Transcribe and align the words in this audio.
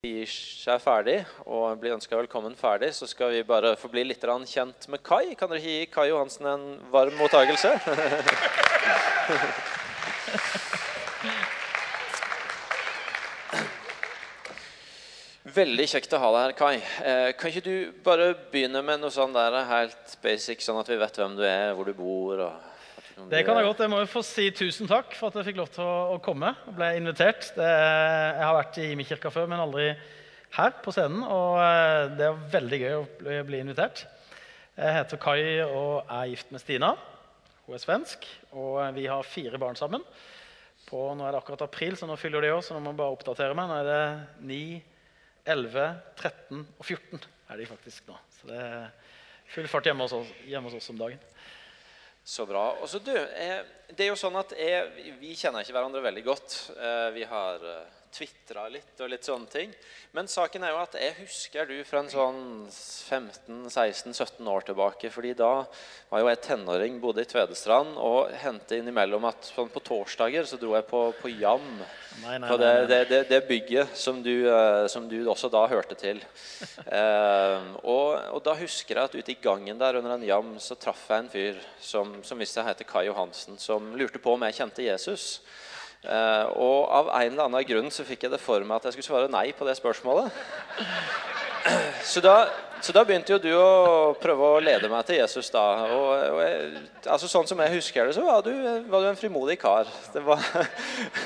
gir 0.00 0.24
seg 0.32 0.78
ferdig 0.80 1.18
og 1.44 1.76
blir 1.76 1.92
ønska 1.92 2.16
velkommen 2.16 2.54
ferdig, 2.56 2.88
så 2.96 3.04
skal 3.04 3.34
vi 3.34 3.42
bare 3.44 3.76
få 3.76 3.84
bli 3.92 4.00
litt 4.06 4.22
kjent 4.48 4.88
med 4.88 5.02
Kai. 5.04 5.34
Kan 5.36 5.50
dere 5.52 5.60
gi 5.60 5.84
Kai 5.92 6.08
Johansen 6.08 6.46
en 6.48 6.80
varm 6.88 7.12
mottagelse? 7.20 7.68
Veldig 15.60 15.88
kjekt 15.92 16.16
å 16.16 16.22
ha 16.24 16.32
deg 16.32 16.40
her, 16.46 16.56
Kai. 16.56 16.80
Eh, 17.04 17.36
kan 17.36 17.52
ikke 17.52 17.68
du 17.68 17.92
bare 18.00 18.32
begynne 18.48 18.80
med 18.80 19.04
noe 19.04 19.12
sånn 19.12 19.36
der 19.36 19.52
helt 19.68 20.16
basic, 20.24 20.64
sånn 20.64 20.80
at 20.80 20.88
vi 20.88 20.96
vet 20.96 21.12
hvem 21.20 21.36
du 21.36 21.44
er, 21.44 21.76
hvor 21.76 21.84
du 21.84 21.92
bor? 21.92 22.40
og 22.48 22.69
det 23.28 23.42
kan 23.46 23.58
jeg 23.58 23.66
godt. 23.66 23.82
Jeg 23.84 23.90
må 23.92 23.98
jo 24.00 24.08
få 24.10 24.22
si 24.24 24.46
tusen 24.54 24.88
takk 24.90 25.12
for 25.18 25.28
at 25.28 25.40
jeg 25.40 25.50
fikk 25.50 25.60
lov 25.60 25.68
til 25.74 25.84
å, 25.84 26.16
komme 26.24 26.54
og 26.66 26.76
ble 26.78 26.88
invitert. 26.98 27.50
Det, 27.56 27.68
jeg 27.68 28.46
har 28.46 28.56
vært 28.56 28.80
i 28.80 28.88
Imekirka 28.94 29.32
før, 29.34 29.50
men 29.50 29.62
aldri 29.62 29.90
her 30.56 30.74
på 30.84 30.94
scenen. 30.94 31.22
Og 31.26 31.60
eh, 31.62 32.08
det 32.16 32.26
er 32.26 32.42
veldig 32.56 32.80
gøy 32.80 32.96
å 32.96 33.04
bli, 33.20 33.38
bli 33.50 33.62
invitert. 33.66 34.04
Jeg 34.78 34.96
heter 34.96 35.20
Kai 35.20 35.40
og 35.66 36.06
er 36.06 36.30
gift 36.32 36.54
med 36.54 36.62
Stina. 36.62 36.94
Hun 37.66 37.76
er 37.76 37.82
svensk. 37.82 38.24
Og 38.56 38.80
vi 38.96 39.04
har 39.10 39.26
fire 39.26 39.60
barn 39.60 39.78
sammen. 39.78 40.06
På, 40.88 41.10
nå 41.14 41.26
er 41.26 41.34
det 41.34 41.42
akkurat 41.42 41.66
april, 41.68 41.94
så 41.98 42.08
nå 42.08 42.16
fyller 42.18 42.42
de 42.42 42.54
òg, 42.54 42.64
så 42.66 42.74
nå 42.74 42.80
må 42.82 42.94
jeg 42.94 43.02
bare 43.02 43.14
oppdatere 43.18 43.54
meg. 43.58 43.68
Nå 43.70 43.76
er 43.82 43.90
det 43.90 44.48
9, 44.48 44.62
11, 45.54 45.86
13 46.18 46.64
og 46.64 46.84
14 46.86 47.20
er 47.50 47.60
de 47.60 47.68
faktisk 47.68 48.10
nå. 48.10 48.16
Så 48.38 48.50
det 48.50 48.58
er 48.58 48.90
full 49.50 49.68
fart 49.70 49.86
hjemme 49.86 50.06
hos 50.06 50.14
oss, 50.16 50.30
hjemme 50.46 50.70
hos 50.70 50.78
oss 50.80 50.90
om 50.92 50.98
dagen. 50.98 51.22
Så 52.30 52.44
bra. 52.46 52.76
Og 52.78 52.88
så 52.88 53.00
du, 53.02 53.10
eh, 53.10 53.64
det 53.90 54.04
er 54.04 54.12
jo 54.12 54.18
sånn 54.18 54.36
at 54.38 54.52
jeg, 54.54 55.14
Vi 55.18 55.32
kjenner 55.34 55.64
ikke 55.64 55.74
hverandre 55.74 56.02
veldig 56.04 56.22
godt. 56.22 56.52
Eh, 56.76 57.08
vi 57.16 57.24
har 57.26 57.64
eh, 57.66 57.96
tvitra 58.14 58.66
litt 58.72 59.00
og 59.00 59.10
litt 59.12 59.26
sånne 59.26 59.50
ting. 59.50 59.72
Men 60.16 60.28
saken 60.30 60.64
er 60.66 60.72
jo 60.74 60.80
at 60.82 60.96
jeg 60.98 61.14
husker 61.20 61.68
du 61.68 61.76
fra 61.86 62.02
en 62.02 62.10
sånn 62.10 62.40
15-16-17 62.70 64.50
år 64.50 64.66
tilbake. 64.66 65.10
fordi 65.10 65.32
da 65.38 65.64
var 66.10 66.22
jo 66.22 66.28
jeg 66.30 66.40
tenåring, 66.46 66.98
bodde 67.00 67.22
i 67.22 67.28
Tvedestrand 67.30 67.96
og 67.98 68.32
hendte 68.42 68.80
innimellom 68.80 69.28
at 69.30 69.52
sånn 69.52 69.70
på 69.70 69.82
torsdager 69.86 70.48
så 70.48 70.58
dro 70.60 70.74
jeg 70.74 70.86
på, 70.90 71.02
på 71.20 71.32
Jam. 71.38 71.66
Nei, 72.24 72.36
nei, 72.42 72.50
på 72.50 72.58
det, 72.60 72.72
det, 72.90 73.00
det, 73.08 73.20
det, 73.30 73.40
bygget 73.46 73.94
som 73.96 74.18
du, 74.22 74.32
uh, 74.50 74.84
som 74.90 75.06
du, 75.08 75.16
også 75.30 75.48
da 75.52 75.62
hørte 75.70 75.94
til. 75.94 76.18
eh, 76.98 77.70
og, 77.84 78.18
og, 78.34 78.40
da 78.44 78.56
husker 78.58 78.98
jeg 78.98 79.06
at 79.08 79.14
ute 79.14 79.32
i 79.32 79.38
gangen 79.40 79.78
der 79.80 80.00
under 80.00 80.16
en 80.16 80.26
Jam 80.26 80.56
så 80.60 80.74
traff 80.74 81.06
jeg 81.08 81.24
en 81.24 81.32
fyr 81.32 81.62
som, 81.78 82.18
som 82.26 82.42
visste 82.42 82.60
jeg 82.60 82.72
heter 82.72 82.90
Kai 82.90 83.06
Johansen, 83.06 83.60
som 83.62 83.92
lurte 83.96 84.20
på 84.20 84.34
om 84.34 84.48
jeg 84.48 84.58
kjente 84.58 84.88
Jesus. 84.88 85.28
Uh, 86.00 86.46
og 86.56 86.78
av 86.96 87.10
en 87.12 87.32
eller 87.34 87.44
annen 87.44 87.66
grunn 87.68 87.90
så 87.92 88.06
fikk 88.08 88.24
jeg 88.24 88.32
det 88.32 88.40
for 88.40 88.64
meg 88.64 88.78
at 88.78 88.88
jeg 88.88 88.96
skulle 88.96 89.10
svare 89.10 89.32
nei 89.32 89.50
på 89.52 89.66
det 89.68 89.76
spørsmålet. 89.76 90.32
Så 92.02 92.22
da, 92.24 92.48
så 92.80 92.92
da 92.96 93.02
begynte 93.04 93.34
jo 93.34 93.38
du 93.42 93.50
å 93.52 94.14
prøve 94.16 94.46
å 94.54 94.60
lede 94.64 94.88
meg 94.88 95.04
til 95.06 95.18
Jesus. 95.18 95.50
da 95.52 95.64
og, 95.92 96.06
og 96.32 96.40
jeg, 96.40 96.70
altså 97.04 97.28
Sånn 97.28 97.48
som 97.50 97.60
jeg 97.60 97.74
husker 97.74 98.08
det, 98.08 98.14
så 98.16 98.24
var 98.24 98.40
du, 98.46 98.52
var 98.88 99.04
du 99.04 99.10
en 99.10 99.20
frimodig 99.20 99.58
kar. 99.60 99.90
Det 100.14 100.22
var, 100.24 100.40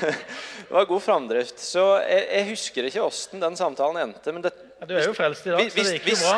det 0.01 0.73
var 0.75 0.89
god 0.91 1.05
framdrift. 1.05 1.55
Så 1.63 1.85
jeg, 2.03 2.27
jeg 2.27 2.49
husker 2.51 2.89
ikke 2.89 3.05
åssen 3.07 3.43
den 3.43 3.55
samtalen 3.59 4.01
endte. 4.09 4.35
Men 4.35 4.43
det, 4.43 4.51
ja, 4.81 4.89
du 4.89 4.93
er 4.97 5.07
jo 5.07 5.15
frelst 5.15 5.47
i 5.47 5.55
dag, 5.55 5.71
så 5.71 5.87
det 5.87 5.97
gikk 6.01 6.11
jo 6.11 6.19
bra. 6.25 6.35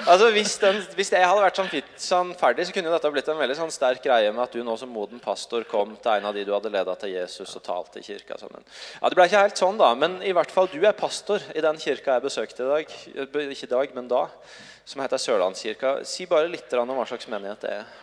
Altså, 0.07 0.29
hvis, 0.31 0.53
den, 0.61 0.77
hvis, 0.95 1.09
jeg 1.11 1.27
hadde 1.27 1.41
vært 1.43 1.57
sånn, 1.59 1.89
sånn, 1.99 2.29
ferdig, 2.39 2.67
så 2.67 2.75
kunne 2.75 2.91
dette 2.93 3.09
blitt 3.11 3.27
en 3.31 3.39
veldig 3.41 3.57
sånn 3.57 3.73
sterk 3.75 4.05
greie 4.05 4.29
med 4.31 4.45
at 4.45 4.55
du 4.55 4.61
nå 4.63 4.77
som 4.79 4.91
moden 4.93 5.19
pastor 5.19 5.65
kom 5.67 5.97
til 5.99 6.13
en 6.13 6.29
av 6.29 6.37
de 6.37 6.45
du 6.47 6.53
hadde 6.55 6.71
leda 6.71 6.95
til 7.01 7.11
Jesus 7.11 7.51
og 7.59 7.65
talt 7.65 7.99
i 7.99 8.05
kirka. 8.05 8.37
Sånn. 8.39 8.55
Ja, 9.01 9.09
Det 9.09 9.19
ble 9.19 9.27
ikke 9.27 9.43
helt 9.43 9.59
sånn, 9.59 9.79
da, 9.81 9.91
men 9.99 10.21
i 10.23 10.31
hvert 10.37 10.53
fall 10.53 10.71
du 10.71 10.79
er 10.79 10.95
pastor 10.95 11.43
i 11.51 11.63
den 11.65 11.81
kirka 11.81 12.15
jeg 12.15 12.27
besøkte 12.29 12.63
i 12.63 12.71
dag. 12.71 12.97
Ikke 13.51 13.67
i 13.67 13.73
dag, 13.75 13.95
men 13.99 14.07
da. 14.11 14.23
Som 14.87 15.03
heter 15.03 15.19
Sørlandskirka. 15.19 15.97
Si 16.07 16.23
bare 16.31 16.47
litt 16.47 16.71
om 16.79 16.95
hva 16.95 17.07
slags 17.09 17.27
menighet 17.27 17.67
det 17.67 17.75
er. 17.81 17.95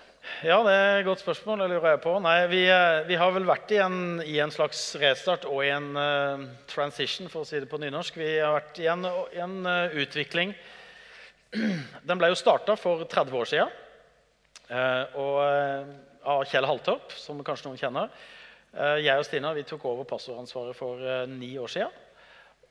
Ja, 0.44 0.60
det 0.64 0.72
er 0.72 0.98
et 0.98 1.08
godt 1.08 1.24
spørsmål. 1.24 1.64
det 1.64 1.70
lurer 1.72 1.90
jeg 1.94 2.04
på. 2.04 2.18
Nei, 2.20 2.36
vi, 2.52 2.62
eh, 2.68 3.00
vi, 3.08 3.16
har 3.16 3.32
vel 3.32 3.48
vært 3.48 3.72
i 3.72 3.80
en, 3.80 3.98
i 4.24 4.38
en, 4.44 4.52
slags 4.52 4.94
restart 5.00 5.44
og 5.48 5.64
i 5.64 5.72
en 5.72 5.90
uh, 5.96 6.44
transition, 6.68 7.28
for 7.32 7.44
å 7.44 7.48
si 7.48 7.60
det 7.60 7.68
på 7.68 7.80
nynorsk. 7.80 8.16
Vi 8.20 8.30
har 8.40 8.52
vært 8.56 8.80
i 8.80 8.88
en, 8.92 9.04
i 9.32 9.40
en 9.44 9.58
uh, 9.64 9.96
utvikling 10.04 10.52
den 12.08 12.18
ble 12.18 12.30
jo 12.32 12.38
starta 12.38 12.76
for 12.78 13.04
30 13.10 13.36
år 13.38 13.50
siden 13.50 13.74
eh, 14.68 15.02
eh, 15.02 15.92
av 16.24 16.46
Kjell 16.48 16.66
Halltorp, 16.66 17.12
som 17.20 17.42
kanskje 17.44 17.68
noen 17.68 17.80
kjenner. 17.80 18.14
Eh, 18.72 19.04
jeg 19.04 19.20
og 19.20 19.26
Stina 19.28 19.52
vi 19.56 19.66
tok 19.68 19.84
over 19.90 20.08
passordansvaret 20.08 20.76
for 20.76 21.04
ni 21.30 21.54
år 21.60 21.70
siden. 21.70 22.00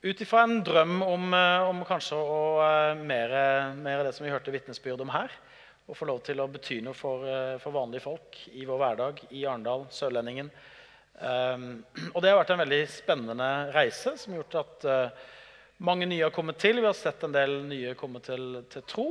Ut 0.03 0.19
ifra 0.19 0.41
en 0.43 0.57
drøm 0.67 0.97
om, 1.05 1.29
om 1.69 1.83
kanskje 1.87 2.17
å 2.19 2.39
mer, 2.99 3.31
mer 3.77 4.01
det 4.03 4.11
som 4.11 4.25
vi 4.25 4.33
hørte 4.33 4.51
vitnesbyrd 4.51 4.99
om 5.05 5.13
her. 5.13 5.31
Å 5.87 5.95
få 5.95 6.07
lov 6.09 6.19
til 6.27 6.41
å 6.43 6.47
bety 6.51 6.81
noe 6.83 6.95
for, 6.95 7.23
for, 7.63 7.71
vanlige 7.71 8.03
folk 8.03 8.41
i 8.51 8.65
vår 8.67 8.81
hverdag 8.81 9.21
i 9.31 9.45
Arendal, 9.47 9.85
Sørlendingen. 9.95 10.49
Og 11.23 12.19
det 12.19 12.33
har 12.33 12.41
vært 12.41 12.51
en 12.51 12.63
veldig 12.65 12.81
spennende 12.91 13.49
reise 13.71 14.17
som 14.19 14.35
har 14.35 14.41
gjort 14.41 14.59
at 14.65 14.89
mange 15.83 16.07
nye 16.07 16.23
har 16.23 16.33
kommet 16.33 16.59
til. 16.61 16.79
Vi 16.79 16.87
har 16.87 16.95
sett 16.97 17.23
en 17.27 17.33
del 17.35 17.57
nye 17.67 17.95
komme 17.99 18.21
til, 18.23 18.61
til 18.71 18.85
tro. 18.87 19.07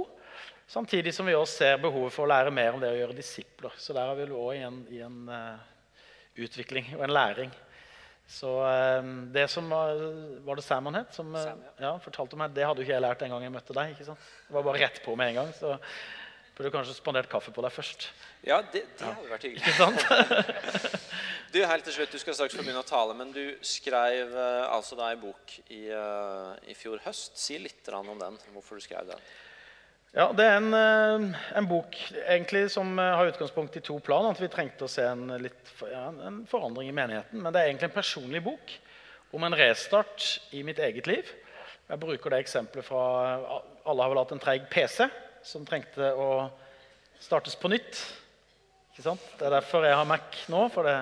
Samtidig 0.73 1.13
som 1.15 1.29
vi 1.29 1.35
også 1.37 1.59
ser 1.65 1.83
behovet 1.83 2.15
for 2.15 2.25
å 2.25 2.31
lære 2.33 2.55
mer 2.55 2.77
om 2.77 2.81
det 2.81 2.93
å 2.95 2.97
gjøre 2.97 3.19
disipler. 3.19 3.75
Så 3.77 3.93
der 3.97 4.09
er 4.09 4.17
vi 4.17 4.29
også 4.31 4.55
i 4.57 4.63
en, 4.65 4.79
i 4.95 5.03
en 5.05 5.19
uh, 5.29 5.61
utvikling 6.41 6.95
og 6.97 7.05
en 7.05 7.13
læring. 7.13 7.53
Så 8.33 8.55
uh, 8.63 9.05
det 9.35 9.45
som 9.53 9.69
var, 9.69 10.01
var 10.47 10.57
det 10.57 10.65
Sam 10.65 10.89
han 10.89 11.03
het? 11.03 11.13
Som 11.13 11.37
uh, 11.37 11.53
ja, 11.77 11.93
fortalte 12.01 12.41
meg, 12.41 12.57
Det 12.57 12.65
hadde 12.65 12.81
jo 12.81 12.89
ikke 12.89 12.97
jeg 12.97 13.05
lært 13.05 13.27
en 13.27 13.37
gang 13.37 13.45
jeg 13.45 13.57
møtte 13.59 13.77
deg. 13.77 13.93
ikke 13.93 14.09
sant? 14.09 14.33
Det 14.49 14.57
var 14.57 14.69
bare 14.71 14.85
rett 14.87 15.03
på 15.05 15.17
med 15.19 15.35
en 15.35 15.43
gang. 15.43 15.55
så 15.59 15.77
Burde 16.53 16.69
du 16.69 16.75
kanskje 16.75 16.97
spandert 16.97 17.31
kaffe 17.33 17.53
på 17.53 17.63
deg 17.65 17.73
først. 17.73 18.11
Ja, 18.45 18.63
det, 18.73 18.85
det 18.97 19.07
hadde 19.09 19.31
vært 19.31 19.45
hyggelig. 19.49 19.63
Ikke 19.65 19.77
sant? 19.77 21.09
du, 21.53 21.61
helt 21.69 21.85
til 21.85 21.95
slutt, 21.95 22.13
du 22.13 22.21
skal 22.21 22.37
straks 22.37 22.57
få 22.57 22.63
begynne 22.65 22.81
å 22.81 22.89
tale, 22.89 23.15
men 23.19 23.33
du 23.35 23.43
skrev 23.67 24.33
uh, 24.33 24.73
altså 24.73 24.97
da 24.99 25.11
en 25.13 25.21
bok 25.21 25.55
i, 25.69 25.85
uh, 25.93 26.53
i, 26.65 26.77
fjor 26.79 27.03
høst. 27.05 27.37
Si 27.41 27.59
litt 27.61 27.89
om 27.93 28.15
den. 28.19 28.39
Hvorfor 28.55 28.81
du 28.81 28.85
skrev 28.85 29.11
den. 29.11 29.27
Ja, 30.13 30.31
Det 30.33 30.47
er 30.49 30.57
en, 30.59 30.73
uh, 30.73 31.43
en 31.59 31.69
bok 31.69 31.99
egentlig 32.23 32.65
som 32.73 32.97
har 32.99 33.29
utgangspunkt 33.29 33.77
i 33.77 33.85
to 33.85 33.99
plan. 34.05 34.31
At 34.31 34.41
vi 34.41 34.49
trengte 34.53 34.89
å 34.89 34.93
se 34.93 35.05
en, 35.09 35.27
litt, 35.43 35.75
ja, 35.85 36.07
en 36.29 36.43
forandring 36.49 36.89
i 36.89 36.97
menigheten. 36.97 37.45
Men 37.45 37.53
det 37.53 37.61
er 37.61 37.71
egentlig 37.71 37.91
en 37.91 37.99
personlig 38.01 38.43
bok 38.49 38.75
om 39.37 39.45
en 39.45 39.57
restart 39.57 40.39
i 40.57 40.65
mitt 40.65 40.81
eget 40.81 41.09
liv. 41.09 41.29
Jeg 41.89 42.01
bruker 42.01 42.33
det 42.33 42.41
eksempelet 42.47 42.87
fra 42.87 43.05
Alle 43.85 44.01
har 44.05 44.09
vel 44.09 44.23
hatt 44.23 44.33
en 44.33 44.41
treig 44.41 44.65
PC 44.73 45.05
som 45.45 45.65
trengte 45.69 46.13
å 46.17 46.49
startes 47.23 47.57
på 47.59 47.71
nytt. 47.73 48.01
Ikke 48.93 49.05
sant? 49.05 49.31
Det 49.39 49.47
er 49.49 49.57
derfor 49.57 49.85
jeg 49.87 49.97
har 49.97 50.09
Mac 50.09 50.43
nå. 50.53 50.67
for 50.73 50.89
det 50.89 50.97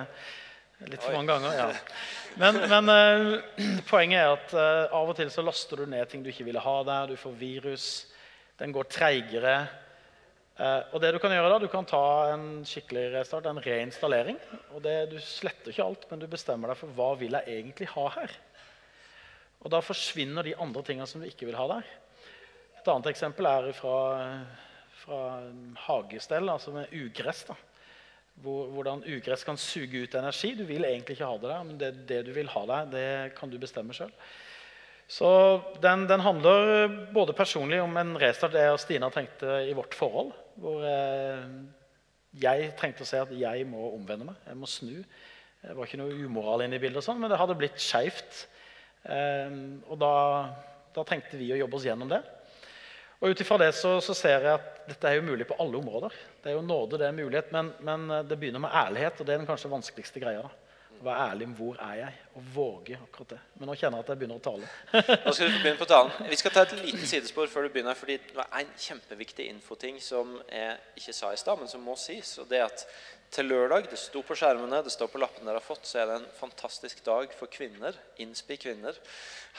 litt 0.89 1.03
for 1.03 1.15
mange 1.15 1.33
ganger. 1.33 1.57
ja. 1.59 1.69
Men, 2.39 2.57
men 2.71 2.89
uh, 2.89 3.41
poenget 3.91 4.21
er 4.21 4.33
at 4.33 4.53
uh, 4.55 4.95
av 4.95 5.11
og 5.11 5.17
til 5.17 5.31
så 5.33 5.43
laster 5.43 5.81
du 5.81 5.89
ned 5.89 6.07
ting 6.09 6.23
du 6.23 6.31
ikke 6.31 6.47
ville 6.47 6.63
ha 6.63 6.75
der. 6.87 7.11
Du 7.11 7.19
får 7.19 7.37
virus. 7.39 7.87
Den 8.61 8.73
går 8.75 8.87
treigere. 8.91 9.55
Uh, 10.59 10.81
og 10.93 11.01
det 11.03 11.13
Du 11.15 11.19
kan 11.23 11.33
gjøre 11.33 11.49
da, 11.51 11.59
du 11.59 11.69
kan 11.71 11.87
ta 11.87 12.03
en 12.33 12.45
skikkelig 12.67 13.09
restart, 13.15 13.49
en 13.49 13.61
reinstallering. 13.63 14.39
og 14.75 14.83
det, 14.85 15.11
Du 15.11 15.17
sletter 15.19 15.73
ikke 15.73 15.87
alt, 15.87 16.07
men 16.11 16.21
du 16.21 16.29
bestemmer 16.31 16.71
deg 16.71 16.79
for 16.79 16.95
hva 16.97 17.11
vil 17.19 17.37
jeg 17.39 17.59
egentlig 17.59 17.89
ha 17.95 18.07
her. 18.17 18.37
Og 19.61 19.71
Da 19.73 19.81
forsvinner 19.83 20.45
de 20.45 20.57
andre 20.57 20.83
tingene 20.85 21.09
som 21.09 21.21
du 21.21 21.27
ikke 21.27 21.49
vil 21.49 21.59
ha 21.59 21.67
der. 21.75 21.89
Et 22.81 22.87
annet 22.89 23.11
eksempel 23.11 23.45
er 23.45 23.67
fra, 23.77 23.97
fra 25.03 25.19
hagestell, 25.85 26.49
altså 26.49 26.73
med 26.73 26.93
ugress. 26.95 27.43
da. 27.49 27.57
Hvor, 28.41 28.71
hvordan 28.73 29.03
ugress 29.05 29.43
kan 29.45 29.59
suge 29.59 30.05
ut 30.05 30.15
energi. 30.17 30.53
Du 30.57 30.63
vil 30.65 30.85
egentlig 30.87 31.17
ikke 31.17 31.27
ha 31.27 31.35
det 31.37 31.49
der, 31.51 31.65
men 31.67 31.81
det, 31.81 31.91
det 32.09 32.21
du 32.25 32.31
vil 32.33 32.49
ha 32.49 32.63
der, 32.69 32.87
det 32.89 33.09
kan 33.37 33.51
du 33.51 33.59
bestemme 33.61 33.93
sjøl. 33.93 34.13
Så 35.11 35.27
den, 35.83 36.07
den, 36.07 36.23
handler 36.23 36.87
både 37.11 37.35
personlig 37.35 37.81
om 37.83 37.97
en 37.99 38.15
restart 38.21 38.55
jeg 38.55 38.71
og 38.71 38.79
Stina 38.79 39.09
trengte 39.11 39.59
i 39.67 39.75
vårt 39.75 39.97
forhold. 39.97 40.31
Hvor 40.61 40.85
eh, 40.87 41.43
jeg 42.39 42.71
trengte 42.79 43.03
å 43.03 43.09
se 43.09 43.19
at 43.19 43.33
jeg 43.35 43.67
må 43.67 43.91
omvende 43.91 44.29
meg. 44.29 44.39
Jeg 44.47 44.57
må 44.57 44.69
snu. 44.71 45.01
Det 45.61 45.75
var 45.77 45.85
ikke 45.85 45.99
noe 45.99 46.15
umoral 46.15 46.63
inne 46.63 46.79
i 46.79 46.81
bildet, 46.81 47.01
og 47.01 47.05
sånt, 47.05 47.19
men 47.21 47.29
det 47.29 47.37
hadde 47.41 47.57
blitt 47.59 47.81
skeivt. 47.83 48.45
Eh, 49.03 49.57
og 49.91 49.99
da, 49.99 50.13
da 50.95 51.05
trengte 51.05 51.37
vi 51.37 51.51
å 51.51 51.59
jobbe 51.59 51.77
oss 51.77 51.89
gjennom 51.91 52.09
det. 52.09 52.23
Og 53.21 53.29
Ut 53.29 53.41
ifra 53.43 53.59
det 53.61 53.69
så, 53.77 53.99
så, 54.01 54.15
ser 54.17 54.47
jeg 54.47 54.57
at 54.57 54.81
dette 54.89 55.07
er 55.07 55.19
jo 55.19 55.27
mulig 55.27 55.45
på 55.45 55.55
alle 55.61 55.77
områder. 55.77 56.15
Det 56.41 56.49
er 56.49 56.57
jo 56.57 56.65
nåde, 56.65 56.97
det 56.97 57.05
er 57.05 57.13
mulighet, 57.13 57.51
men, 57.53 57.69
men 57.85 58.09
eh, 58.09 58.25
det 58.25 58.37
begynner 58.41 58.63
med 58.63 58.73
ærlighet. 58.73 59.21
og 59.21 59.27
Det 59.27 59.35
er 59.35 59.43
den 59.43 59.49
kanskje 59.49 59.69
vanskeligste 59.69 60.23
greia. 60.23 60.41
da. 60.41 60.71
Å 61.01 61.05
være 61.05 61.27
ærlig 61.29 61.45
om 61.49 61.53
hvor 61.57 61.77
er 61.81 61.93
jeg 61.99 62.17
og 62.37 62.49
våge 62.55 62.97
akkurat 62.97 63.35
det. 63.35 63.39
Men 63.57 63.69
nå 63.69 63.75
kjenner 63.77 64.01
jeg 64.01 64.05
at 64.05 64.11
jeg 64.11 64.21
begynner 64.21 64.41
å 64.41 64.43
tale. 64.45 64.71
nå 65.25 65.35
skal 65.37 65.53
du 65.53 65.59
begynne 65.59 65.79
på 65.79 65.89
talen. 65.89 66.29
Vi 66.33 66.41
skal 66.41 66.53
ta 66.55 66.65
et 66.65 66.75
lite 66.81 67.09
sidespor 67.09 67.49
før 67.49 67.65
du 67.65 67.73
begynner. 67.75 67.97
fordi 67.97 68.17
Det 68.25 68.37
var 68.37 68.49
en 68.57 68.73
kjempeviktig 68.87 69.47
infoting 69.53 70.01
som 70.01 70.35
jeg 70.49 70.75
ikke 71.01 71.17
sa 71.17 71.31
i 71.33 71.41
stad, 71.41 71.61
men 71.61 71.69
som 71.69 71.85
må 71.85 71.97
sies. 72.01 72.35
og 72.41 72.49
det 72.49 72.61
er 72.61 72.69
at 72.71 72.85
til 73.31 73.47
lørdag. 73.47 73.87
Det 73.89 73.99
sto 73.99 74.21
på 74.25 74.35
skjermene, 74.37 74.81
det 74.83 74.91
står 74.93 75.09
på 75.11 75.21
lappen 75.21 75.47
dere 75.47 75.61
har 75.61 75.65
fått, 75.65 75.85
så 75.87 76.01
er 76.01 76.09
det 76.09 76.17
en 76.19 76.29
fantastisk 76.37 77.03
dag 77.05 77.31
for 77.37 77.51
kvinner. 77.51 77.95
Innspi 78.21 78.57
kvinner 78.59 78.97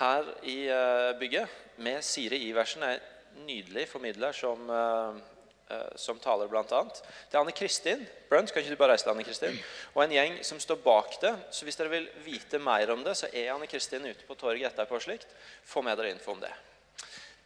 her 0.00 0.28
i 0.44 0.58
eh, 0.68 1.12
bygget. 1.20 1.60
Med 1.82 2.04
Siri 2.04 2.42
Iversen, 2.50 2.84
er 2.84 3.00
nydelig 3.46 3.88
formidler 3.88 4.32
som, 4.32 4.70
eh, 4.70 5.76
eh, 5.76 5.92
som 5.96 6.18
taler, 6.18 6.48
annet. 6.56 7.02
Det 7.30 7.36
er 7.36 7.40
Anne 7.40 7.52
Kristin 7.52 8.06
Brunt, 8.28 8.52
kan 8.52 8.62
ikke 8.62 8.70
du 8.70 8.76
bare 8.76 8.92
reise 8.92 9.04
til 9.04 9.12
Anne 9.12 9.24
Kristin? 9.24 9.58
Og 9.94 10.04
en 10.04 10.10
gjeng 10.10 10.44
som 10.44 10.60
står 10.60 10.76
bak 10.76 11.20
det. 11.20 11.34
Så 11.50 11.64
hvis 11.64 11.76
dere 11.76 11.88
vil 11.88 12.08
vite 12.24 12.58
mer 12.58 12.90
om 12.90 13.04
det, 13.04 13.16
så 13.16 13.28
er 13.32 13.52
Anne 13.52 13.66
Kristin 13.66 14.06
ute 14.06 14.26
på 14.26 14.34
torget 14.34 14.72
etterpå. 14.72 15.00
slikt. 15.00 15.26
Få 15.64 15.82
med 15.82 15.96
dere 15.96 16.10
info 16.10 16.32
om 16.32 16.40
det. 16.40 16.52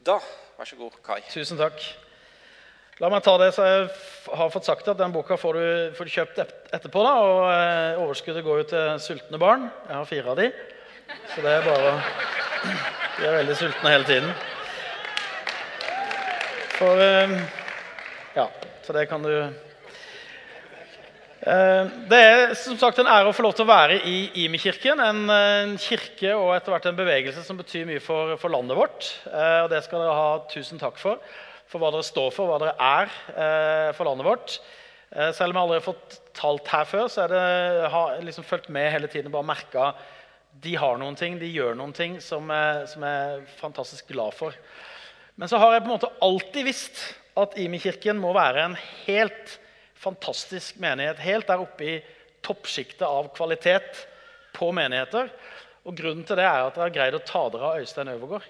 Da, 0.05 0.21
vær 0.59 0.65
så 0.65 0.77
god, 0.77 0.93
Kai. 1.03 1.21
Tusen 1.31 1.59
takk. 1.59 1.83
La 2.97 3.11
meg 3.13 3.23
ta 3.23 3.35
det 3.37 3.51
så 3.53 3.65
jeg 3.67 3.89
har 4.39 4.49
fått 4.49 4.65
sagt 4.65 4.87
at 4.89 4.97
den 4.97 5.13
boka 5.13 5.37
får 5.37 5.53
du, 5.53 5.67
får 5.99 6.05
du 6.05 6.13
kjøpt 6.15 6.39
etterpå. 6.73 7.03
da, 7.05 7.13
og 7.21 7.43
eh, 7.53 8.01
Overskuddet 8.01 8.45
går 8.45 8.63
jo 8.63 8.69
til 8.71 9.01
sultne 9.05 9.39
barn. 9.39 9.67
Jeg 9.89 9.97
har 9.97 10.09
fire 10.09 10.31
av 10.33 10.37
de. 10.41 10.47
Så 11.35 11.45
det 11.45 11.53
er 11.59 11.67
bare 11.67 11.91
De 13.19 13.27
er 13.29 13.37
veldig 13.43 13.57
sultne 13.57 13.93
hele 13.93 14.09
tiden. 14.09 14.33
For 16.77 17.01
eh, 17.01 17.39
Ja, 18.37 18.51
så 18.85 18.93
det 18.93 19.07
kan 19.11 19.23
du 19.25 19.33
Eh, 21.47 21.87
Det 22.11 22.19
er 22.19 22.55
som 22.59 22.75
sagt 22.81 22.99
en 22.99 23.07
ære 23.07 23.31
å 23.31 23.35
få 23.37 23.45
lov 23.45 23.53
til 23.55 23.63
å 23.67 23.71
være 23.71 24.01
i 24.09 24.45
Imi-kirken. 24.45 24.99
En, 24.99 25.77
kirke 25.79 26.33
og 26.35 26.57
etter 26.57 26.75
hvert 26.75 26.89
en 26.91 26.99
bevegelse 26.99 27.45
som 27.47 27.61
betyr 27.61 27.85
mye 27.87 28.03
for, 28.03 28.35
for 28.41 28.51
landet 28.51 28.75
vårt. 28.75 29.13
Eh, 29.31 29.61
Og 29.63 29.71
det 29.71 29.85
skal 29.85 30.03
dere 30.03 30.17
ha 30.17 30.33
tusen 30.51 30.81
takk 30.81 30.99
for. 30.99 31.21
For 31.71 31.79
hva 31.79 31.93
dere 31.95 32.07
står 32.07 32.33
for, 32.35 32.51
hva 32.51 32.59
dere 32.59 32.75
er 32.83 33.15
eh, 33.37 33.93
for 33.95 34.09
landet 34.11 34.27
vårt. 34.27 34.57
Selv 35.07 35.53
om 35.53 35.55
jeg 35.55 35.63
aldri 35.63 35.77
har 35.79 35.85
fått 35.87 36.17
talt 36.35 36.69
her 36.69 36.89
før, 36.91 37.05
så 37.09 37.29
det, 37.31 37.39
jeg 37.79 37.91
har 37.93 38.17
liksom 38.27 38.45
fulgt 38.45 38.67
med 38.75 38.91
hele 38.91 39.07
tiden 39.09 39.31
og 39.31 39.37
bare 39.37 39.49
merka 39.53 39.85
de 40.65 40.73
har 40.77 40.99
noen 40.99 41.15
ting, 41.17 41.37
de 41.39 41.47
gjør 41.47 41.77
noen 41.79 41.95
ting 41.95 42.17
som 42.21 42.51
jeg, 42.51 42.89
som 42.91 43.05
jeg 43.07 43.37
er 43.37 43.45
fantastisk 43.61 44.11
glad 44.11 44.35
for. 44.35 44.57
Men 45.37 45.49
så 45.49 45.61
har 45.61 45.75
jeg 45.75 45.85
på 45.85 45.91
en 45.91 45.97
måte 45.99 46.13
alltid 46.25 46.65
visst 46.65 47.01
at 47.37 47.57
Imi-kirken 47.61 48.17
må 48.17 48.33
være 48.33 48.63
en 48.65 48.77
helt 49.05 49.59
fantastisk 50.01 50.79
menighet. 50.81 51.21
Helt 51.21 51.49
der 51.51 51.61
oppe 51.61 51.85
i 51.85 51.97
toppsjiktet 52.47 53.05
av 53.05 53.29
kvalitet 53.37 54.07
på 54.57 54.71
menigheter. 54.73 55.29
Og 55.85 55.97
grunnen 55.99 56.25
til 56.25 56.41
det 56.41 56.47
er 56.49 56.65
at 56.65 56.77
dere 56.77 56.89
har 56.89 56.95
greid 56.95 57.19
å 57.19 57.25
ta 57.27 57.43
dere 57.53 57.69
av 57.69 57.83
Øystein 57.83 58.13
Øvergård. 58.15 58.47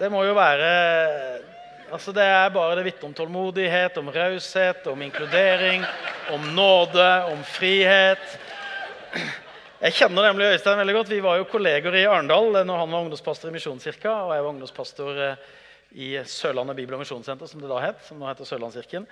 Det 0.00 0.08
må 0.10 0.24
jo 0.26 0.36
være 0.36 0.70
Altså 1.94 2.10
Det 2.16 2.24
er 2.26 2.48
bare 2.50 2.74
det 2.78 2.86
vitner 2.88 3.06
om 3.06 3.12
tålmodighet, 3.14 3.98
om 4.00 4.08
raushet, 4.10 4.86
om 4.90 5.02
inkludering, 5.04 5.84
om 6.32 6.48
nåde, 6.56 7.10
om 7.30 7.44
frihet. 7.46 8.24
Jeg 9.82 9.96
kjenner 9.98 10.28
nemlig 10.28 10.52
Øystein 10.54 10.78
veldig 10.78 10.94
godt. 10.94 11.08
Vi 11.10 11.22
var 11.22 11.40
jo 11.40 11.46
kolleger 11.50 11.96
i 11.98 12.04
Arendal 12.06 12.60
når 12.62 12.78
han 12.78 12.92
var 12.94 13.00
ungdomspastor 13.04 13.50
i 13.50 13.54
Misjonskirka, 13.56 14.12
og 14.22 14.34
jeg 14.36 14.44
var 14.44 14.50
ungdomspastor 14.52 15.16
eh, 15.24 15.48
i 15.98 16.10
Sørlandet 16.30 16.76
Bibel- 16.78 16.94
og 16.94 17.00
Misjonssenter, 17.02 17.50
som 17.50 17.58
det 17.60 17.70
da 17.72 17.80
het. 17.82 18.04
som 18.06 18.20
nå 18.20 18.28
heter 18.28 18.46
Sørlandskirken. 18.46 19.06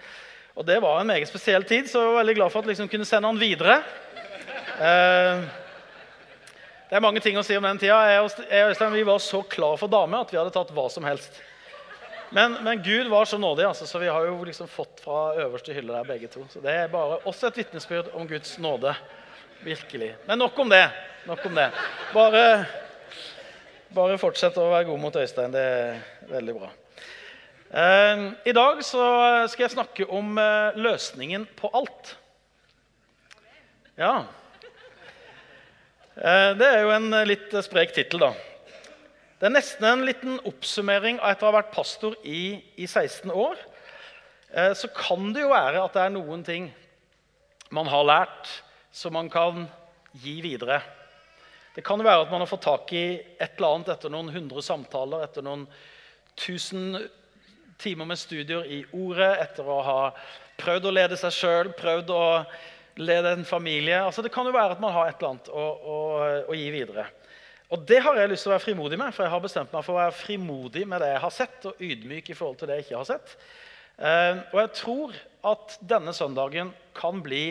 Og 0.54 0.66
Det 0.66 0.78
var 0.82 1.00
en 1.00 1.10
meget 1.10 1.28
spesiell 1.28 1.64
tid, 1.64 1.88
så 1.90 1.98
jeg 1.98 2.12
var 2.12 2.20
veldig 2.20 2.34
glad 2.38 2.52
for 2.52 2.60
at 2.60 2.64
jeg 2.68 2.76
liksom 2.76 2.90
kunne 2.92 3.08
sende 3.08 3.26
han 3.26 3.40
videre. 3.40 3.82
Eh, 4.78 5.42
det 6.90 6.96
er 6.96 7.02
mange 7.02 7.20
ting 7.24 7.36
å 7.40 7.42
si 7.42 7.56
om 7.56 7.66
den 7.66 7.80
tida. 7.82 7.98
Jeg 8.06 8.22
og 8.22 8.70
Øystein 8.70 8.94
vi 8.94 9.02
var 9.08 9.18
så 9.18 9.42
klar 9.42 9.74
for 9.80 9.90
dame 9.90 10.20
at 10.20 10.30
vi 10.30 10.38
hadde 10.38 10.54
tatt 10.54 10.70
hva 10.70 10.86
som 10.92 11.08
helst. 11.08 11.42
Men, 12.30 12.54
men 12.62 12.84
Gud 12.84 13.10
var 13.10 13.26
så 13.26 13.36
nådig, 13.36 13.66
altså, 13.66 13.86
så 13.86 13.98
vi 13.98 14.08
har 14.08 14.24
jo 14.30 14.38
liksom 14.46 14.70
fått 14.70 15.02
fra 15.04 15.34
øverste 15.42 15.74
hylle 15.74 15.92
der 15.92 16.06
begge 16.06 16.30
to. 16.30 16.46
Så 16.52 16.62
det 16.62 16.70
er 16.70 16.92
bare 16.92 17.18
også 17.26 17.50
et 17.50 17.58
vitnesbyrd 17.64 18.14
om 18.14 18.30
Guds 18.30 18.54
nåde. 18.62 18.94
Virkelig. 19.62 20.14
Men 20.26 20.38
nok 20.38 20.58
om 20.58 20.68
det. 20.68 20.90
Nok 21.26 21.46
om 21.46 21.54
det. 21.54 21.68
Bare, 22.10 22.46
bare 23.94 24.18
fortsett 24.18 24.56
å 24.58 24.64
være 24.72 24.88
god 24.88 24.98
mot 24.98 25.18
Øystein. 25.20 25.52
Det 25.54 25.62
er 25.62 26.00
veldig 26.32 26.54
bra. 26.56 26.70
Eh, 27.70 28.24
I 28.50 28.54
dag 28.56 28.80
så 28.82 29.04
skal 29.52 29.64
jeg 29.68 29.74
snakke 29.76 30.06
om 30.10 30.34
eh, 30.42 30.78
løsningen 30.82 31.44
på 31.60 31.70
alt. 31.78 32.10
Ja. 33.94 34.24
Eh, 36.18 36.50
det 36.58 36.66
er 36.72 36.82
jo 36.82 36.90
en 36.96 37.20
litt 37.30 37.54
sprek 37.62 37.94
tittel, 37.94 38.26
da. 38.26 38.32
Det 39.38 39.46
er 39.46 39.54
nesten 39.54 39.86
en 39.92 40.04
liten 40.10 40.42
oppsummering 40.50 41.22
av 41.22 41.36
etter 41.36 41.46
å 41.46 41.52
ha 41.52 41.60
vært 41.60 41.72
pastor 41.78 42.18
i, 42.26 42.58
i 42.74 42.90
16 42.90 43.30
år. 43.30 43.62
Så 44.76 44.90
kan 44.92 45.30
det 45.32 45.46
jo 45.46 45.48
være 45.48 45.80
at 45.80 45.94
det 45.96 46.02
er 46.04 46.12
noen 46.12 46.42
ting 46.44 46.66
man 47.72 47.88
har 47.88 48.04
lært, 48.04 48.50
som 48.92 49.14
man 49.16 49.30
kan 49.32 49.64
gi 50.12 50.40
videre. 50.44 50.82
Det 51.74 51.80
kan 51.84 52.00
jo 52.00 52.04
være 52.04 52.26
at 52.26 52.30
man 52.32 52.44
har 52.44 52.50
fått 52.50 52.66
tak 52.66 52.92
i 52.92 53.06
et 53.16 53.56
eller 53.56 53.78
annet 53.78 53.94
etter 53.94 54.12
noen 54.12 54.28
hundre 54.34 54.62
samtaler, 54.64 55.24
etter 55.24 55.44
noen 55.44 55.64
tusen 56.36 56.98
timer 57.80 58.06
med 58.06 58.20
studier 58.20 58.68
i 58.68 58.82
ordet, 58.92 59.32
etter 59.40 59.66
å 59.66 59.80
ha 59.86 59.96
prøvd 60.60 60.86
å 60.86 60.94
lede 60.94 61.18
seg 61.18 61.34
sjøl, 61.34 61.72
prøvd 61.78 62.12
å 62.12 62.26
lede 63.00 63.32
en 63.32 63.48
familie. 63.48 64.02
Altså, 64.04 64.22
det 64.22 64.32
kan 64.34 64.46
jo 64.46 64.54
være 64.54 64.76
at 64.76 64.84
man 64.84 64.92
har 64.94 65.08
et 65.08 65.16
eller 65.16 65.32
annet 65.32 65.48
å, 65.48 65.64
å, 65.64 65.98
å 66.52 66.56
gi 66.56 66.68
videre. 66.74 67.08
Og 67.72 67.84
det 67.88 68.02
har 68.04 68.20
jeg 68.20 68.28
lyst 68.28 68.44
til 68.44 68.52
å 68.52 68.56
være 68.58 68.66
frimodig 68.66 69.00
med, 69.00 69.14
for 69.16 69.24
jeg 69.24 69.32
har 69.32 69.44
bestemt 69.46 69.72
meg 69.72 69.84
for 69.86 69.96
å 69.96 70.02
være 70.02 70.16
frimodig 70.18 70.84
med 70.88 71.00
det 71.00 71.14
jeg 71.14 71.22
har 71.24 71.34
sett, 71.40 71.68
og 71.70 71.84
ydmyk 71.88 72.28
i 72.28 72.36
forhold 72.36 72.60
til 72.60 72.68
det 72.68 72.76
jeg 72.78 72.86
ikke 72.86 72.98
har 73.00 73.08
sett. 73.14 73.36
Eh, 73.96 74.42
og 74.52 74.58
jeg 74.60 74.72
tror 74.76 75.16
at 75.54 75.78
denne 75.94 76.12
søndagen 76.16 76.74
kan 76.96 77.24
bli 77.24 77.46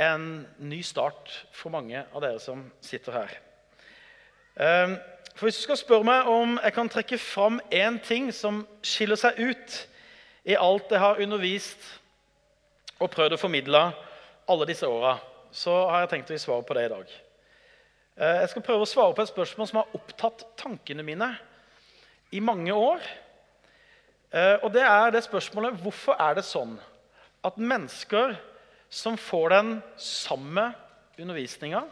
en 0.00 0.26
ny 0.58 0.80
start 0.86 1.30
for 1.52 1.72
mange 1.74 2.00
av 2.14 2.22
dere 2.24 2.40
som 2.40 2.64
sitter 2.84 3.18
her. 3.18 3.32
Eh, 4.56 4.96
for 5.34 5.46
Hvis 5.46 5.60
du 5.60 5.62
skal 5.68 5.80
spørre 5.80 6.04
meg 6.08 6.28
om 6.28 6.58
jeg 6.62 6.74
kan 6.76 6.88
trekke 6.88 7.18
fram 7.20 7.60
én 7.72 8.00
ting 8.04 8.32
som 8.34 8.64
skiller 8.82 9.16
seg 9.20 9.38
ut 9.38 9.76
i 10.44 10.56
alt 10.58 10.90
jeg 10.90 11.00
har 11.00 11.20
undervist 11.22 11.84
og 13.00 13.10
prøvd 13.12 13.36
å 13.36 13.40
formidle 13.40 13.82
alle 14.50 14.66
disse 14.68 14.88
åra, 14.88 15.18
så 15.52 15.72
har 15.90 16.04
jeg 16.04 16.10
tenkt 16.14 16.30
å 16.30 16.36
gi 16.36 16.42
svar 16.42 16.62
på 16.66 16.74
det 16.76 16.84
i 16.86 16.92
dag. 16.92 17.16
Eh, 18.16 18.40
Jeg 18.40 18.50
skal 18.52 18.62
prøve 18.62 18.84
å 18.84 18.90
svare 18.90 19.14
på 19.14 19.22
et 19.22 19.32
spørsmål 19.32 19.68
som 19.68 19.82
har 19.82 19.96
opptatt 19.96 20.44
tankene 20.56 21.04
mine 21.06 21.30
i 22.32 22.40
mange 22.40 22.72
år. 22.72 23.00
Eh, 24.32 24.56
Og 24.62 24.72
det 24.72 24.82
er 24.82 25.10
det 25.10 25.24
spørsmålet 25.24 25.80
hvorfor 25.82 26.16
er 26.20 26.34
det 26.34 26.44
sånn 26.44 26.78
at 27.44 27.56
mennesker 27.56 28.36
som 28.90 29.16
får 29.16 29.52
den 29.54 29.72
samme 29.96 30.72
undervisninga, 31.20 31.84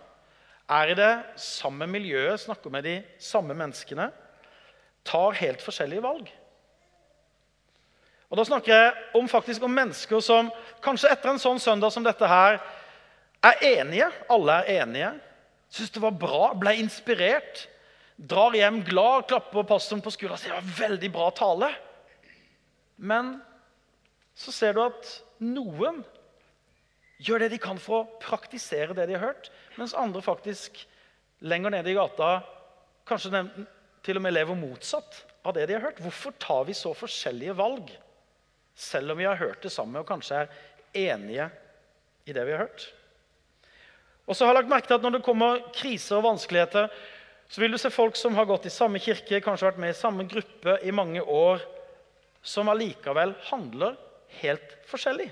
er 0.68 0.90
i 0.92 0.96
det 0.98 1.12
samme 1.40 1.86
miljøet, 1.88 2.42
snakker 2.42 2.72
med 2.74 2.84
de 2.84 2.96
samme 3.22 3.54
menneskene, 3.56 4.10
tar 5.06 5.38
helt 5.38 5.62
forskjellige 5.64 6.04
valg. 6.04 6.28
Og 8.28 8.36
Da 8.36 8.44
snakker 8.44 8.74
jeg 8.74 8.92
om, 9.16 9.28
faktisk 9.28 9.62
om 9.64 9.72
mennesker 9.72 10.20
som 10.20 10.50
kanskje 10.84 11.08
etter 11.14 11.32
en 11.32 11.40
sånn 11.40 11.60
søndag 11.62 11.94
som 11.94 12.04
dette 12.04 12.28
her 12.28 12.58
er 13.40 13.64
enige. 13.64 14.10
Alle 14.28 14.58
er 14.60 14.82
enige. 14.82 15.14
Syns 15.72 15.94
det 15.94 16.02
var 16.02 16.16
bra, 16.16 16.50
ble 16.52 16.74
inspirert. 16.82 17.64
Drar 18.18 18.52
hjem 18.52 18.82
glad, 18.84 19.28
klapper 19.30 19.64
pastoren 19.64 20.02
på 20.04 20.12
skuldra 20.12 20.36
og 20.36 20.42
sier 20.42 20.52
det 20.52 20.60
var 20.60 20.76
veldig 20.82 21.10
bra 21.14 21.30
tale. 21.38 21.70
Men 22.98 23.36
så 24.36 24.52
ser 24.52 24.76
du 24.76 24.82
at 24.84 25.12
noen 25.40 26.02
gjør 27.18 27.44
det 27.44 27.50
de 27.54 27.60
kan 27.62 27.78
for 27.82 28.02
å 28.02 28.20
praktisere 28.22 28.94
det 28.96 29.08
de 29.10 29.16
har 29.16 29.32
hørt, 29.32 29.50
mens 29.78 29.96
andre 29.98 30.22
faktisk 30.22 30.78
lenger 31.46 31.74
nede 31.74 31.90
i 31.90 31.96
gata 31.98 32.38
kanskje 33.08 33.32
nem- 33.34 33.66
til 34.02 34.16
og 34.16 34.22
med 34.24 34.32
lever 34.36 34.56
motsatt 34.56 35.24
av 35.44 35.54
det 35.56 35.66
de 35.68 35.74
har 35.76 35.88
hørt. 35.88 35.98
Hvorfor 36.00 36.34
tar 36.40 36.64
vi 36.68 36.76
så 36.76 36.94
forskjellige 36.96 37.56
valg, 37.58 37.90
selv 38.78 39.12
om 39.12 39.18
vi 39.18 39.26
har 39.26 39.36
hørt 39.36 39.62
det 39.62 39.72
samme 39.74 40.00
og 40.00 40.06
kanskje 40.08 40.44
er 40.44 40.52
enige 40.94 41.48
i 42.28 42.32
det 42.32 42.44
vi 42.46 42.54
har 42.54 42.66
hørt? 42.66 42.86
Og 44.28 44.36
så 44.36 44.44
har 44.44 44.52
jeg 44.52 44.62
lagt 44.62 44.70
merke 44.70 44.90
til 44.90 44.98
at 44.98 45.02
Når 45.02 45.16
det 45.16 45.24
kommer 45.24 45.62
kriser 45.72 46.18
og 46.18 46.26
vanskeligheter, 46.28 46.88
så 47.48 47.60
vil 47.60 47.72
du 47.72 47.78
se 47.80 47.90
folk 47.90 48.16
som 48.16 48.34
har 48.36 48.44
gått 48.44 48.66
i 48.68 48.72
samme 48.72 49.00
kirke, 49.00 49.40
kanskje 49.40 49.70
vært 49.70 49.80
med 49.80 49.94
i 49.94 49.98
samme 49.98 50.26
gruppe 50.28 50.78
i 50.84 50.92
mange 50.92 51.22
år, 51.22 51.64
som 52.42 52.68
allikevel 52.68 53.34
handler 53.48 53.96
helt 54.42 54.76
forskjellig. 54.86 55.30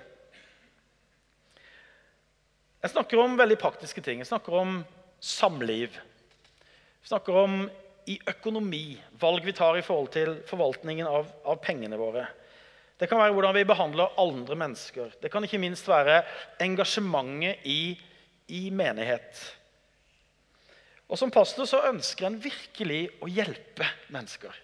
Jeg 2.83 2.93
snakker 2.93 3.21
om 3.23 3.39
veldig 3.39 3.57
praktiske 3.61 4.03
ting. 4.05 4.21
Jeg 4.21 4.29
snakker 4.29 4.55
om 4.61 4.79
samliv. 5.23 5.97
Jeg 5.97 7.11
snakker 7.11 7.39
om 7.47 7.61
i 8.07 8.19
økonomi, 8.31 8.99
valg 9.19 9.47
vi 9.47 9.55
tar 9.57 9.79
i 9.79 9.85
forhold 9.85 10.13
til 10.15 10.37
forvaltningen 10.47 11.09
av, 11.11 11.31
av 11.47 11.59
pengene 11.63 11.99
våre. 11.99 12.27
Det 12.97 13.09
kan 13.11 13.21
være 13.21 13.35
hvordan 13.37 13.57
vi 13.57 13.67
behandler 13.69 14.15
andre 14.21 14.57
mennesker. 14.57 15.17
Det 15.21 15.31
kan 15.33 15.45
ikke 15.45 15.61
minst 15.61 15.89
være 15.89 16.21
engasjementet 16.63 17.67
i, 17.69 17.97
i 18.49 18.69
menighet. 18.71 19.41
Og 21.07 21.19
Som 21.19 21.31
pastor 21.31 21.69
så 21.69 21.85
ønsker 21.91 22.29
en 22.29 22.39
virkelig 22.43 23.03
å 23.23 23.29
hjelpe 23.31 23.89
mennesker. 24.15 24.55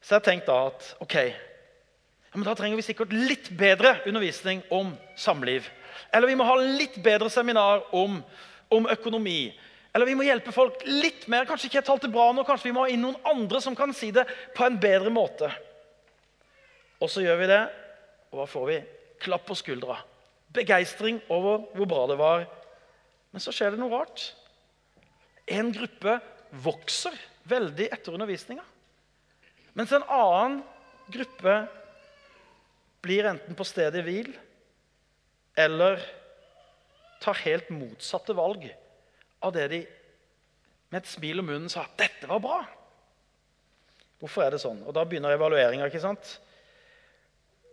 Så 0.00 0.16
jeg 0.16 0.26
tenkte 0.26 0.52
da 0.52 0.72
at 0.72 0.90
ok, 1.04 1.16
Ja, 2.30 2.38
men 2.38 2.46
Da 2.46 2.52
trenger 2.54 2.78
vi 2.78 2.84
sikkert 2.86 3.10
litt 3.10 3.48
bedre 3.58 3.96
undervisning 4.06 4.60
om 4.70 4.92
samliv. 5.18 5.66
Eller 6.12 6.30
vi 6.30 6.36
må 6.38 6.46
ha 6.48 6.56
litt 6.60 6.96
bedre 7.04 7.30
seminar 7.32 7.84
om, 7.96 8.20
om 8.72 8.88
økonomi. 8.90 9.52
Eller 9.92 10.06
vi 10.06 10.14
må 10.18 10.26
hjelpe 10.26 10.54
folk 10.54 10.84
litt 10.86 11.26
mer. 11.30 11.46
Kanskje 11.48 11.68
ikke 11.68 11.80
jeg 11.80 11.88
talte 11.88 12.10
bra 12.12 12.28
nå, 12.34 12.44
kanskje 12.46 12.70
vi 12.70 12.74
må 12.76 12.84
ha 12.86 12.92
inn 12.92 13.02
noen 13.04 13.18
andre 13.26 13.60
som 13.62 13.76
kan 13.78 13.92
si 13.96 14.12
det 14.14 14.26
på 14.56 14.66
en 14.66 14.78
bedre 14.80 15.10
måte. 15.12 15.50
Og 17.00 17.10
så 17.10 17.24
gjør 17.24 17.40
vi 17.40 17.50
det, 17.50 17.62
og 18.30 18.40
hva 18.40 18.46
får 18.48 18.66
vi? 18.68 18.78
Klapp 19.20 19.46
på 19.48 19.56
skuldra. 19.58 19.98
Begeistring 20.54 21.20
over 21.32 21.64
hvor 21.74 21.88
bra 21.90 22.04
det 22.10 22.18
var. 22.20 22.44
Men 23.30 23.42
så 23.42 23.54
skjer 23.54 23.74
det 23.74 23.80
noe 23.80 23.92
rart. 23.94 24.30
En 25.50 25.72
gruppe 25.74 26.18
vokser 26.62 27.16
veldig 27.50 27.88
etter 27.90 28.14
undervisninga. 28.14 28.64
Mens 29.78 29.92
en 29.94 30.06
annen 30.06 30.60
gruppe 31.10 31.56
blir 33.02 33.26
enten 33.30 33.56
på 33.56 33.66
stedet 33.66 34.02
hvil 34.06 34.30
eller 35.60 36.02
tar 37.20 37.40
helt 37.44 37.70
motsatte 37.72 38.34
valg 38.36 38.66
av 39.44 39.52
det 39.54 39.66
de 39.72 39.80
med 40.90 41.02
et 41.02 41.10
smil 41.10 41.42
om 41.42 41.50
munnen 41.52 41.70
sa 41.70 41.84
dette 41.98 42.26
var 42.26 42.40
bra. 42.42 42.60
Hvorfor 44.20 44.44
er 44.44 44.54
det 44.54 44.62
sånn? 44.62 44.82
Og 44.84 44.94
Da 44.94 45.04
begynner 45.06 45.36
evalueringa. 45.36 45.88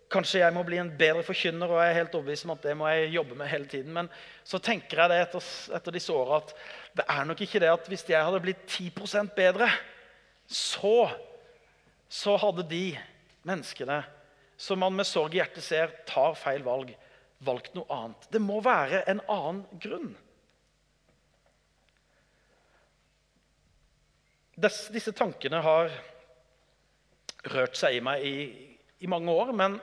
Kanskje 0.08 0.40
jeg 0.40 0.56
må 0.56 0.62
bli 0.64 0.78
en 0.80 0.92
bedre 0.96 1.24
forkynner, 1.28 1.68
og 1.68 1.82
jeg 1.82 1.92
er 1.92 1.98
helt 1.98 2.14
overbevist 2.16 2.46
om 2.48 2.54
at 2.54 2.64
det 2.64 2.76
må 2.80 2.88
jeg 2.88 3.10
jobbe 3.18 3.36
med 3.36 3.50
hele 3.52 3.68
tiden. 3.68 3.92
Men 3.96 4.12
så 4.48 4.60
tenker 4.64 5.02
jeg 5.02 5.12
det 5.12 5.18
etter, 5.26 5.50
etter 5.76 5.98
disse 5.98 6.14
åra 6.16 6.40
at 6.40 6.54
det 6.96 7.08
er 7.12 7.26
nok 7.28 7.42
ikke 7.44 7.60
det 7.64 7.72
at 7.74 7.90
hvis 7.92 8.06
jeg 8.08 8.24
hadde 8.24 8.44
blitt 8.46 8.64
10% 8.70 9.34
bedre, 9.36 9.68
så, 10.48 11.10
så 12.08 12.38
hadde 12.40 12.70
de 12.70 12.86
menneskene 13.48 14.00
som 14.58 14.80
man 14.80 14.96
med 14.96 15.06
sorg 15.06 15.36
i 15.36 15.42
hjertet 15.42 15.66
ser 15.66 15.92
tar 16.08 16.38
feil 16.40 16.64
valg, 16.66 16.94
valgt 17.46 17.76
noe 17.78 17.86
annet. 17.94 18.30
Det 18.34 18.42
må 18.42 18.62
være 18.66 19.04
en 19.10 19.22
annen 19.30 19.82
grunn. 19.82 20.14
Disse 24.58 25.14
tankene 25.14 25.62
har 25.62 25.92
rørt 27.54 27.78
seg 27.78 27.98
i 27.98 28.02
meg 28.04 28.26
i, 28.26 28.38
i, 29.00 29.10
mange 29.10 29.32
år. 29.32 29.54
Men 29.54 29.78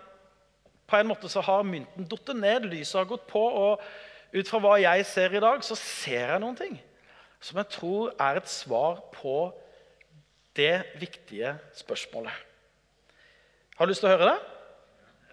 på 0.90 0.98
en 0.98 1.10
måte 1.12 1.30
så 1.30 1.44
har 1.46 1.66
mynten 1.66 2.08
falt 2.10 2.34
ned, 2.36 2.66
lyset 2.72 3.02
har 3.02 3.10
gått 3.12 3.28
på. 3.30 3.42
Og 3.42 4.34
ut 4.34 4.50
fra 4.50 4.60
hva 4.62 4.74
jeg 4.82 5.06
ser 5.06 5.36
i 5.36 5.44
dag, 5.44 5.62
så 5.62 5.78
ser 5.78 6.34
jeg 6.34 6.42
noen 6.42 6.58
ting 6.58 6.80
som 7.44 7.58
jeg 7.60 7.74
tror 7.74 8.14
er 8.24 8.38
et 8.40 8.48
svar 8.48 9.02
på 9.12 9.52
det 10.56 10.78
viktige 10.96 11.50
spørsmålet. 11.76 12.32
Har 13.76 13.84
du 13.84 13.90
lyst 13.90 14.00
til 14.00 14.08
å 14.08 14.14
høre 14.14 14.30
det? 14.30 14.38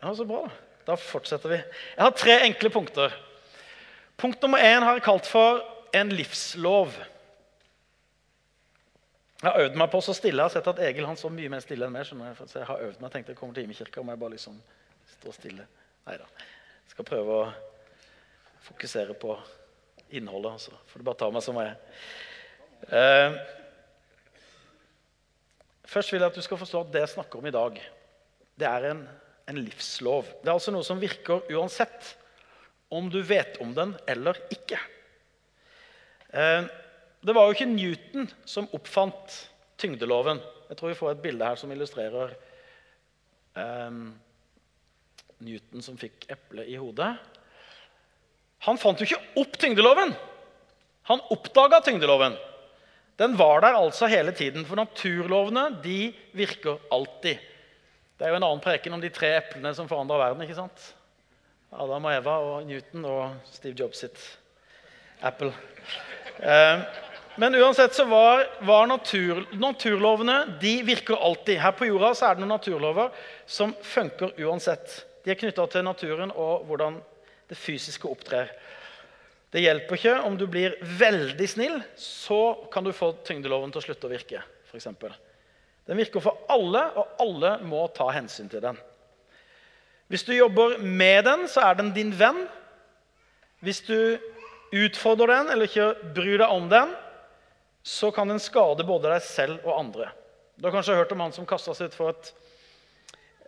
Ja, 0.02 0.12
Så 0.18 0.26
bra. 0.28 0.42
Da 0.50 0.71
fortsetter 0.86 1.50
vi. 1.50 1.60
Jeg 1.96 2.04
har 2.04 2.12
tre 2.18 2.40
enkle 2.48 2.70
punkter. 2.70 3.14
Punkt 4.18 4.42
nummer 4.42 4.60
én 4.60 4.84
har 4.84 4.98
jeg 4.98 5.06
kalt 5.06 5.26
for 5.30 5.62
en 5.94 6.10
livslov. 6.14 6.94
Jeg 9.42 9.50
har 9.50 9.60
øvd 9.64 9.78
meg 9.82 9.90
på 9.90 10.02
så 10.06 10.14
stille. 10.14 10.38
Jeg 10.38 10.50
har 10.50 10.54
sett 10.54 10.68
at 10.70 10.80
Egil 10.86 11.08
han 11.10 11.18
så 11.18 11.30
mye 11.34 11.50
mer 11.50 11.64
stille 11.64 11.88
enn 11.88 11.94
meg. 11.94 12.06
så 12.06 12.60
jeg 12.60 12.68
har 12.68 12.84
øvd 12.86 13.00
meg, 13.02 13.12
tenkte 13.12 13.34
jeg 13.34 13.38
kommer 13.40 13.56
til 13.58 13.64
Imekirka, 13.64 14.02
må 14.02 14.14
jeg 14.14 14.20
bare 14.22 14.36
liksom 14.36 14.60
stå 15.16 15.34
stille. 15.34 15.66
Neida. 16.06 16.28
Jeg 16.86 16.94
skal 16.94 17.06
prøve 17.06 17.40
å 17.40 17.48
fokusere 18.62 19.14
på 19.18 19.38
innholdet. 20.12 20.52
Altså. 20.52 20.78
Får 20.92 21.00
du 21.00 21.08
bare 21.08 21.20
ta 21.24 21.32
meg 21.34 21.46
som 21.46 21.58
jeg 21.58 21.72
er. 21.72 21.76
Eh, 22.92 23.40
først 25.86 26.14
vil 26.14 26.22
jeg 26.22 26.30
at 26.30 26.38
du 26.38 26.46
skal 26.46 26.62
forstå 26.62 26.86
at 26.86 26.94
det 26.94 27.04
jeg 27.06 27.14
snakker 27.16 27.42
om 27.42 27.50
i 27.50 27.56
dag, 27.56 27.82
det 28.60 28.68
er 28.68 28.90
en, 28.92 29.04
en 29.50 29.62
livslov. 29.62 30.28
Det 30.42 30.50
er 30.50 30.56
altså 30.56 30.74
noe 30.74 30.86
som 30.86 31.02
virker 31.02 31.46
uansett 31.52 32.16
om 32.92 33.08
du 33.12 33.22
vet 33.24 33.58
om 33.64 33.74
den 33.76 33.96
eller 34.10 34.38
ikke. 34.54 34.80
Eh, 36.32 36.68
det 37.22 37.36
var 37.38 37.48
jo 37.48 37.56
ikke 37.56 37.70
Newton 37.70 38.30
som 38.50 38.70
oppfant 38.76 39.38
tyngdeloven. 39.82 40.42
Jeg 40.70 40.80
tror 40.80 40.92
vi 40.92 40.98
får 40.98 41.14
et 41.14 41.24
bilde 41.24 41.46
her 41.46 41.60
som 41.60 41.72
illustrerer 41.74 42.34
um, 43.54 44.06
Newton 45.44 45.84
som 45.86 46.00
fikk 46.00 46.26
eplet 46.32 46.70
i 46.72 46.78
hodet. 46.80 47.12
Han 48.66 48.80
fant 48.82 49.02
jo 49.02 49.08
ikke 49.08 49.42
opp 49.42 49.58
tyngdeloven. 49.62 50.14
Han 51.10 51.24
oppdaga 51.34 51.82
tyngdeloven. 51.86 52.38
Den 53.22 53.38
var 53.38 53.62
der 53.62 53.78
altså 53.78 54.10
hele 54.10 54.34
tiden. 54.38 54.66
For 54.66 54.80
naturlovene 54.80 55.68
de 55.84 56.12
virker 56.38 56.82
alltid. 56.94 57.42
Det 58.22 58.28
er 58.28 58.36
jo 58.36 58.38
en 58.38 58.44
annen 58.46 58.60
preken 58.62 58.94
om 58.94 59.02
de 59.02 59.10
tre 59.10 59.32
eplene 59.40 59.72
som 59.74 59.88
forandra 59.90 60.20
verden. 60.22 60.44
ikke 60.46 60.54
sant? 60.54 60.82
Adam 61.74 62.04
og 62.06 62.12
Eva 62.14 62.34
og 62.46 62.68
Newton 62.70 63.08
og 63.10 63.48
Steve 63.50 63.74
Jobs 63.80 64.04
sitt 64.04 64.20
Apple. 65.26 65.50
Um, 66.38 66.84
men 67.42 67.58
uansett 67.58 67.98
så 67.98 68.06
var, 68.06 68.44
var 68.62 68.86
natur, 68.92 69.42
naturlovene 69.58 70.36
de 70.62 70.76
virker 70.86 71.18
alltid. 71.18 71.58
Her 71.64 71.74
på 71.74 71.90
jorda 71.90 72.12
så 72.14 72.28
er 72.28 72.38
det 72.38 72.44
noen 72.44 72.54
naturlover 72.54 73.10
som 73.50 73.74
funker 73.82 74.38
uansett. 74.46 75.00
De 75.26 75.34
er 75.34 75.42
knytta 75.42 75.66
til 75.74 75.90
naturen 75.90 76.30
og 76.30 76.70
hvordan 76.70 77.02
det 77.50 77.58
fysiske 77.58 78.06
opptrer. 78.06 78.54
Det 79.50 79.66
hjelper 79.66 79.98
ikke 79.98 80.16
om 80.30 80.38
du 80.38 80.46
blir 80.46 80.78
veldig 81.02 81.50
snill, 81.50 81.82
så 81.98 82.70
kan 82.70 82.86
du 82.86 82.94
få 82.94 83.16
tyngdeloven 83.26 83.74
til 83.74 83.82
å 83.82 83.88
slutte 83.90 84.06
å 84.06 84.14
virke. 84.14 84.46
For 84.70 84.78
eksempel. 84.78 85.18
Den 85.90 85.98
virker 85.98 86.24
for 86.24 86.46
alle, 86.52 86.84
og 86.96 87.22
alle 87.22 87.56
må 87.68 87.86
ta 87.96 88.10
hensyn 88.14 88.50
til 88.52 88.64
den. 88.64 88.78
Hvis 90.12 90.26
du 90.28 90.34
jobber 90.36 90.78
med 90.78 91.24
den, 91.26 91.48
så 91.48 91.64
er 91.70 91.80
den 91.80 91.94
din 91.96 92.12
venn. 92.20 92.44
Hvis 93.64 93.82
du 93.88 94.18
utfordrer 94.72 95.32
den 95.34 95.52
eller 95.54 95.70
ikke 95.70 96.14
bryr 96.16 96.42
deg 96.42 96.52
om 96.52 96.68
den, 96.72 96.92
så 97.84 98.12
kan 98.14 98.30
den 98.30 98.42
skade 98.42 98.86
både 98.86 99.10
deg 99.10 99.24
selv 99.26 99.66
og 99.66 99.80
andre. 99.80 100.12
Du 100.60 100.68
har 100.68 100.76
kanskje 100.76 100.98
hørt 101.00 101.12
om 101.16 101.24
han 101.24 101.34
som 101.34 101.48
kasta 101.50 101.74
seg 101.74 101.90
utfor 101.90 102.12
et, 102.12 102.32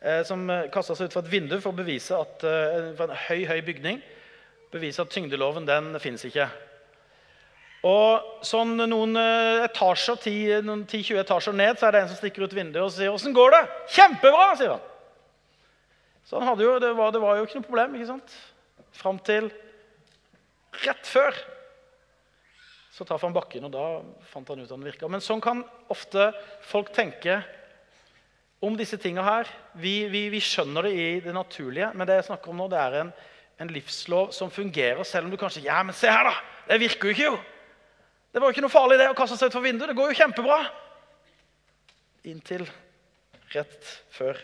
eh, 0.02 0.24
som 0.26 0.48
ut 0.50 0.74
for 1.14 1.22
et 1.22 1.32
vindu 1.32 1.60
for 1.60 1.72
å 1.72 1.78
bevise 1.78 2.18
at 2.18 2.44
eh, 2.48 2.94
for 2.98 3.12
en 3.12 3.24
høy 3.28 3.46
høy 3.46 3.60
bygning 3.68 4.02
bevise 4.74 5.04
at 5.04 5.12
tyngdeloven 5.14 5.68
den 5.68 5.94
fins 6.02 6.26
ikke. 6.26 6.48
Og 7.84 8.44
sånn 8.48 8.78
Noen 8.80 9.18
eh, 9.20 9.66
etasjer, 9.66 10.20
10-20 10.24 11.20
etasjer 11.20 11.56
ned 11.58 11.80
så 11.80 11.90
er 11.90 11.96
det 11.96 12.04
en 12.04 12.12
som 12.14 12.20
stikker 12.20 12.46
ut 12.46 12.56
vinduet 12.56 12.86
og 12.86 12.94
sier 12.96 13.12
'Åssen 13.12 13.36
går 13.36 13.52
det?' 13.52 13.66
'Kjempebra', 13.92 14.54
sier 14.60 14.76
han. 14.78 14.86
Så 16.24 16.40
han 16.40 16.48
hadde 16.48 16.64
jo, 16.64 16.78
det, 16.80 16.94
var, 16.96 17.12
det 17.12 17.22
var 17.22 17.36
jo 17.38 17.44
ikke 17.44 17.60
noe 17.60 17.68
problem. 17.68 17.96
ikke 17.96 18.14
sant? 18.14 18.38
Fram 18.96 19.20
til 19.20 19.52
rett 20.86 21.08
før 21.08 21.36
så 22.94 23.06
traff 23.10 23.24
han 23.26 23.34
bakken, 23.34 23.66
og 23.66 23.74
da 23.74 23.86
fant 24.30 24.50
han 24.52 24.62
ut 24.62 24.68
at 24.68 24.76
den 24.76 24.86
virka. 24.86 25.10
Men 25.10 25.24
sånn 25.24 25.42
kan 25.42 25.64
ofte 25.92 26.30
folk 26.70 26.92
tenke 26.94 27.40
om 28.64 28.78
disse 28.78 29.00
tinga 29.02 29.24
her. 29.26 29.50
Vi, 29.74 30.06
vi, 30.14 30.28
vi, 30.32 30.42
skjønner 30.44 30.86
det 30.86 30.92
i 30.94 31.08
det 31.26 31.34
naturlige, 31.34 31.90
men 31.98 32.08
det 32.08 32.20
jeg 32.20 32.28
snakker 32.30 32.54
om 32.54 32.62
nå, 32.62 32.68
det 32.72 32.78
er 32.80 33.00
en, 33.02 33.10
en, 33.60 33.72
livslov 33.74 34.30
som 34.38 34.54
fungerer, 34.54 35.02
selv 35.10 35.26
om 35.28 35.34
du 35.34 35.40
kanskje 35.42 35.66
Ja, 35.66 35.82
men 35.84 35.98
se 35.98 36.12
her, 36.12 36.30
da! 36.30 36.36
Det 36.70 36.80
virker 36.86 37.10
jo 37.10 37.16
ikke, 37.18 37.32
jo! 37.32 37.42
Det 38.34 38.42
var 38.42 38.50
jo 38.50 38.56
ikke 38.56 38.64
noe 38.66 38.74
farlig 38.74 38.98
det 38.98 39.12
å 39.12 39.18
kaste 39.18 39.38
seg 39.38 39.52
utfor 39.52 39.62
vinduet. 39.62 39.92
Det 39.92 39.98
går 39.98 40.10
jo 40.10 40.18
kjempebra. 40.18 40.58
Inntil 42.32 42.66
rett 43.54 43.92
før. 44.10 44.40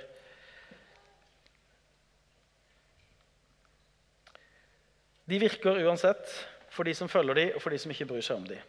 De 5.30 5.40
virker 5.42 5.82
uansett 5.88 6.30
for 6.70 6.86
de 6.86 6.94
som 6.94 7.10
følger 7.10 7.38
dem, 7.38 7.56
og 7.58 7.64
for 7.64 7.74
de 7.74 7.82
som 7.82 7.90
ikke 7.94 8.08
bryr 8.12 8.26
seg 8.26 8.38
om 8.38 8.46
dem. 8.50 8.62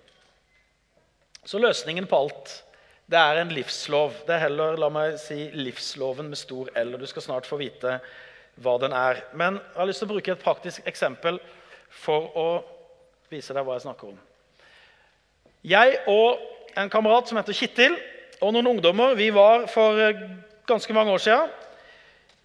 Så 1.45 1.61
løsningen 1.61 2.09
på 2.09 2.17
alt 2.25 2.57
det 3.11 3.19
er 3.19 3.41
en 3.41 3.53
livslov. 3.53 4.15
Det 4.25 4.37
er 4.37 4.45
heller 4.47 4.81
la 4.81 4.89
meg 4.93 5.17
si, 5.19 5.49
livsloven 5.53 6.29
med 6.31 6.39
stor 6.39 6.71
L. 6.79 6.95
og 6.95 7.03
Du 7.03 7.09
skal 7.11 7.25
snart 7.27 7.49
få 7.49 7.59
vite 7.61 7.99
hva 8.63 8.77
den 8.81 8.97
er. 8.97 9.25
Men 9.35 9.59
jeg 9.59 9.79
har 9.83 9.89
lyst 9.91 10.05
til 10.05 10.09
å 10.09 10.15
bruke 10.15 10.33
et 10.33 10.45
praktisk 10.45 10.87
eksempel 10.89 11.41
for 11.91 12.31
å 12.39 12.49
vise 13.33 13.57
deg 13.57 13.67
hva 13.67 13.77
jeg 13.77 13.89
snakker 13.89 14.13
om. 14.13 14.21
Jeg 15.61 15.99
og 16.09 16.41
en 16.79 16.91
kamerat 16.93 17.29
som 17.29 17.37
heter 17.37 17.57
Kittil, 17.57 17.97
og 18.41 18.55
noen 18.55 18.71
ungdommer 18.71 19.17
vi 19.19 19.29
var 19.35 19.67
for 19.69 19.99
ganske 20.69 20.95
mange 20.97 21.13
år 21.13 21.21
siden 21.21 21.51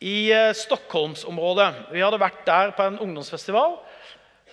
i 0.03 0.31
eh, 0.36 0.51
Stockholmsområdet. 0.57 1.69
Vi 1.93 2.03
hadde 2.03 2.19
vært 2.19 2.43
der 2.48 2.74
på 2.75 2.84
en 2.84 3.00
ungdomsfestival. 3.00 3.77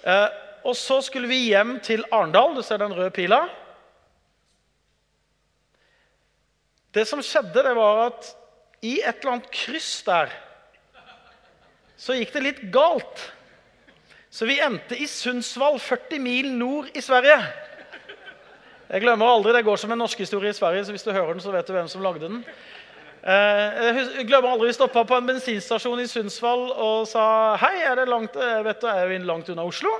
Eh, 0.07 0.29
og 0.63 0.77
så 0.79 1.01
skulle 1.03 1.31
vi 1.31 1.49
hjem 1.51 1.81
til 1.83 2.05
Arendal. 2.15 2.55
Du 2.55 2.63
ser 2.63 2.79
den 2.79 2.95
røde 2.95 3.11
pila. 3.11 3.43
Det 6.95 7.07
som 7.09 7.23
skjedde, 7.25 7.65
det 7.67 7.75
var 7.75 8.07
at 8.07 8.31
i 8.83 9.01
et 9.01 9.23
eller 9.23 9.39
annet 9.39 9.53
kryss 9.55 10.03
der 10.07 10.31
så 12.03 12.17
gikk 12.19 12.33
det 12.35 12.43
litt 12.43 12.63
galt. 12.75 13.21
Så 14.33 14.47
vi 14.49 14.57
endte 14.65 14.97
i 14.99 15.07
Sundsvall, 15.07 15.77
40 15.79 16.19
mil 16.23 16.49
nord 16.57 16.89
i 16.97 17.03
Sverige. 17.05 17.37
Jeg 18.93 19.01
glemmer 19.01 19.31
aldri, 19.33 19.53
Det 19.57 19.65
går 19.65 19.79
som 19.81 19.93
en 19.95 20.03
norsk 20.05 20.19
historie 20.21 20.51
i 20.53 20.57
Sverige, 20.57 20.85
så 20.85 20.93
hvis 20.93 21.05
du 21.07 21.13
hører 21.13 21.33
den, 21.33 21.41
så 21.41 21.53
vet 21.53 21.67
du 21.67 21.73
hvem 21.73 21.89
som 21.89 22.03
lagde 22.05 22.27
den. 22.29 22.43
Eh, 23.25 23.97
Jeg 24.19 24.27
glemmer 24.29 24.53
aldri 24.53 24.69
vi 24.69 24.75
stoppa 24.77 25.05
på 25.09 25.17
en 25.17 25.27
bensinstasjon 25.31 26.01
i 26.03 26.07
Sundsvall 26.11 26.67
og 26.77 27.07
sa 27.09 27.57
Hei, 27.57 27.79
er 27.89 27.97
det 27.97 28.09
langt, 28.11 28.37
jeg 28.37 28.65
vet 28.67 28.81
du, 28.83 28.87
er 28.91 29.09
vi 29.09 29.19
langt 29.25 29.49
unna 29.49 29.65
Oslo? 29.65 29.95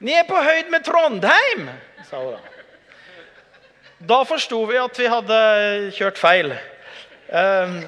Ni 0.00 0.12
er 0.16 0.24
på 0.28 0.36
høyd 0.36 0.70
med 0.72 0.84
Trondheim, 0.84 1.68
sa 2.08 2.22
hun 2.22 2.32
da. 2.36 2.40
Da 4.06 4.22
forsto 4.28 4.62
vi 4.68 4.80
at 4.80 4.98
vi 5.00 5.06
hadde 5.08 5.38
kjørt 5.96 6.18
feil. 6.20 6.56
Eh, 7.28 7.78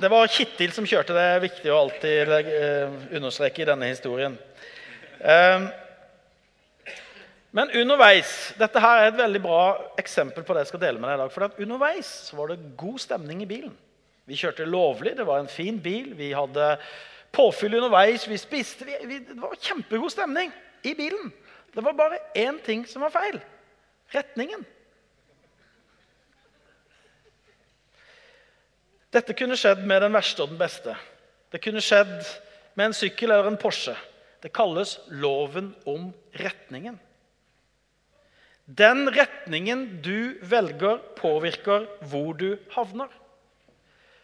Det 0.00 0.08
var 0.08 0.30
Kittil 0.32 0.72
som 0.72 0.86
kjørte. 0.86 1.12
Det 1.12 1.26
er 1.34 1.42
viktig 1.42 1.70
å 1.74 1.82
alltid 1.82 2.30
eh, 2.38 2.88
understreke 3.18 3.62
i 3.62 3.68
denne 3.68 3.90
historien. 3.90 4.38
Men 7.50 7.70
underveis 7.74 8.52
Dette 8.58 8.82
her 8.82 9.00
er 9.02 9.08
et 9.10 9.18
veldig 9.18 9.40
bra 9.42 9.62
eksempel 9.98 10.44
på 10.46 10.54
det 10.54 10.64
jeg 10.64 10.72
skal 10.72 10.82
dele 10.84 11.02
med 11.02 11.10
deg 11.10 11.18
i 11.18 11.22
dag. 11.24 11.32
For 11.34 11.62
underveis 11.64 12.10
var 12.38 12.52
det 12.52 12.74
god 12.78 12.98
stemning 13.02 13.42
i 13.42 13.50
bilen. 13.50 13.72
Vi 14.30 14.38
kjørte 14.38 14.68
lovlig, 14.68 15.16
det 15.18 15.26
var 15.26 15.42
en 15.42 15.50
fin 15.50 15.80
bil. 15.82 16.12
Vi 16.14 16.30
hadde 16.36 16.76
påfyll 17.34 17.74
underveis, 17.80 18.28
vi 18.30 18.38
spiste 18.38 18.86
vi, 18.86 18.98
vi, 19.06 19.18
Det 19.26 19.38
var 19.40 19.58
kjempegod 19.58 20.12
stemning 20.14 20.52
i 20.86 20.94
bilen. 20.94 21.32
Det 21.74 21.82
var 21.84 21.98
bare 21.98 22.20
én 22.38 22.60
ting 22.62 22.84
som 22.86 23.02
var 23.02 23.10
feil. 23.14 23.40
Retningen. 24.14 24.62
Dette 29.10 29.34
kunne 29.34 29.58
skjedd 29.58 29.82
med 29.90 30.04
den 30.04 30.14
verste 30.14 30.44
og 30.44 30.52
den 30.52 30.60
beste. 30.60 30.94
Det 31.50 31.58
kunne 31.62 31.82
skjedd 31.82 32.14
med 32.78 32.86
en 32.90 32.94
sykkel 32.94 33.32
eller 33.32 33.50
en 33.50 33.58
Porsche. 33.58 33.96
Det 34.40 34.54
kalles 34.54 35.00
loven 35.10 35.72
om 35.90 36.12
retningen. 36.38 36.98
Den 38.70 39.08
retningen 39.10 39.98
du 40.04 40.38
velger, 40.46 41.00
påvirker 41.18 41.88
hvor 42.06 42.36
du 42.38 42.52
havner. 42.70 43.10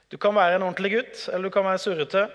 Du 0.06 0.14
kan 0.22 0.36
være 0.36 0.60
en 0.60 0.66
ordentlig 0.68 0.92
gutt, 0.92 1.24
eller 1.32 1.48
du 1.48 1.54
kan 1.54 1.66
være 1.66 1.82
surrete. 1.82 2.26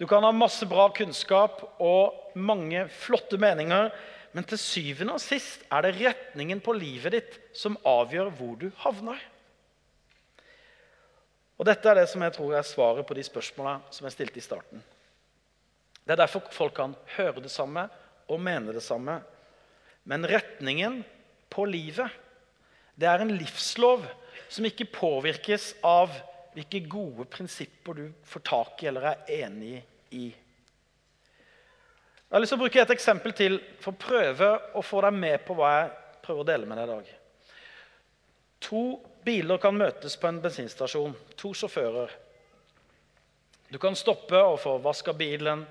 Du 0.00 0.06
kan 0.10 0.24
ha 0.26 0.32
masse 0.34 0.66
bra 0.66 0.88
kunnskap 0.96 1.60
og 1.78 2.32
mange 2.34 2.88
flotte 3.04 3.38
meninger, 3.38 3.92
men 4.34 4.46
til 4.46 4.58
syvende 4.58 5.14
og 5.14 5.22
sist 5.22 5.62
er 5.70 5.86
det 5.86 5.98
retningen 6.00 6.62
på 6.62 6.74
livet 6.74 7.14
ditt 7.14 7.38
som 7.54 7.78
avgjør 7.86 8.32
hvor 8.34 8.58
du 8.58 8.66
havner. 8.82 9.20
Og 11.60 11.66
Dette 11.68 11.90
er 11.90 12.00
det 12.00 12.08
som 12.10 12.22
jeg 12.24 12.34
tror 12.34 12.56
er 12.56 12.66
svaret 12.66 13.06
på 13.06 13.14
de 13.14 13.22
spørsmåla 13.26 13.76
som 13.92 14.06
jeg 14.08 14.16
stilte 14.16 14.40
i 14.40 14.44
starten. 14.46 14.82
Det 16.02 16.16
er 16.16 16.22
derfor 16.22 16.46
folk 16.54 16.74
kan 16.78 16.96
høre 17.18 17.42
det 17.44 17.52
samme 17.52 17.84
og 18.30 18.40
mene 18.42 18.72
det 18.74 18.82
samme. 18.82 19.20
Men 20.08 20.26
retningen 20.26 21.02
på 21.50 21.66
livet, 21.68 22.08
det 22.94 23.08
er 23.08 23.22
en 23.22 23.32
livslov 23.34 24.04
som 24.50 24.66
ikke 24.66 24.90
påvirkes 24.92 25.72
av 25.86 26.12
hvilke 26.54 26.82
gode 26.90 27.26
prinsipper 27.30 27.96
du 27.96 28.06
får 28.26 28.42
tak 28.46 28.82
i 28.82 28.90
eller 28.90 29.12
er 29.12 29.34
enig 29.44 29.76
i. 30.16 30.26
Jeg 32.30 32.36
har 32.36 32.42
lyst 32.42 32.52
til 32.54 32.60
å 32.60 32.62
bruke 32.62 32.82
et 32.82 32.92
eksempel 32.94 33.34
til 33.34 33.58
for 33.82 33.94
å 33.94 34.00
prøve 34.00 34.50
å 34.78 34.82
få 34.86 35.02
deg 35.06 35.16
med 35.18 35.42
på 35.46 35.56
hva 35.58 35.70
jeg 35.74 35.92
prøver 36.22 36.44
å 36.44 36.48
dele 36.50 36.68
med 36.70 36.78
deg 36.78 36.84
i 36.84 36.92
dag. 36.92 37.12
To 38.68 38.82
biler 39.26 39.58
kan 39.62 39.74
møtes 39.76 40.14
på 40.20 40.28
en 40.28 40.42
bensinstasjon. 40.42 41.16
To 41.40 41.52
sjåfører. 41.56 42.12
Du 43.70 43.78
kan 43.82 43.96
stoppe 43.98 44.38
og 44.42 44.58
få 44.62 44.76
vaska 44.82 45.14
bilen, 45.14 45.64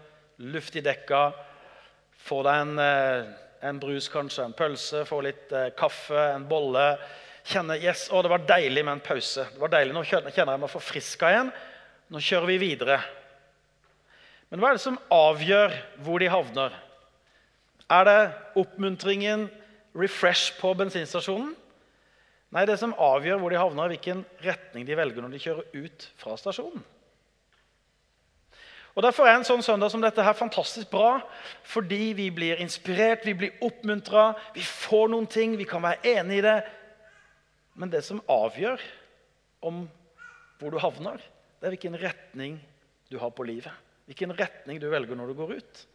luft 0.52 0.76
i 0.80 0.84
dekka, 0.84 1.30
få 2.28 2.42
deg 2.48 2.62
en, 2.64 2.80
eh, 2.80 3.32
en 3.62 3.80
brus, 3.80 4.08
kanskje, 4.12 4.46
en 4.46 4.56
pølse, 4.56 5.04
få 5.08 5.22
litt 5.26 5.52
eh, 5.56 5.72
kaffe, 5.78 6.18
en 6.34 6.48
bolle. 6.50 6.86
Kjenne 7.50 7.80
yes, 7.82 8.08
å, 8.14 8.22
det 8.24 8.32
var 8.32 8.46
deilig 8.48 8.84
med 8.86 8.98
en 8.98 9.04
pause. 9.04 9.46
Det 9.54 9.62
var 9.62 9.74
deilig, 9.74 9.96
Nå 9.96 10.04
kjenner 10.08 10.36
jeg 10.36 10.62
meg 10.64 10.72
forfriska 10.72 11.32
igjen. 11.34 11.54
Nå 12.10 12.22
kjører 12.24 12.50
vi 12.50 12.60
videre. 12.62 13.00
Men 14.50 14.62
hva 14.62 14.72
er 14.72 14.80
det 14.80 14.86
som 14.86 15.00
avgjør 15.14 15.76
hvor 16.06 16.22
de 16.22 16.30
havner? 16.32 16.78
Er 17.90 18.06
det 18.06 18.20
oppmuntringen, 18.62 19.48
refresh 19.98 20.56
på 20.60 20.74
bensinstasjonen? 20.78 21.56
Nei, 22.54 22.66
det 22.66 22.80
som 22.82 22.96
avgjør 22.98 23.42
hvor 23.42 23.54
de 23.54 23.60
havner, 23.62 23.86
er 23.86 23.94
hvilken 23.94 24.24
retning 24.46 24.88
de 24.88 24.98
velger 24.98 25.26
når 25.26 25.36
de 25.36 25.42
kjører 25.44 25.86
ut 25.86 26.08
fra 26.18 26.38
stasjonen. 26.38 26.82
Og 28.98 29.04
Derfor 29.06 29.30
er 29.30 29.38
en 29.38 29.48
sånn 29.48 29.64
søndag 29.64 29.92
som 29.94 30.02
dette 30.04 30.24
her 30.26 30.36
fantastisk 30.38 30.90
bra, 30.92 31.20
fordi 31.64 32.12
vi 32.18 32.30
blir 32.36 32.60
inspirert, 32.64 33.26
vi 33.28 33.36
blir 33.38 33.62
oppmuntra, 33.64 34.34
vi 34.56 34.64
får 34.66 35.12
noen 35.14 35.28
ting, 35.30 35.54
vi 35.60 35.68
kan 35.70 35.84
være 35.86 36.18
enig 36.18 36.40
i 36.40 36.46
det. 36.46 36.58
Men 37.80 37.94
det 37.94 38.02
som 38.08 38.24
avgjør 38.28 38.82
om 39.70 39.86
hvor 40.60 40.74
du 40.74 40.82
havner, 40.82 41.22
det 41.60 41.70
er 41.70 41.76
hvilken 41.76 42.00
retning 42.02 42.58
du 43.12 43.20
har 43.22 43.32
på 43.36 43.46
livet. 43.48 43.72
Hvilken 44.10 44.34
retning 44.36 44.82
du 44.82 44.90
velger 44.92 45.16
når 45.16 45.32
du 45.32 45.38
går 45.38 45.54
ut. 45.60 45.86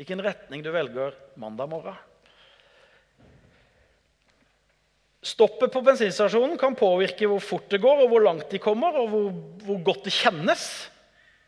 Hvilken 0.00 0.22
retning 0.24 0.62
du 0.64 0.70
velger 0.72 1.16
mandag 1.40 1.68
morgen. 1.68 1.98
Stoppet 5.20 5.68
på 5.74 5.82
bensinstasjonen 5.84 6.56
kan 6.56 6.78
påvirke 6.78 7.28
hvor 7.28 7.42
fort 7.44 7.68
det 7.68 7.82
går, 7.82 8.06
og 8.06 8.08
hvor 8.08 8.24
langt 8.24 8.48
de 8.48 8.60
kommer, 8.62 8.96
og 8.96 9.10
hvor, 9.12 9.26
hvor 9.66 9.82
godt 9.90 10.06
det 10.08 10.14
kjennes. 10.16 10.62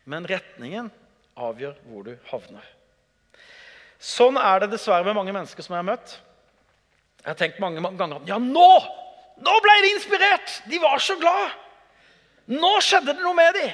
Men 0.09 0.27
retningen 0.27 0.91
avgjør 1.39 1.77
hvor 1.87 2.05
du 2.07 2.13
havner. 2.29 2.65
Sånn 4.03 4.37
er 4.39 4.63
det 4.63 4.73
dessverre 4.73 5.05
med 5.07 5.15
mange 5.15 5.33
mennesker 5.35 5.63
som 5.63 5.75
jeg 5.75 5.83
har 5.83 5.89
møtt. 5.93 6.17
Jeg 7.23 7.29
har 7.31 7.39
tenkt 7.39 7.61
mange, 7.63 7.79
ganger 7.97 8.27
ja, 8.27 8.37
nå! 8.41 8.71
Nå 9.43 9.53
ble 9.63 9.75
de 9.85 9.93
inspirert! 9.95 10.59
De 10.69 10.79
var 10.83 10.99
så 11.01 11.15
glad! 11.21 11.55
Nå 12.51 12.73
skjedde 12.83 13.15
det 13.15 13.23
noe 13.23 13.37
med 13.37 13.55
dem. 13.55 13.71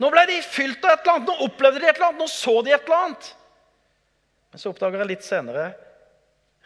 Nå 0.00 0.08
ble 0.12 0.26
de 0.28 0.40
fylt 0.44 0.84
av 0.84 0.94
et 0.94 1.02
eller 1.04 1.16
annet, 1.16 1.30
nå 1.30 1.46
opplevde 1.46 1.80
de 1.80 1.88
et 1.88 1.96
eller 1.96 2.10
annet, 2.10 2.20
nå 2.20 2.28
så 2.32 2.60
de 2.64 2.72
et 2.72 2.84
eller 2.84 3.06
annet. 3.06 3.30
Men 4.50 4.62
så 4.62 4.72
oppdager 4.72 5.02
jeg 5.02 5.10
litt 5.10 5.26
senere 5.26 5.70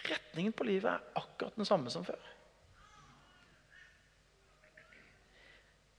retningen 0.05 0.55
på 0.57 0.67
livet 0.69 0.91
er 0.91 1.21
akkurat 1.23 1.57
den 1.59 1.69
samme 1.69 1.91
som 1.93 2.05
før. 2.07 2.19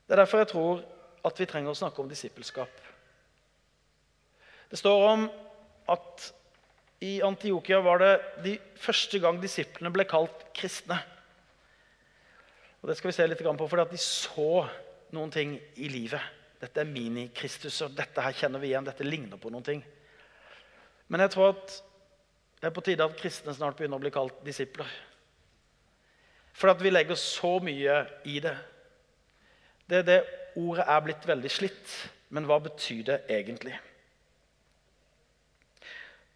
Det 0.05 0.13
er 0.13 0.21
derfor 0.21 0.43
jeg 0.43 0.51
tror 0.51 0.83
at 1.25 1.41
vi 1.41 1.47
trenger 1.49 1.73
å 1.73 1.77
snakke 1.77 2.01
om 2.01 2.09
disippelskap. 2.09 2.81
Det 4.69 4.79
står 4.79 5.05
om 5.09 5.27
at 5.91 6.29
i 7.05 7.17
Antiokia 7.25 7.81
var 7.85 8.01
det 8.01 8.13
de 8.45 8.55
første 8.81 9.19
gang 9.21 9.38
disiplene 9.41 9.91
ble 9.93 10.07
kalt 10.09 10.47
kristne. 10.55 10.97
Og 12.81 12.89
Det 12.89 12.97
skal 12.97 13.09
vi 13.09 13.17
se 13.17 13.27
litt 13.27 13.41
på, 13.41 13.67
for 13.67 13.81
de 13.89 13.97
så 13.97 14.65
noen 15.15 15.31
ting 15.33 15.55
i 15.81 15.89
livet. 15.89 16.21
Dette 16.61 16.81
er 16.81 16.89
mini-Kristus, 16.89 17.81
og 17.85 17.95
Dette 17.97 18.21
her 18.21 18.38
kjenner 18.38 18.61
vi 18.61 18.71
igjen. 18.71 18.85
Dette 18.85 19.05
ligner 19.05 19.41
på 19.41 19.51
noen 19.53 19.65
ting. 19.65 19.83
Men 21.09 21.25
jeg 21.25 21.33
tror 21.35 21.53
at 21.53 21.75
det 22.61 22.69
er 22.69 22.73
på 22.73 22.83
tide 22.85 23.05
at 23.05 23.17
kristne 23.19 23.53
snart 23.53 23.77
begynner 23.77 23.99
å 23.99 24.03
bli 24.05 24.13
kalt 24.13 24.38
disipler. 24.45 24.89
For 26.55 26.71
at 26.71 26.81
vi 26.81 26.93
legger 26.93 27.17
så 27.19 27.57
mye 27.61 27.99
i 28.25 28.39
det. 28.41 28.55
Det, 29.85 29.99
er 29.99 30.07
det 30.07 30.19
ordet 30.56 30.86
er 30.88 31.04
blitt 31.06 31.28
veldig 31.28 31.52
slitt, 31.52 31.94
men 32.34 32.48
hva 32.50 32.58
betyr 32.63 33.04
det 33.10 33.20
egentlig? 33.32 33.76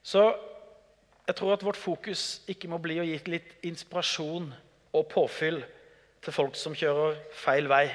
Så 0.04 0.24
jeg 1.28 1.36
tror 1.38 1.54
at 1.54 1.66
vårt 1.66 1.78
fokus 1.78 2.42
ikke 2.50 2.70
må 2.72 2.80
bli 2.82 3.00
å 3.02 3.06
gi 3.06 3.18
litt 3.30 3.52
inspirasjon 3.68 4.48
og 4.98 5.10
påfyll 5.12 5.60
til 6.26 6.36
folk 6.36 6.58
som 6.58 6.76
kjører 6.78 7.20
feil 7.38 7.70
vei. 7.70 7.86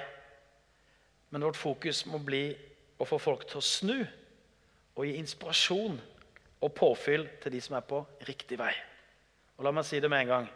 Men 1.35 1.43
vårt 1.43 1.59
fokus 1.59 2.05
må 2.07 2.21
bli 2.23 2.47
å 3.03 3.07
få 3.09 3.19
folk 3.19 3.47
til 3.51 3.59
å 3.59 3.67
snu 3.67 3.97
og 4.95 5.07
gi 5.09 5.17
inspirasjon 5.19 5.97
og 6.65 6.77
påfyll 6.79 7.27
til 7.43 7.57
de 7.57 7.63
som 7.65 7.75
er 7.77 7.89
på 7.89 8.05
riktig 8.29 8.61
vei. 8.61 8.73
Og 9.59 9.67
La 9.67 9.73
meg 9.75 9.87
si 9.87 9.99
det 10.01 10.11
med 10.11 10.25
en 10.25 10.31
gang. 10.31 10.47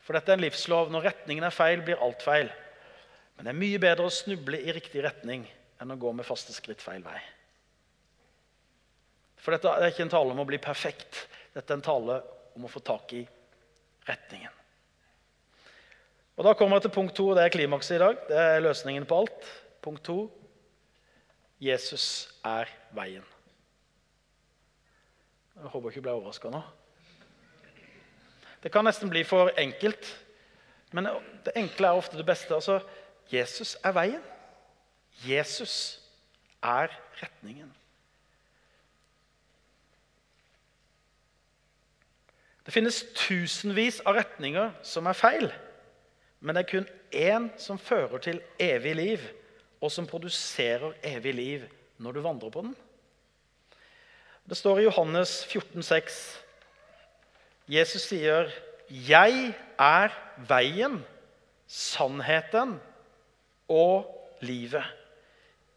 For 0.00 0.16
dette 0.16 0.32
er 0.32 0.38
en 0.38 0.44
livslov. 0.46 0.88
Når 0.92 1.10
retningen 1.10 1.44
er 1.44 1.54
feil, 1.54 1.82
blir 1.84 2.00
alt 2.00 2.24
feil. 2.24 2.48
Men 3.38 3.46
det 3.46 3.52
er 3.52 3.60
mye 3.60 3.78
bedre 3.78 4.08
å 4.08 4.10
snuble 4.10 4.58
i 4.58 4.72
riktig 4.74 5.04
retning 5.04 5.44
enn 5.78 5.94
å 5.94 5.96
gå 6.00 6.10
med 6.10 6.26
faste 6.26 6.50
skritt 6.50 6.82
feil 6.82 7.04
vei. 7.06 7.20
For 9.38 9.54
dette 9.54 9.70
er 9.70 9.92
ikke 9.92 10.02
en 10.08 10.10
tale 10.10 10.34
om 10.34 10.42
å 10.42 10.46
bli 10.48 10.58
perfekt. 10.58 11.20
Dette 11.54 11.70
er 11.70 11.78
en 11.78 11.86
tale 11.86 12.18
om 12.58 12.66
å 12.66 12.70
få 12.72 12.82
tak 12.82 13.14
i 13.14 13.22
retningen. 14.08 14.58
Og 16.38 16.44
Da 16.44 16.54
kommer 16.58 16.78
jeg 16.78 16.88
til 16.88 16.94
punkt 16.98 17.14
to, 17.14 17.28
og 17.30 17.38
det 17.38 17.46
er 17.46 17.54
klimakset 17.54 17.96
i 17.96 18.02
dag. 18.02 18.18
Det 18.26 18.42
er 18.42 18.60
løsningen 18.66 19.06
på 19.06 19.22
alt. 19.22 19.48
Punkt 19.82 20.02
to 20.06 20.18
Jesus 21.62 22.28
er 22.46 22.70
veien. 22.94 23.24
Jeg 25.58 25.72
håper 25.72 25.90
ikke 25.90 26.02
du 26.02 26.06
ble 26.06 26.14
overraska 26.18 26.50
nå. 26.54 26.60
Det 28.62 28.70
kan 28.74 28.86
nesten 28.86 29.10
bli 29.10 29.24
for 29.26 29.50
enkelt, 29.58 30.06
men 30.94 31.06
det 31.46 31.54
enkle 31.58 31.90
er 31.90 31.98
ofte 31.98 32.18
det 32.18 32.26
beste. 32.26 32.54
Altså, 32.54 32.80
Jesus 33.32 33.76
er 33.84 33.92
veien. 33.96 34.22
Jesus 35.26 36.00
er 36.62 36.92
retningen. 37.22 37.70
Det 42.66 42.74
finnes 42.76 43.00
tusenvis 43.16 44.02
av 44.04 44.18
retninger 44.18 44.74
som 44.84 45.08
er 45.08 45.16
feil. 45.16 45.48
Men 46.40 46.54
det 46.54 46.64
er 46.64 46.70
kun 46.70 46.88
én 47.16 47.48
som 47.58 47.80
fører 47.80 48.20
til 48.22 48.42
evig 48.60 48.94
liv, 48.96 49.24
og 49.80 49.92
som 49.92 50.06
produserer 50.06 50.92
evig 51.06 51.34
liv 51.34 51.64
når 51.98 52.12
du 52.12 52.20
vandrer 52.20 52.52
på 52.52 52.62
den. 52.66 52.76
Det 54.48 54.56
står 54.56 54.78
i 54.78 54.86
Johannes 54.88 55.44
14, 55.46 55.80
14,6 55.80 56.44
Jesus 57.68 58.02
sier, 58.02 58.48
'Jeg 58.88 59.54
er 59.78 60.08
veien, 60.48 61.04
sannheten 61.66 62.80
og 63.68 64.06
livet'. 64.40 64.94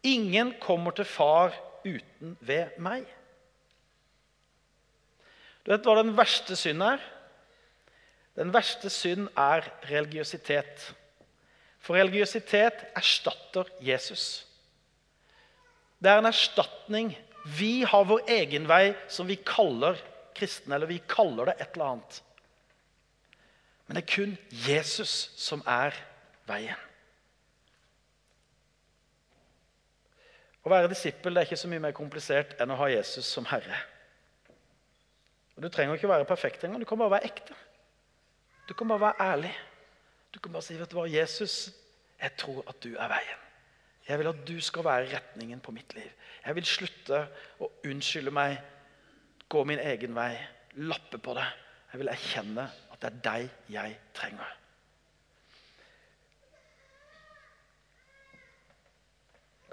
Ingen 0.02 0.54
kommer 0.60 0.90
til 0.90 1.04
far 1.04 1.54
uten 1.84 2.36
ved 2.40 2.78
meg. 2.78 3.06
Du 5.62 5.70
vet 5.70 5.84
hva 5.86 5.94
den 6.00 6.16
verste 6.16 6.56
synd 6.58 6.82
er? 6.82 7.02
Den 8.34 8.52
verste 8.54 8.90
synd 8.90 9.28
er 9.38 9.66
religiøsitet. 9.90 10.94
For 11.82 11.98
religiøsitet 11.98 12.84
erstatter 12.96 13.68
Jesus. 13.80 14.46
Det 16.02 16.10
er 16.10 16.18
en 16.18 16.30
erstatning. 16.30 17.12
Vi 17.58 17.82
har 17.86 18.06
vår 18.08 18.26
egen 18.30 18.66
vei 18.70 18.94
som 19.10 19.28
vi 19.30 19.38
kaller 19.46 19.98
kristne, 20.34 20.74
eller 20.74 20.90
vi 20.90 21.02
kaller 21.08 21.50
det 21.50 21.58
et 21.60 21.76
eller 21.76 21.92
annet. 21.94 22.22
Men 23.86 23.98
det 23.98 24.02
er 24.02 24.14
kun 24.14 24.38
Jesus 24.66 25.30
som 25.36 25.62
er 25.66 25.94
veien. 26.48 26.78
Å 30.62 30.70
være 30.70 30.90
disippel 30.92 31.34
det 31.34 31.42
er 31.42 31.48
ikke 31.50 31.58
så 31.58 31.70
mye 31.70 31.82
mer 31.82 31.94
komplisert 31.96 32.54
enn 32.62 32.70
å 32.70 32.78
ha 32.78 32.88
Jesus 32.92 33.26
som 33.26 33.46
herre. 33.50 33.78
Og 35.56 35.64
Du 35.64 35.68
trenger 35.68 35.98
ikke 35.98 36.08
å 36.08 36.14
være 36.14 36.28
perfekt 36.28 36.64
engang. 36.64 36.80
Du 36.80 36.88
kan 36.88 37.00
bare 37.00 37.16
være 37.16 37.30
ekte. 37.30 37.56
Du 38.68 38.74
kan 38.78 38.88
bare 38.88 39.08
være 39.08 39.30
ærlig. 39.32 39.52
Du 40.32 40.38
kan 40.40 40.54
bare 40.54 40.64
si 40.64 40.78
vet 40.78 40.90
du 40.90 40.96
hva, 40.96 41.08
'Jesus, 41.10 41.74
jeg 42.20 42.36
tror 42.38 42.62
at 42.68 42.78
du 42.80 42.94
er 42.96 43.08
veien.' 43.08 43.42
Jeg 44.08 44.18
vil 44.18 44.28
at 44.28 44.46
du 44.48 44.60
skal 44.60 44.84
være 44.84 45.10
retningen 45.12 45.60
på 45.60 45.70
mitt 45.70 45.94
liv. 45.94 46.10
Jeg 46.46 46.54
vil 46.54 46.66
slutte 46.66 47.20
å 47.62 47.68
unnskylde 47.86 48.32
meg, 48.34 48.56
gå 49.48 49.62
min 49.64 49.78
egen 49.78 50.14
vei, 50.14 50.34
lappe 50.74 51.18
på 51.22 51.34
det. 51.38 51.46
Jeg 51.92 52.00
vil 52.00 52.10
erkjenne 52.10 52.64
at 52.90 52.98
det 52.98 53.10
er 53.10 53.20
deg 53.22 53.48
jeg 53.68 53.98
trenger. 54.16 54.56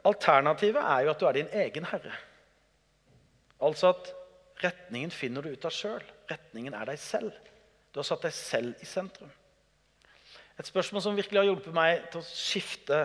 Alternativet 0.08 0.82
er 0.82 1.06
jo 1.06 1.12
at 1.12 1.20
du 1.20 1.28
er 1.28 1.38
din 1.38 1.52
egen 1.64 1.88
herre. 1.90 2.16
Altså 3.62 3.92
at 3.92 4.14
retningen 4.64 5.12
finner 5.12 5.44
du 5.44 5.52
ut 5.52 5.66
av 5.68 5.74
sjøl. 5.76 6.04
Retningen 6.30 6.76
er 6.78 6.88
deg 6.92 7.00
selv. 7.02 7.34
Du 7.92 8.00
har 8.00 8.08
satt 8.08 8.24
deg 8.28 8.36
selv 8.36 8.84
i 8.84 8.88
sentrum. 8.88 9.32
Et 10.60 10.68
spørsmål 10.68 11.04
som 11.04 11.18
virkelig 11.18 11.40
har 11.40 11.50
hjulpet 11.50 11.76
meg 11.76 12.08
til 12.12 12.22
å 12.22 12.28
skifte 12.28 13.04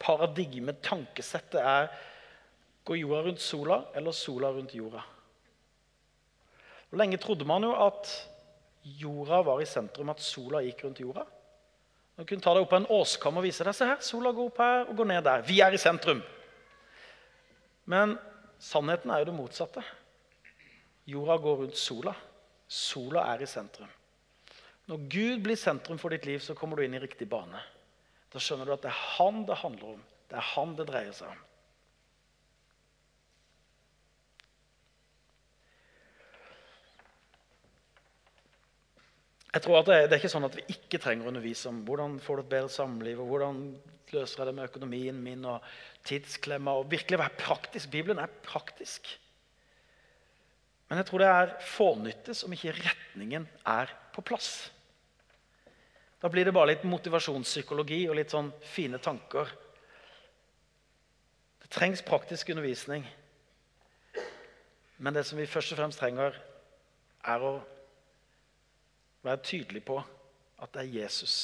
paradigme, 0.00 0.74
tankesettet, 0.82 1.60
er 1.62 1.90
Går 2.80 2.96
jorda 2.96 3.20
rundt 3.26 3.42
sola, 3.44 3.76
eller 3.94 4.14
sola 4.16 4.48
rundt 4.54 4.72
jorda? 4.74 5.02
Og 6.90 6.98
Lenge 6.98 7.18
trodde 7.20 7.46
man 7.46 7.62
jo 7.62 7.74
at 7.76 8.08
jorda 8.82 9.42
var 9.46 9.60
i 9.60 9.68
sentrum, 9.68 10.08
at 10.10 10.22
sola 10.24 10.62
gikk 10.64 10.86
rundt 10.86 11.02
jorda. 11.04 11.26
Du 12.20 12.26
kunne 12.28 12.44
ta 12.44 12.52
deg 12.52 12.66
opp 12.66 12.68
på 12.74 12.76
en 12.76 12.90
åskam 12.92 13.38
og 13.40 13.46
vise 13.46 13.64
deg. 13.64 13.72
Se 13.72 13.86
her, 13.88 14.02
sola 14.04 14.28
går 14.36 14.50
opp 14.50 14.58
her 14.60 14.82
og 14.90 14.98
går 14.98 15.06
ned 15.08 15.22
der. 15.24 15.44
Vi 15.46 15.62
er 15.64 15.72
i 15.72 15.78
sentrum. 15.80 16.18
Men 17.88 18.12
sannheten 18.60 19.08
er 19.08 19.22
jo 19.22 19.30
det 19.30 19.36
motsatte. 19.38 19.80
Jorda 21.08 21.38
går 21.40 21.56
rundt 21.62 21.80
sola. 21.80 22.12
Sola 22.68 23.24
er 23.32 23.46
i 23.46 23.48
sentrum. 23.48 23.88
Når 24.92 25.06
Gud 25.08 25.46
blir 25.46 25.56
sentrum 25.56 25.96
for 26.02 26.12
ditt 26.12 26.28
liv, 26.28 26.42
så 26.44 26.52
kommer 26.58 26.76
du 26.76 26.84
inn 26.84 26.98
i 26.98 27.00
riktig 27.00 27.24
bane. 27.30 27.64
Da 28.28 28.42
skjønner 28.42 28.68
du 28.68 28.74
at 28.76 28.84
det 28.84 28.92
er 28.92 29.00
han 29.16 29.40
det 29.48 29.56
handler 29.62 29.94
om. 29.94 30.04
Det 30.28 30.36
er 30.36 30.48
han 30.52 30.76
det 30.76 30.90
dreier 30.92 31.16
seg 31.16 31.32
om. 31.32 31.40
Jeg 39.50 39.64
tror 39.64 39.80
at 39.80 39.88
det 39.88 39.96
det 40.04 40.14
er, 40.14 40.20
ikke 40.20 40.30
sånn 40.30 40.46
at 40.46 40.56
vi 40.58 40.66
ikke 40.70 41.00
trenger 41.02 41.26
å 41.26 41.32
undervise 41.32 41.70
om 41.70 41.80
hvordan 41.86 42.18
får 42.22 42.38
du 42.38 42.42
et 42.44 42.52
bedre 42.52 42.70
samliv, 42.70 43.22
og 43.22 43.32
hvordan 43.32 43.62
løser 44.14 44.42
jeg 44.42 44.48
det 44.48 44.54
med 44.54 44.68
økonomien 44.68 45.22
min 45.22 45.46
og 45.46 45.64
tidsklemma. 46.06 46.76
og 46.78 46.90
virkelig 46.90 47.18
være 47.18 47.38
praktisk. 47.38 47.90
Bibelen 47.90 48.18
er 48.18 48.30
praktisk. 48.42 49.08
Men 50.88 50.98
jeg 50.98 51.06
tror 51.06 51.22
det 51.22 51.30
er 51.30 51.56
fånyttes 51.62 52.44
om 52.44 52.52
ikke 52.54 52.74
retningen 52.78 53.48
er 53.66 53.90
på 54.14 54.22
plass. 54.22 54.70
Da 56.20 56.28
blir 56.28 56.44
det 56.44 56.54
bare 56.54 56.74
litt 56.74 56.84
motivasjonspsykologi 56.84 58.08
og 58.08 58.18
litt 58.18 58.34
sånn 58.34 58.50
fine 58.62 58.98
tanker. 58.98 59.50
Det 61.62 61.70
trengs 61.72 62.02
praktisk 62.02 62.50
undervisning. 62.52 63.06
Men 64.98 65.14
det 65.16 65.24
som 65.26 65.38
vi 65.38 65.48
først 65.48 65.72
og 65.72 65.80
fremst 65.80 66.02
trenger, 66.02 66.34
er 67.24 67.46
å 67.46 67.54
være 69.26 69.42
tydelig 69.44 69.82
på 69.84 69.98
at 70.60 70.72
det 70.74 70.82
er 70.84 71.02
Jesus 71.02 71.34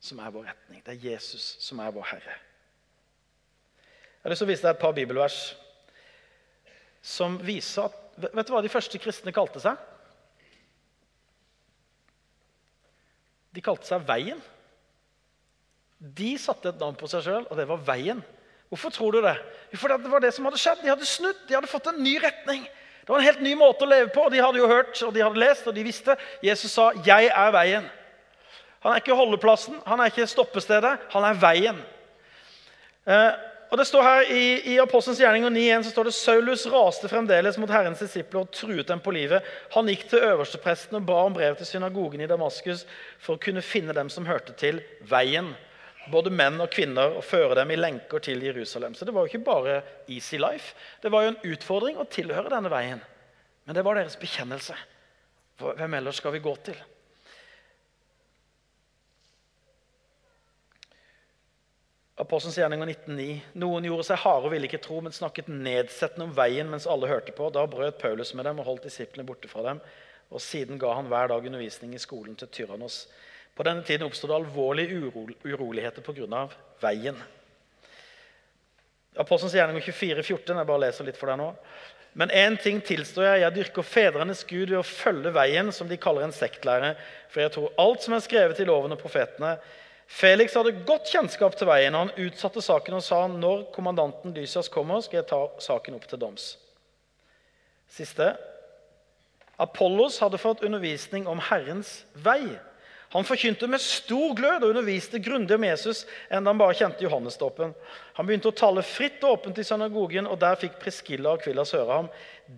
som 0.00 0.20
er 0.22 0.32
vår 0.32 0.48
retning. 0.50 0.82
Det 0.84 0.94
er 0.94 1.10
Jesus 1.12 1.56
som 1.62 1.80
er 1.82 1.92
vår 1.94 2.06
Herre. 2.12 2.36
Jeg 4.18 4.26
har 4.26 4.32
lyst 4.32 4.42
til 4.42 4.48
å 4.48 4.52
vise 4.52 4.66
deg 4.66 4.74
et 4.74 4.82
par 4.82 4.94
bibelvers 4.96 5.38
som 7.04 7.38
viser 7.44 7.88
at 7.88 8.04
Vet 8.18 8.48
du 8.48 8.50
hva 8.50 8.58
de 8.64 8.70
første 8.72 8.98
kristne 8.98 9.30
kalte 9.30 9.60
seg? 9.62 9.76
De 13.54 13.62
kalte 13.62 13.86
seg 13.86 14.02
Veien. 14.08 14.40
De 15.98 16.32
satte 16.42 16.72
et 16.72 16.82
navn 16.82 16.98
på 16.98 17.06
seg 17.10 17.22
sjøl, 17.22 17.46
og 17.46 17.54
det 17.58 17.68
var 17.70 17.84
Veien. 17.86 18.24
Hvorfor 18.72 18.90
tror 18.90 19.14
du 19.14 19.20
det? 19.22 19.36
Jo, 19.70 19.78
for 19.78 19.94
det 19.94 20.10
var 20.10 20.24
det 20.24 20.32
som 20.34 20.48
hadde 20.48 20.58
skjedd. 20.58 20.82
De 20.82 20.90
hadde 20.90 21.06
snudd, 21.08 21.38
de 21.46 21.56
hadde 21.56 21.70
fått 21.70 21.88
en 21.92 22.02
ny 22.02 22.16
retning. 22.22 22.66
Det 23.08 23.14
var 23.14 23.22
en 23.22 23.24
helt 23.24 23.40
ny 23.40 23.54
måte 23.56 23.86
å 23.86 23.88
leve 23.88 24.10
på. 24.12 24.26
De 24.28 24.40
hadde 24.44 24.60
jo 24.60 24.66
hørt 24.68 24.98
og 25.06 25.14
de 25.16 25.22
hadde 25.24 25.40
lest 25.40 25.64
og 25.64 25.72
de 25.72 25.80
visste. 25.86 26.12
Jesus 26.44 26.74
sa 26.76 26.90
'Jeg 26.92 27.30
er 27.32 27.52
veien'. 27.54 27.86
Han 28.84 28.92
er 28.92 29.00
ikke 29.00 29.16
holdeplassen, 29.16 29.80
han 29.86 30.00
er 30.00 30.10
ikke 30.10 30.26
stoppestedet. 30.26 30.98
Han 31.10 31.24
er 31.24 31.40
veien. 31.40 31.78
Eh, 33.06 33.32
og 33.70 33.78
det 33.78 33.86
står 33.86 34.02
her 34.02 34.20
I, 34.20 34.74
i 34.74 34.78
Apostelens 34.78 35.20
gjerninger 35.20 35.50
9.1 35.50 35.82
så 35.82 35.90
står 35.90 36.04
det 36.04 36.14
Saulus 36.14 36.66
raste 36.66 37.08
fremdeles 37.08 37.58
mot 37.58 37.70
Herrens 37.70 37.98
disipler 37.98 38.40
og 38.40 38.50
truet 38.52 38.88
dem 38.88 39.00
på 39.00 39.10
livet. 39.10 39.42
Han 39.72 39.88
gikk 39.88 40.08
til 40.08 40.18
øverstepresten 40.18 40.96
og 40.96 41.06
ba 41.06 41.22
om 41.24 41.32
brev 41.32 41.56
til 41.56 41.66
synagogen 41.66 42.20
i 42.20 42.26
Damaskus 42.26 42.86
for 43.18 43.36
å 43.36 43.40
kunne 43.40 43.62
finne 43.62 43.96
dem 43.96 44.10
som 44.10 44.26
hørte 44.26 44.52
til 44.52 44.82
veien 45.00 45.54
både 46.12 46.32
menn 46.32 46.60
og 46.62 46.70
kvinner 46.72 47.18
og 47.18 47.24
føre 47.26 47.58
dem 47.58 47.72
i 47.74 47.78
lenker 47.78 48.22
til 48.24 48.42
Jerusalem. 48.46 48.94
Så 48.94 49.04
det 49.04 49.14
var 49.14 49.24
jo 49.24 49.32
ikke 49.32 49.46
bare 49.46 49.80
easy 50.08 50.38
life. 50.40 50.74
Det 51.02 51.12
var 51.12 51.24
jo 51.24 51.32
en 51.32 51.42
utfordring 51.52 51.98
å 52.00 52.08
tilhøre 52.08 52.52
denne 52.52 52.70
veien. 52.72 53.02
Men 53.66 53.76
det 53.76 53.84
var 53.84 53.98
deres 53.98 54.16
bekjennelse. 54.20 54.76
Hvem 55.58 55.98
ellers 55.98 56.22
skal 56.22 56.32
vi 56.32 56.44
gå 56.44 56.54
til? 56.64 56.78
Apostelens 62.18 62.56
gjerninger 62.58 62.88
19,9. 62.90 63.26
Noen 63.62 63.84
gjorde 63.86 64.08
seg 64.08 64.18
harde 64.24 64.48
og 64.48 64.54
ville 64.54 64.66
ikke 64.66 64.80
tro, 64.82 64.98
men 65.04 65.14
snakket 65.14 65.50
nedsettende 65.52 66.26
om 66.26 66.34
veien 66.34 66.70
mens 66.70 66.88
alle 66.90 67.10
hørte 67.10 67.34
på. 67.34 67.46
Da 67.54 67.62
brøt 67.70 68.00
Paulus 68.00 68.32
med 68.34 68.48
dem 68.48 68.58
og 68.58 68.66
holdt 68.66 68.88
disiplene 68.88 69.26
borte 69.28 69.50
fra 69.50 69.62
dem. 69.68 69.82
Og 70.34 70.42
siden 70.42 70.80
ga 70.82 70.96
han 70.98 71.06
hver 71.12 71.30
dag 71.30 71.46
undervisning 71.46 71.94
i 71.94 72.02
skolen 72.02 72.34
til 72.38 72.50
Tyrannos. 72.52 73.04
På 73.58 73.66
denne 73.66 73.82
tiden 73.82 74.06
oppstod 74.06 74.30
det 74.30 74.38
alvorlige 74.38 75.00
uro, 75.02 75.24
uroligheter 75.42 76.04
pga. 76.06 76.44
veien. 76.78 77.16
Apostelens 79.18 79.56
gjerning 79.56 79.82
24, 79.82 80.22
14, 80.22 80.60
jeg 80.60 80.68
bare 80.68 80.82
leser 80.84 81.08
litt 81.08 81.18
for 81.18 81.26
deg 81.32 81.40
nå. 81.40 81.48
Men 82.18 82.30
én 82.30 82.54
ting 82.62 82.78
tilstår 82.82 83.26
jeg. 83.26 83.40
Jeg 83.42 83.56
dyrker 83.56 83.86
fedrenes 83.86 84.44
Gud 84.46 84.70
ved 84.70 84.78
å 84.78 84.86
følge 84.86 85.32
veien, 85.34 85.72
som 85.74 85.90
de 85.90 85.98
kaller 85.98 86.28
en 86.28 86.34
sektlære. 86.34 86.92
For 87.32 87.42
jeg 87.42 87.52
tror 87.56 87.74
alt 87.82 88.06
som 88.06 88.14
er 88.14 88.22
skrevet 88.22 88.62
i 88.62 88.68
loven 88.68 88.94
og 88.94 89.02
profetene. 89.02 89.56
Felix 90.06 90.54
hadde 90.56 90.76
godt 90.88 91.10
kjennskap 91.10 91.58
til 91.58 91.68
veien. 91.68 91.98
og 91.98 92.06
Han 92.06 92.28
utsatte 92.28 92.62
saken 92.62 93.00
og 93.00 93.04
sa 93.04 93.24
når 93.26 93.66
kommandanten 93.74 94.38
Lysias 94.38 94.70
kommer, 94.72 95.02
skal 95.02 95.20
jeg 95.20 95.28
ta 95.34 95.42
saken 95.66 95.98
opp 95.98 96.06
til 96.06 96.22
doms. 96.22 96.52
Siste. 97.90 98.32
Apollos 99.58 100.22
hadde 100.22 100.38
fått 100.38 100.62
undervisning 100.62 101.26
om 101.26 101.42
Herrens 101.50 102.04
vei. 102.14 102.54
Han 103.14 103.24
forkynte 103.24 103.64
med 103.70 103.80
stor 103.80 104.34
glød 104.36 104.64
og 104.66 104.72
underviste 104.74 105.20
grundig 105.24 105.56
om 105.56 105.64
Jesus 105.64 106.02
enn 106.28 106.44
han 106.44 106.58
bare 106.60 106.76
kjente 106.76 107.06
Johannesdåpen. 107.06 107.70
Han 108.18 108.28
begynte 108.28 108.50
å 108.50 108.56
tale 108.56 108.84
fritt 108.84 109.22
og 109.24 109.38
åpent 109.38 109.60
i 109.62 109.64
synagogen, 109.64 110.28
og 110.28 110.36
der 110.42 110.58
fikk 110.60 110.76
Priskilla 110.82 111.32
og 111.32 111.40
Kvillas 111.44 111.72
høre 111.72 112.02
ham. 112.02 112.10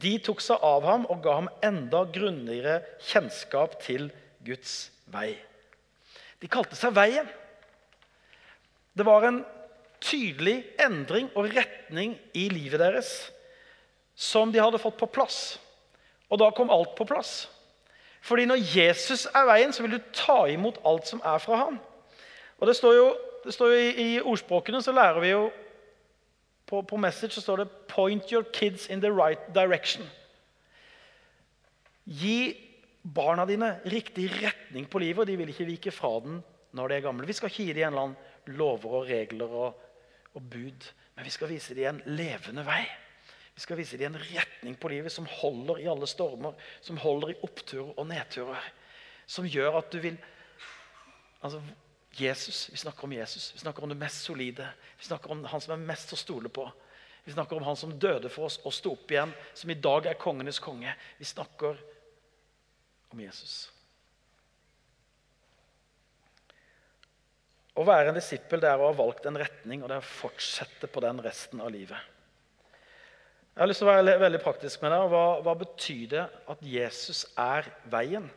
De 0.03 0.17
tok 0.19 0.43
seg 0.43 0.59
av 0.67 0.89
ham 0.89 1.07
og 1.07 1.23
ga 1.23 1.37
ham 1.39 1.53
enda 1.63 2.03
grundigere 2.11 2.81
kjennskap 3.13 3.79
til 3.85 4.09
Guds 4.43 4.91
vei. 5.15 5.37
De 6.43 6.51
kalte 6.51 6.79
seg 6.79 6.97
Veien. 6.99 7.31
Det 8.99 9.07
var 9.07 9.29
en 9.29 9.45
tydelig 10.03 10.65
endring 10.83 11.29
og 11.39 11.53
retning 11.55 12.17
i 12.35 12.49
livet 12.51 12.81
deres 12.83 13.13
som 14.19 14.51
de 14.51 14.59
hadde 14.61 14.81
fått 14.83 14.99
på 14.99 15.09
plass. 15.15 15.61
Og 16.27 16.43
da 16.43 16.51
kom 16.55 16.73
alt 16.75 16.97
på 16.99 17.07
plass. 17.07 17.45
Fordi 18.21 18.45
når 18.45 18.61
Jesus 18.77 19.27
er 19.27 19.47
veien, 19.49 19.73
så 19.73 19.83
vil 19.83 19.97
du 19.97 20.13
ta 20.13 20.45
imot 20.51 20.79
alt 20.87 21.09
som 21.09 21.23
er 21.25 21.39
fra 21.39 21.57
ham. 21.57 21.81
Og 22.59 22.67
det 22.69 22.77
står 22.77 22.95
jo, 22.95 23.17
det 23.45 23.55
står 23.55 23.73
jo 23.73 23.81
i, 23.81 23.91
I 24.15 24.21
ordspråkene 24.21 24.83
så 24.83 24.93
lærer 24.93 25.21
vi 25.21 25.33
jo 25.33 25.51
på, 26.67 26.83
på 26.83 26.97
Message 26.97 27.33
så 27.33 27.41
står 27.41 27.57
det 27.57 27.71
'Point 27.71 28.31
your 28.31 28.45
kids 28.53 28.89
in 28.89 29.01
the 29.01 29.11
right 29.11 29.41
direction'. 29.57 30.07
Gi 32.07 32.57
barna 33.15 33.47
dine 33.47 33.81
riktig 33.87 34.31
retning 34.43 34.91
på 34.91 34.99
livet, 34.99 35.19
og 35.19 35.27
de 35.27 35.37
vil 35.37 35.49
ikke 35.49 35.65
vike 35.65 35.91
fra 35.91 36.21
den 36.21 36.43
når 36.73 36.89
de 36.89 36.95
er 36.95 37.01
gamle. 37.01 37.27
Vi 37.27 37.33
skal 37.33 37.47
ikke 37.47 37.65
gi 37.65 37.73
dem 37.73 37.77
en 37.77 37.87
eller 37.87 38.03
annen 38.03 38.17
lover 38.47 38.91
og 38.91 39.07
regler 39.07 39.47
og, 39.47 39.83
og 40.35 40.51
bud, 40.51 40.93
men 41.17 41.25
vi 41.25 41.31
skal 41.31 41.49
vise 41.49 41.75
dem 41.75 41.95
en 41.95 42.03
levende 42.07 42.67
vei. 42.67 42.85
Vi 43.61 43.67
skal 43.67 43.77
vise 43.77 43.99
dem 44.01 44.15
en 44.15 44.23
retning 44.25 44.77
på 44.81 44.89
livet 44.89 45.13
som 45.13 45.27
holder 45.29 45.83
i 45.83 45.89
alle 45.93 46.07
stormer, 46.09 46.55
som 46.81 46.97
holder 46.97 47.35
i 47.35 47.41
oppturer 47.45 47.91
og 47.93 48.07
nedturer. 48.09 48.69
Som 49.29 49.45
gjør 49.45 49.75
at 49.83 49.91
du 49.93 49.99
vil 50.01 50.15
altså, 51.45 51.59
Jesus, 52.17 52.71
Vi 52.73 52.79
snakker 52.81 53.05
om 53.05 53.13
Jesus. 53.13 53.51
Vi 53.53 53.61
snakker 53.61 53.85
om 53.85 53.93
det 53.93 53.99
mest 54.01 54.25
solide. 54.25 54.65
Vi 54.97 55.05
snakker 55.05 55.31
om 55.35 55.43
han 55.45 55.61
som 55.61 55.75
er 55.75 55.83
mest 55.91 56.15
å 56.17 56.17
stole 56.17 56.49
på. 56.49 56.65
Vi 57.27 57.35
snakker 57.35 57.59
om 57.61 57.67
han 57.69 57.77
som 57.77 57.93
døde 58.01 58.31
for 58.33 58.49
oss 58.49 58.57
og 58.65 58.73
sto 58.73 58.95
opp 58.97 59.13
igjen, 59.13 59.35
som 59.53 59.71
i 59.71 59.77
dag 59.77 60.09
er 60.09 60.17
kongenes 60.23 60.61
konge. 60.65 60.95
Vi 61.19 61.29
snakker 61.29 61.77
om 63.13 63.21
Jesus. 63.21 63.59
Å 67.77 67.85
være 67.85 68.09
en 68.09 68.17
disippel 68.17 68.65
det 68.65 68.73
er 68.73 68.81
å 68.81 68.89
ha 68.89 68.97
valgt 68.97 69.29
en 69.29 69.37
retning, 69.45 69.85
og 69.85 69.93
det 69.93 70.01
er 70.01 70.07
å 70.07 70.15
fortsette 70.15 70.89
på 70.89 71.05
den 71.05 71.21
resten 71.29 71.61
av 71.61 71.69
livet. 71.77 72.17
Jeg 73.55 73.63
har 73.63 73.69
lyst 73.69 73.83
til 73.83 73.89
å 73.89 73.93
være 73.93 74.19
veldig 74.21 74.41
praktisk 74.45 74.83
med 74.83 74.93
det. 74.95 74.99
Hva, 75.11 75.25
hva 75.45 75.55
betyr 75.59 76.05
det 76.13 76.27
at 76.53 76.61
Jesus 76.65 77.25
er 77.39 77.67
veien? 77.91 78.29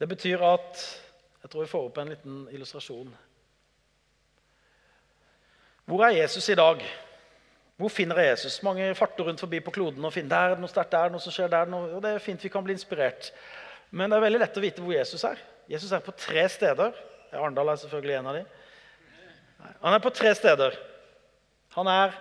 Det 0.00 0.08
betyr 0.08 0.44
at 0.44 0.84
Jeg 1.40 1.50
tror 1.50 1.64
vi 1.64 1.70
får 1.72 1.84
opp 1.86 1.98
en 1.98 2.10
liten 2.12 2.40
illustrasjon. 2.52 3.14
Hvor 5.88 6.04
er 6.04 6.18
Jesus 6.18 6.50
i 6.52 6.56
dag? 6.58 6.82
Hvor 7.80 7.88
finner 7.88 8.20
jeg 8.20 8.34
Jesus? 8.34 8.58
Mange 8.62 8.90
farter 8.94 9.24
rundt 9.24 9.40
forbi 9.40 9.62
på 9.64 9.72
kloden 9.72 10.04
og 10.04 10.12
finner 10.12 10.52
der 10.52 10.60
noe 10.60 10.68
sterkt 10.68 10.92
der, 10.92 11.08
noe 11.08 11.24
som 11.24 11.32
skjer 11.32 11.48
der. 11.48 11.70
Noe, 11.72 11.94
og 11.96 12.04
det 12.04 12.12
er 12.12 12.20
fint, 12.20 12.44
vi 12.44 12.52
kan 12.52 12.66
bli 12.66 12.76
inspirert. 12.76 13.32
Men 13.90 14.12
det 14.12 14.18
er 14.18 14.26
veldig 14.26 14.42
lett 14.44 14.60
å 14.60 14.62
vite 14.66 14.84
hvor 14.84 14.92
Jesus 14.94 15.24
er. 15.24 15.40
Jesus 15.72 15.94
er 15.96 16.04
på 16.04 16.12
tre 16.12 16.44
steder. 16.52 16.92
Arendal 17.32 17.72
er 17.72 17.80
selvfølgelig 17.80 18.18
en 18.18 18.28
av 18.28 18.36
dem. 18.36 18.50
Han 19.80 19.96
er 19.96 20.04
på 20.04 20.12
tre 20.12 20.34
steder. 20.36 20.76
Han 21.78 21.88
er 21.88 22.12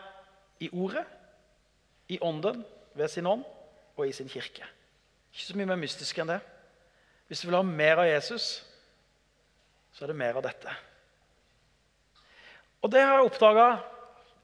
i 0.60 0.70
Ordet, 0.74 1.06
i 2.10 2.20
Ånden 2.22 2.64
ved 2.98 3.08
sin 3.12 3.28
ånd 3.30 3.44
og 3.98 4.08
i 4.08 4.14
sin 4.16 4.30
kirke. 4.30 4.66
Ikke 5.34 5.46
så 5.46 5.58
mye 5.58 5.70
mer 5.70 5.80
mystisk 5.80 6.18
enn 6.20 6.32
det. 6.32 6.40
Hvis 7.30 7.44
du 7.44 7.50
vil 7.50 7.60
ha 7.60 7.64
mer 7.66 8.02
av 8.02 8.10
Jesus, 8.10 8.48
så 9.94 10.06
er 10.06 10.12
det 10.12 10.18
mer 10.18 10.40
av 10.40 10.46
dette. 10.48 10.74
Og 12.82 12.92
det 12.92 13.04
har 13.04 13.20
jeg 13.20 13.30
oppdaga 13.30 13.70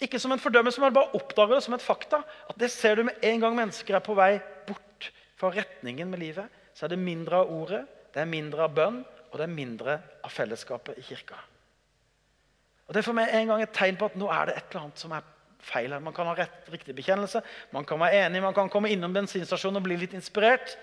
ikke 0.03 0.19
som 0.19 0.33
en 0.35 0.41
fordømmelse, 0.41 0.81
men 0.83 0.93
bare 0.93 1.15
oppdager 1.15 1.55
det 1.55 1.63
som 1.63 1.75
et 1.77 1.83
fakta. 1.83 2.19
At 2.49 2.59
det 2.59 2.69
ser 2.73 2.99
du 2.99 3.05
med 3.07 3.23
en 3.23 3.41
gang 3.41 3.55
mennesker 3.55 3.95
er 3.95 4.03
på 4.03 4.15
vei 4.17 4.33
bort 4.67 5.09
fra 5.39 5.51
retningen 5.55 6.11
med 6.11 6.19
livet. 6.19 6.51
Så 6.75 6.85
er 6.85 6.93
det 6.93 6.99
mindre 6.99 7.41
av 7.41 7.51
ordet, 7.55 7.85
det 8.13 8.21
er 8.23 8.29
mindre 8.29 8.67
av 8.67 8.75
bønn, 8.75 9.01
og 9.31 9.39
det 9.39 9.45
er 9.47 9.55
mindre 9.55 9.95
av 10.23 10.31
fellesskapet 10.31 10.99
i 10.99 11.03
kirka. 11.03 11.39
Og 12.85 12.93
Det 12.93 13.01
er 13.01 13.07
for 13.07 13.17
meg 13.17 13.31
en 13.33 13.47
gang 13.49 13.63
et 13.63 13.73
tegn 13.73 13.97
på 13.97 14.11
at 14.11 14.17
nå 14.19 14.27
er 14.29 14.49
det 14.49 14.57
et 14.57 14.67
eller 14.69 14.85
annet 14.85 15.01
som 15.01 15.15
er 15.15 15.23
feil. 15.65 15.95
Man 16.03 16.15
kan 16.15 16.29
ha 16.29 16.35
rett, 16.37 16.69
riktig 16.71 16.95
bekjennelse, 16.97 17.41
man 17.73 17.87
kan 17.87 17.99
være 18.01 18.25
enig, 18.25 18.43
man 18.43 18.55
kan 18.55 18.71
komme 18.71 18.91
innom 18.93 19.13
bensinstasjonen 19.15 19.81
og 19.81 19.87
bli 19.87 19.99
litt 20.03 20.15
inspirert. 20.17 20.77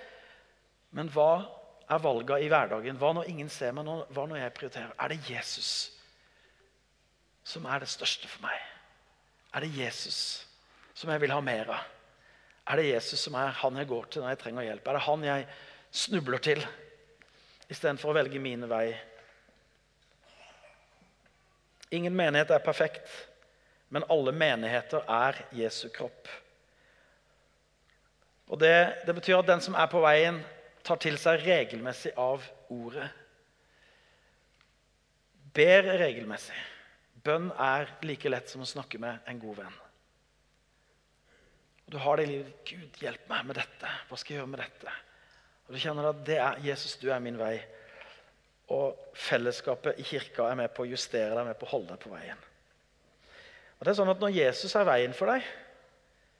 Men 0.92 1.10
hva 1.12 1.44
er 1.88 2.02
valga 2.02 2.38
i 2.40 2.50
hverdagen? 2.52 2.98
Hva 3.00 3.12
når 3.16 3.30
ingen 3.32 3.50
ser 3.52 3.74
meg? 3.76 3.88
Hva 4.12 4.26
når 4.28 4.42
jeg 4.42 4.54
prioriterer? 4.58 4.94
Er 4.98 5.12
det 5.12 5.20
Jesus 5.30 5.72
som 7.46 7.66
er 7.66 7.82
det 7.82 7.90
største 7.90 8.30
for 8.30 8.44
meg? 8.46 8.58
Er 9.52 9.64
det 9.64 9.74
Jesus 9.76 10.20
som 10.94 11.10
jeg 11.10 11.22
vil 11.22 11.34
ha 11.34 11.40
mer 11.44 11.72
av? 11.74 11.88
Er 12.70 12.78
det 12.78 12.90
Jesus 12.92 13.24
som 13.24 13.34
er 13.38 13.50
han 13.58 13.80
jeg 13.80 13.90
går 13.90 14.06
til 14.10 14.22
når 14.22 14.34
jeg 14.34 14.42
trenger 14.44 14.68
hjelp? 14.68 14.86
Er 14.86 14.98
det 14.98 15.06
han 15.08 15.24
jeg 15.26 15.46
snubler 16.02 16.42
til 16.44 16.62
istedenfor 17.72 18.12
å 18.12 18.16
velge 18.20 18.42
mine 18.42 18.68
vei? 18.70 18.86
Ingen 21.92 22.14
menighet 22.16 22.54
er 22.54 22.62
perfekt, 22.64 23.02
men 23.92 24.06
alle 24.08 24.32
menigheter 24.32 25.04
er 25.10 25.38
Jesu 25.52 25.90
kropp. 25.92 26.30
Og 28.48 28.60
det, 28.60 29.04
det 29.06 29.14
betyr 29.16 29.40
at 29.42 29.48
den 29.50 29.60
som 29.64 29.76
er 29.76 29.88
på 29.92 30.00
veien, 30.04 30.40
tar 30.82 30.98
til 31.00 31.18
seg 31.20 31.44
regelmessig 31.44 32.14
av 32.18 32.44
ordet. 32.72 33.06
Ber 35.52 35.88
regelmessig. 36.00 36.56
Bønn 37.22 37.50
er 37.60 37.90
like 38.08 38.32
lett 38.32 38.50
som 38.50 38.64
å 38.64 38.68
snakke 38.68 38.98
med 39.00 39.28
en 39.30 39.40
god 39.40 39.60
venn. 39.60 39.76
Og 41.86 41.92
Du 41.94 41.98
har 42.00 42.16
det 42.16 42.24
i 42.24 42.30
livet. 42.32 42.54
'Gud, 42.64 42.96
hjelp 43.04 43.28
meg 43.28 43.46
med 43.50 43.60
dette. 43.60 43.92
Hva 44.08 44.18
skal 44.18 44.34
jeg 44.34 44.40
gjøre 44.40 44.52
med 44.54 44.64
dette?' 44.64 44.96
Og 45.68 45.76
Du 45.76 45.78
kjenner 45.78 46.08
at 46.08 46.24
det 46.26 46.38
er 46.40 46.64
Jesus, 46.64 46.96
du 46.96 47.10
er 47.12 47.20
min 47.20 47.38
vei. 47.38 47.58
Og 48.72 48.96
fellesskapet 49.14 50.00
i 50.00 50.06
kirka 50.06 50.48
er 50.48 50.56
med 50.58 50.72
på 50.74 50.86
å 50.86 50.90
justere 50.90 51.36
deg, 51.36 51.46
med 51.46 51.60
på 51.60 51.68
å 51.68 51.74
holde 51.76 51.92
deg 51.92 52.02
på 52.02 52.14
veien. 52.14 52.40
Og 53.82 53.86
det 53.88 53.96
er 53.96 53.98
sånn 53.98 54.12
at 54.12 54.20
Når 54.22 54.36
Jesus 54.36 54.76
er 54.78 54.86
veien 54.86 55.14
for 55.18 55.26
deg, 55.32 55.42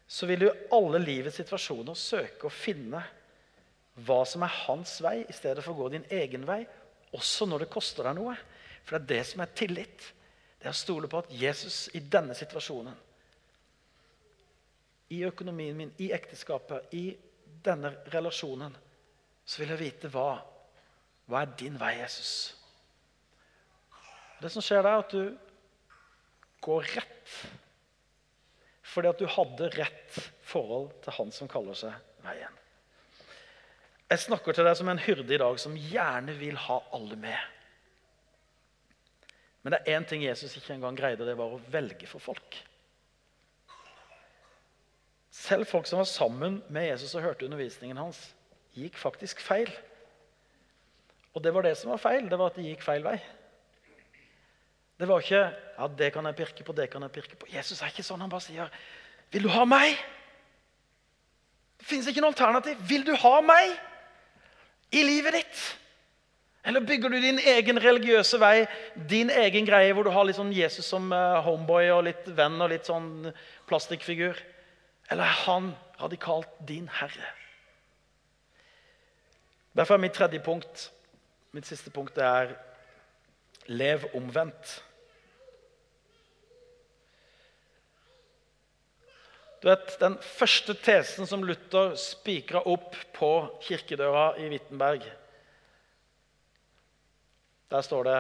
så 0.07 0.29
vil 0.31 0.45
du 0.45 0.47
i 0.47 0.69
alle 0.77 1.01
livets 1.03 1.41
situasjoner 1.41 1.99
søke 1.99 2.47
å 2.47 2.55
finne 2.55 3.01
hva 4.07 4.21
som 4.29 4.45
er 4.47 4.55
hans 4.69 4.93
vei, 5.03 5.25
i 5.27 5.35
stedet 5.35 5.65
for 5.65 5.75
å 5.75 5.81
gå 5.81 5.89
din 5.91 6.07
egen 6.15 6.47
vei, 6.47 6.61
også 7.19 7.49
når 7.51 7.65
det 7.65 7.71
koster 7.75 8.07
deg 8.07 8.21
noe. 8.21 8.37
For 8.87 8.95
det 8.95 9.03
er 9.03 9.11
det 9.11 9.27
som 9.33 9.43
er 9.43 9.51
tillit. 9.59 10.07
Det 10.55 10.71
er 10.71 10.77
å 10.77 10.79
stole 10.85 11.11
på 11.11 11.19
at 11.19 11.35
Jesus 11.35 11.89
i 11.99 12.05
denne 12.07 12.39
situasjonen, 12.39 12.95
i 15.11 15.25
økonomien 15.27 15.77
min, 15.77 15.91
i 15.99 16.13
ekteskapet, 16.15 16.95
i 16.95 17.09
denne 17.67 17.91
relasjonen, 18.15 18.79
så 19.45 19.65
vil 19.65 19.75
jeg 19.75 19.83
vite 19.83 20.15
hva, 20.15 20.37
hva 21.27 21.43
er 21.43 21.57
din 21.59 21.75
vei, 21.81 21.97
Jesus. 21.99 22.53
Det 24.39 24.55
som 24.55 24.63
skjer, 24.63 24.87
er 24.87 25.03
at 25.03 25.11
du 25.11 25.51
går 26.63 26.89
rett 26.95 27.37
fordi 28.93 29.09
at 29.09 29.21
du 29.23 29.29
hadde 29.31 29.71
rett 29.73 30.17
forhold 30.45 30.91
til 31.05 31.15
han 31.17 31.31
som 31.33 31.49
kaller 31.49 31.77
seg 31.79 31.95
veien. 32.27 32.59
Jeg 34.13 34.21
snakker 34.27 34.53
til 34.53 34.67
deg 34.69 34.77
som 34.77 34.91
en 34.93 35.01
hyrde 35.01 35.33
i 35.33 35.41
dag 35.41 35.57
som 35.61 35.79
gjerne 35.79 36.35
vil 36.37 36.59
ha 36.67 36.77
alle 36.93 37.17
med. 37.17 37.39
Men 39.63 39.73
det 39.73 39.79
er 39.81 39.97
én 39.97 40.05
ting 40.09 40.25
Jesus 40.27 40.59
ikke 40.59 40.75
engang 40.75 40.99
greide, 40.99 41.25
det 41.25 41.39
var 41.39 41.55
å 41.55 41.63
velge 41.73 42.09
for 42.11 42.21
folk. 42.21 42.59
Selv 45.33 45.65
folk 45.71 45.89
som 45.89 46.03
var 46.03 46.11
sammen 46.11 46.61
med 46.69 46.91
Jesus 46.91 47.15
og 47.17 47.25
hørte 47.25 47.47
undervisningen 47.47 47.97
hans, 47.97 48.21
gikk 48.77 48.99
faktisk 49.01 49.41
feil. 49.41 49.71
Og 51.33 51.41
det 51.41 51.55
var 51.57 51.65
det 51.65 51.79
som 51.81 51.95
var 51.95 52.03
feil. 52.03 52.29
Det 52.29 52.37
var 52.37 52.53
at 52.53 52.59
de 52.61 52.67
gikk 52.67 52.85
feil 52.85 53.07
vei. 53.07 53.17
Det 55.03 55.09
var 55.11 55.19
ikke 55.25 55.39
ja, 55.51 55.87
det 55.99 56.13
kan 56.15 56.27
jeg 56.29 56.37
pirke 56.39 56.63
på, 56.63 56.73
det 56.79 56.85
kan 56.93 57.03
jeg 57.03 57.11
pirke 57.11 57.35
på. 57.35 57.49
Jesus 57.51 57.81
er 57.83 57.91
ikke 57.91 58.05
sånn. 58.07 58.21
Han 58.23 58.31
bare 58.31 58.45
sier, 58.45 58.69
'Vil 59.33 59.43
du 59.43 59.49
ha 59.51 59.65
meg?' 59.65 59.99
Det 61.81 61.87
fins 61.89 62.07
ikke 62.07 62.21
noe 62.23 62.31
alternativ. 62.31 62.77
'Vil 62.87 63.03
du 63.07 63.17
ha 63.17 63.41
meg 63.41 63.73
i 64.93 65.03
livet 65.03 65.35
ditt?' 65.35 65.63
Eller 66.65 66.81
bygger 66.81 67.09
du 67.09 67.19
din 67.21 67.39
egen 67.39 67.83
religiøse 67.83 68.39
vei, 68.39 68.67
din 68.95 69.31
egen 69.31 69.67
greie, 69.67 69.93
hvor 69.93 70.05
du 70.05 70.11
har 70.15 70.25
litt 70.25 70.39
sånn 70.39 70.53
Jesus 70.55 70.87
som 70.87 71.11
eh, 71.13 71.41
homeboy 71.43 71.91
og 71.91 72.05
litt 72.05 72.29
venn 72.39 72.63
og 72.63 72.71
litt 72.71 72.87
sånn 72.87 73.33
plastikkfigur? 73.67 74.39
Eller 75.11 75.25
er 75.25 75.41
han 75.49 75.75
radikalt 75.99 76.55
din 76.61 76.87
herre? 76.87 77.35
Derfor 79.75 79.95
er 79.95 80.05
mitt 80.07 80.15
tredje 80.15 80.39
punkt, 80.39 80.93
mitt 81.51 81.67
siste 81.67 81.91
punkt, 81.91 82.15
det 82.15 82.23
er 82.23 82.55
lev 83.67 84.07
omvendt. 84.15 84.79
Du 89.63 89.69
vet, 89.69 90.01
Den 90.01 90.19
første 90.19 90.75
tesen 90.75 91.27
som 91.27 91.45
Luther 91.47 91.95
spikra 91.97 92.65
opp 92.67 92.97
på 93.15 93.33
kirkedøra 93.63 94.33
i 94.43 94.49
Wittenberg 94.51 95.07
der 97.73 97.81
står 97.81 98.05
det 98.05 98.19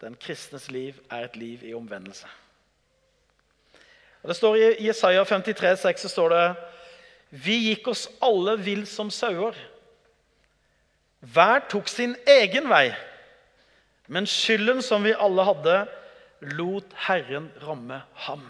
den 0.00 0.16
kristnes 0.18 0.70
liv 0.70 0.96
er 1.10 1.28
et 1.28 1.36
liv 1.36 1.62
i 1.62 1.74
omvendelse. 1.74 2.26
Det 4.26 4.36
står 4.36 4.56
I 4.56 4.86
Jesaja 4.86 5.22
53, 5.24 5.76
6, 5.78 6.02
så 6.02 6.08
står 6.08 6.34
det 6.34 6.46
Vi 7.30 7.56
gikk 7.68 7.86
oss 7.92 8.08
alle 8.20 8.56
vill 8.58 8.82
som 8.90 9.12
sauer. 9.14 9.54
Hver 11.20 11.62
tok 11.70 11.88
sin 11.88 12.16
egen 12.26 12.66
vei. 12.68 12.90
Men 14.08 14.26
skylden 14.26 14.82
som 14.82 15.04
vi 15.06 15.14
alle 15.14 15.44
hadde, 15.46 15.76
lot 16.58 16.90
Herren 17.06 17.46
ramme 17.62 18.02
ham. 18.26 18.42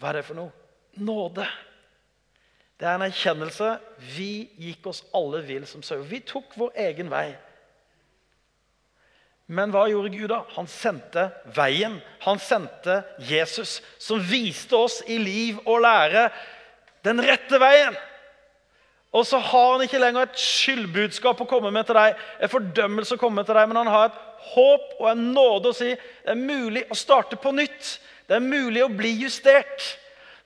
Hva 0.00 0.08
er 0.08 0.20
det 0.20 0.24
for 0.30 0.38
noe? 0.38 0.59
Nåde. 0.98 1.46
Det 2.80 2.88
er 2.88 2.96
en 2.96 3.04
erkjennelse. 3.04 3.74
Vi 4.16 4.48
gikk 4.58 4.88
oss 4.90 5.04
alle 5.14 5.42
vill 5.44 5.66
som 5.68 5.84
sauer. 5.84 6.06
Vi 6.08 6.22
tok 6.24 6.56
vår 6.56 6.72
egen 6.88 7.10
vei. 7.12 7.28
Men 9.50 9.72
hva 9.74 9.88
gjorde 9.90 10.12
Gud 10.14 10.30
da? 10.30 10.44
Han 10.54 10.68
sendte 10.70 11.26
veien. 11.56 11.98
Han 12.22 12.38
sendte 12.38 13.00
Jesus, 13.26 13.80
som 13.98 14.22
viste 14.22 14.78
oss 14.78 15.00
i 15.10 15.18
liv 15.18 15.58
og 15.66 15.82
lære 15.82 16.28
den 17.04 17.20
rette 17.24 17.58
veien. 17.60 17.96
Og 19.10 19.26
så 19.26 19.40
har 19.42 19.72
han 19.72 19.82
ikke 19.82 19.98
lenger 19.98 20.28
et 20.28 20.38
skyldbudskap 20.38 21.40
å 21.42 21.48
komme 21.50 21.72
med 21.74 21.88
til 21.88 21.98
deg, 21.98 22.18
en 22.38 22.52
fordømmelse 22.52 23.16
å 23.16 23.20
komme 23.20 23.40
med 23.40 23.48
til 23.48 23.58
deg, 23.58 23.66
men 23.66 23.80
han 23.80 23.90
har 23.90 24.06
et 24.06 24.20
håp 24.52 24.92
og 25.00 25.08
en 25.10 25.24
nåde 25.34 25.72
å 25.72 25.76
si 25.76 25.90
det 25.90 26.30
er 26.30 26.38
mulig 26.38 26.84
å 26.86 26.98
starte 26.98 27.38
på 27.40 27.50
nytt. 27.56 27.96
Det 28.30 28.38
er 28.38 28.44
mulig 28.44 28.84
å 28.86 28.92
bli 28.94 29.10
justert. 29.24 29.96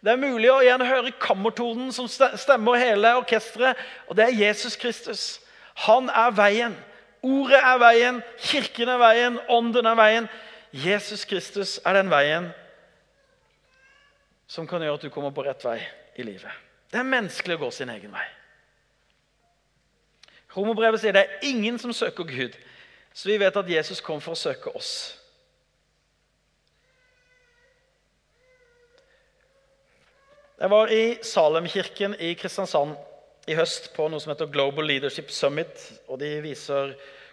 Det 0.04 0.12
er 0.12 0.20
mulig 0.20 0.50
å 0.52 0.58
igjen 0.60 0.82
høre 0.84 1.14
kammertonen 1.16 1.88
som 1.96 2.08
stemmer 2.10 2.76
hele 2.76 3.14
orkesteret, 3.16 3.78
og 4.04 4.18
det 4.18 4.26
er 4.26 4.36
Jesus 4.36 4.76
Kristus. 4.76 5.22
Han 5.86 6.10
er 6.12 6.34
veien. 6.36 6.74
Ordet 7.24 7.56
er 7.56 7.78
veien, 7.80 8.18
kirken 8.36 8.92
er 8.92 9.00
veien, 9.00 9.38
ånden 9.48 9.88
er 9.88 9.96
veien. 9.96 10.28
Jesus 10.76 11.24
Kristus 11.24 11.78
er 11.86 11.96
den 11.96 12.12
veien 12.12 12.50
som 14.50 14.68
kan 14.68 14.82
gjøre 14.84 14.98
at 14.98 15.06
du 15.06 15.10
kommer 15.14 15.32
på 15.32 15.46
rett 15.46 15.64
vei 15.64 15.78
i 16.20 16.26
livet. 16.26 16.52
Det 16.92 17.00
er 17.00 17.08
menneskelig 17.08 17.56
å 17.56 17.64
gå 17.64 17.70
sin 17.72 17.90
egen 17.94 18.12
vei. 18.12 18.26
Romerbrevet 20.54 21.00
sier 21.00 21.16
det 21.16 21.24
er 21.24 21.48
ingen 21.48 21.80
som 21.80 21.94
søker 21.96 22.28
Gud, 22.28 22.58
så 23.14 23.32
vi 23.32 23.40
vet 23.40 23.56
at 23.56 23.70
Jesus 23.70 24.04
kom 24.04 24.20
for 24.22 24.36
å 24.36 24.38
søke 24.38 24.74
oss. 24.76 25.14
Jeg 30.54 30.70
var 30.70 30.86
i 30.86 31.16
Salemkirken 31.26 32.12
i 32.22 32.28
Kristiansand 32.38 32.92
i 33.50 33.56
høst 33.58 33.88
på 33.96 34.04
noe 34.06 34.22
som 34.22 34.30
heter 34.30 34.46
Global 34.54 34.86
Leadership 34.86 35.32
Summit. 35.34 35.80
og 36.06 36.20
De 36.20 36.28
viser 36.44 36.92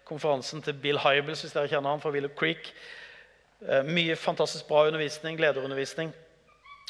konferansen 0.10 0.64
til 0.66 0.74
Bill 0.74 0.98
Hybels, 0.98 1.44
hvis 1.46 1.54
dere 1.54 1.70
kjenner 1.70 1.94
han 1.94 2.02
fra 2.02 2.10
Willow 2.10 2.34
Creek. 2.34 2.72
Eh, 3.62 3.86
mye 3.86 4.18
fantastisk 4.18 4.66
bra 4.66 4.88
undervisning, 4.88 5.38
lederundervisning. 5.38 6.10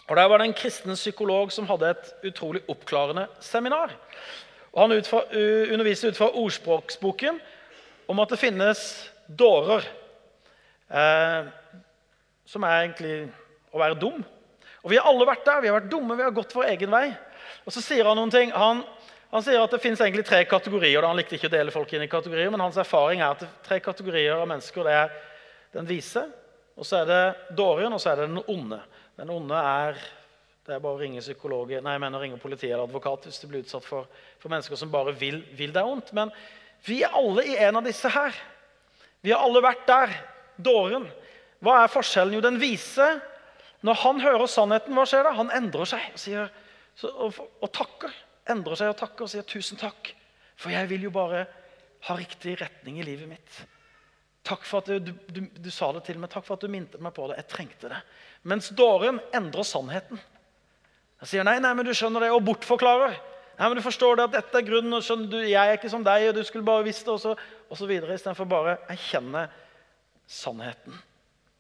Og 0.08 0.16
Der 0.16 0.32
var 0.32 0.38
det 0.38 0.48
en 0.48 0.56
kristen 0.56 0.96
psykolog 0.96 1.52
som 1.52 1.68
hadde 1.68 1.90
et 1.90 2.32
utrolig 2.32 2.64
oppklarende 2.68 3.28
seminar. 3.42 3.92
Og 4.72 4.82
Han 4.82 4.98
utfra, 5.02 5.26
underviste 5.74 6.08
ut 6.08 6.18
fra 6.18 6.32
ordspråksboken 6.32 7.42
om 8.08 8.20
at 8.20 8.30
det 8.30 8.40
finnes 8.40 9.12
dårer, 9.28 9.84
eh, 10.96 11.44
som 12.46 12.64
er 12.64 12.80
egentlig 12.80 13.34
å 13.74 13.84
være 13.84 14.00
dum. 14.00 14.24
Og 14.82 14.90
Vi 14.90 14.98
har 14.98 15.10
alle 15.10 15.28
vært 15.30 15.46
der. 15.46 15.62
Vi 15.62 15.70
har 15.70 15.80
vært 15.80 15.92
dumme, 15.92 16.18
vi 16.18 16.26
har 16.26 16.36
gått 16.36 16.56
vår 16.56 16.72
egen 16.74 16.92
vei. 16.94 17.08
Og 17.66 17.74
så 17.74 17.84
sier 17.84 18.08
Han 18.08 18.18
noen 18.18 18.34
ting. 18.34 18.54
Han, 18.56 18.84
han 19.32 19.44
sier 19.46 19.62
at 19.62 19.72
det 19.72 19.82
finnes 19.84 20.02
egentlig 20.02 20.26
tre 20.28 20.44
kategorier. 20.50 21.06
Han 21.06 21.20
likte 21.20 21.38
ikke 21.38 21.52
å 21.52 21.54
dele 21.54 21.74
folk 21.74 21.94
inn 21.94 22.06
i 22.06 22.12
kategorier, 22.12 22.50
men 22.54 22.64
hans 22.64 22.80
erfaring 22.82 23.22
er 23.22 23.36
at 23.36 23.44
det 23.44 23.50
er 23.50 23.68
tre 23.68 23.82
kategorier 23.84 24.36
av 24.36 24.50
mennesker. 24.50 24.88
Det 24.88 24.96
er 25.04 25.14
den 25.78 25.88
vise, 25.88 26.26
og 26.76 26.88
så 26.88 27.04
er 27.04 27.12
det 27.12 27.22
dåren, 27.56 27.94
og 27.94 28.02
så 28.02 28.12
er 28.12 28.22
det 28.22 28.32
den 28.32 28.44
onde. 28.52 28.82
Den 29.22 29.32
onde 29.32 29.62
er 29.62 30.02
det 30.62 30.76
er 30.76 30.82
bare 30.84 30.94
å 30.94 31.02
ringe 31.02 31.24
psykolog, 31.24 31.72
nei, 31.74 31.94
jeg 31.96 32.02
mener 32.04 32.22
ringe 32.22 32.38
politiet 32.40 32.70
eller 32.70 32.86
advokat 32.86 33.24
hvis 33.26 33.40
du 33.42 33.48
blir 33.50 33.64
utsatt 33.64 33.84
for, 33.84 34.06
for 34.38 34.54
mennesker 34.54 34.78
som 34.78 34.92
bare 34.94 35.12
vil, 35.18 35.40
vil 35.58 35.74
deg 35.74 35.88
vondt. 35.88 36.12
Men 36.14 36.30
vi 36.86 37.00
er 37.02 37.16
alle 37.18 37.44
i 37.50 37.56
en 37.66 37.80
av 37.80 37.88
disse 37.88 38.12
her. 38.14 38.36
Vi 39.26 39.34
har 39.34 39.42
alle 39.42 39.64
vært 39.66 39.88
der. 39.90 40.14
Dåren. 40.62 41.08
Hva 41.66 41.80
er 41.82 41.92
forskjellen? 41.92 42.36
Jo, 42.38 42.44
den 42.46 42.60
vise. 42.62 43.08
Når 43.82 43.98
han 44.04 44.22
hører 44.22 44.50
sannheten, 44.50 44.94
hva 44.96 45.06
skjer 45.10 45.26
da? 45.26 45.34
Han 45.38 45.52
endrer 45.58 45.90
seg 45.90 46.12
og, 46.14 46.22
sier, 46.22 46.52
og, 47.10 47.40
og 47.62 47.72
takker. 47.74 48.14
Endrer 48.52 48.78
seg 48.78 48.92
og 48.94 48.98
takker 49.00 49.26
og 49.26 49.32
sier 49.32 49.46
'tusen 49.48 49.80
takk', 49.82 50.14
for 50.60 50.74
jeg 50.74 50.90
vil 50.90 51.08
jo 51.08 51.14
bare 51.14 51.46
ha 52.08 52.18
riktig 52.18 52.58
retning 52.62 53.00
i 53.00 53.06
livet 53.06 53.30
mitt. 53.30 53.62
Takk 54.46 54.64
for 54.66 54.82
at 54.82 55.06
du, 55.06 55.12
du, 55.30 55.42
du, 55.54 55.70
sa 55.74 55.92
det 55.94 56.04
til 56.08 56.18
meg. 56.18 56.32
Takk 56.34 56.46
for 56.48 56.58
at 56.58 56.64
du 56.66 56.72
minte 56.72 56.98
meg 57.02 57.14
på 57.14 57.28
det. 57.30 57.38
Jeg 57.44 57.50
trengte 57.52 57.92
det. 57.92 58.00
Mens 58.50 58.72
dåren 58.74 59.20
endrer 59.38 59.68
sannheten. 59.68 60.22
Han 61.22 61.30
sier 61.30 61.46
nei, 61.46 61.60
nei, 61.62 61.74
men 61.78 61.86
du 61.86 61.94
skjønner 61.94 62.26
det, 62.26 62.32
og 62.34 62.42
bortforklarer. 62.48 63.20
Nei, 63.60 63.68
men 63.68 63.78
du 63.78 63.84
forstår 63.86 64.18
det 64.18 64.26
at 64.26 64.38
dette 64.40 64.58
er 64.58 64.66
grunnen, 64.66 64.96
og 64.98 65.06
skjønner 65.06 65.30
du, 65.30 65.38
jeg 65.46 65.62
er 65.62 65.78
ikke 65.78 65.92
som 65.94 66.06
deg, 66.06 66.32
og 66.32 66.40
du 66.40 66.42
skulle 66.48 66.66
bare 66.66 66.88
visst 66.88 67.06
det, 67.06 67.14
og 67.14 67.22
så, 67.22 67.36
og 67.70 67.78
så 67.78 67.90
videre. 67.90 68.18
Istedenfor 68.18 68.50
bare 68.50 68.80
erkjenne 68.90 69.46
sannheten. 70.26 70.98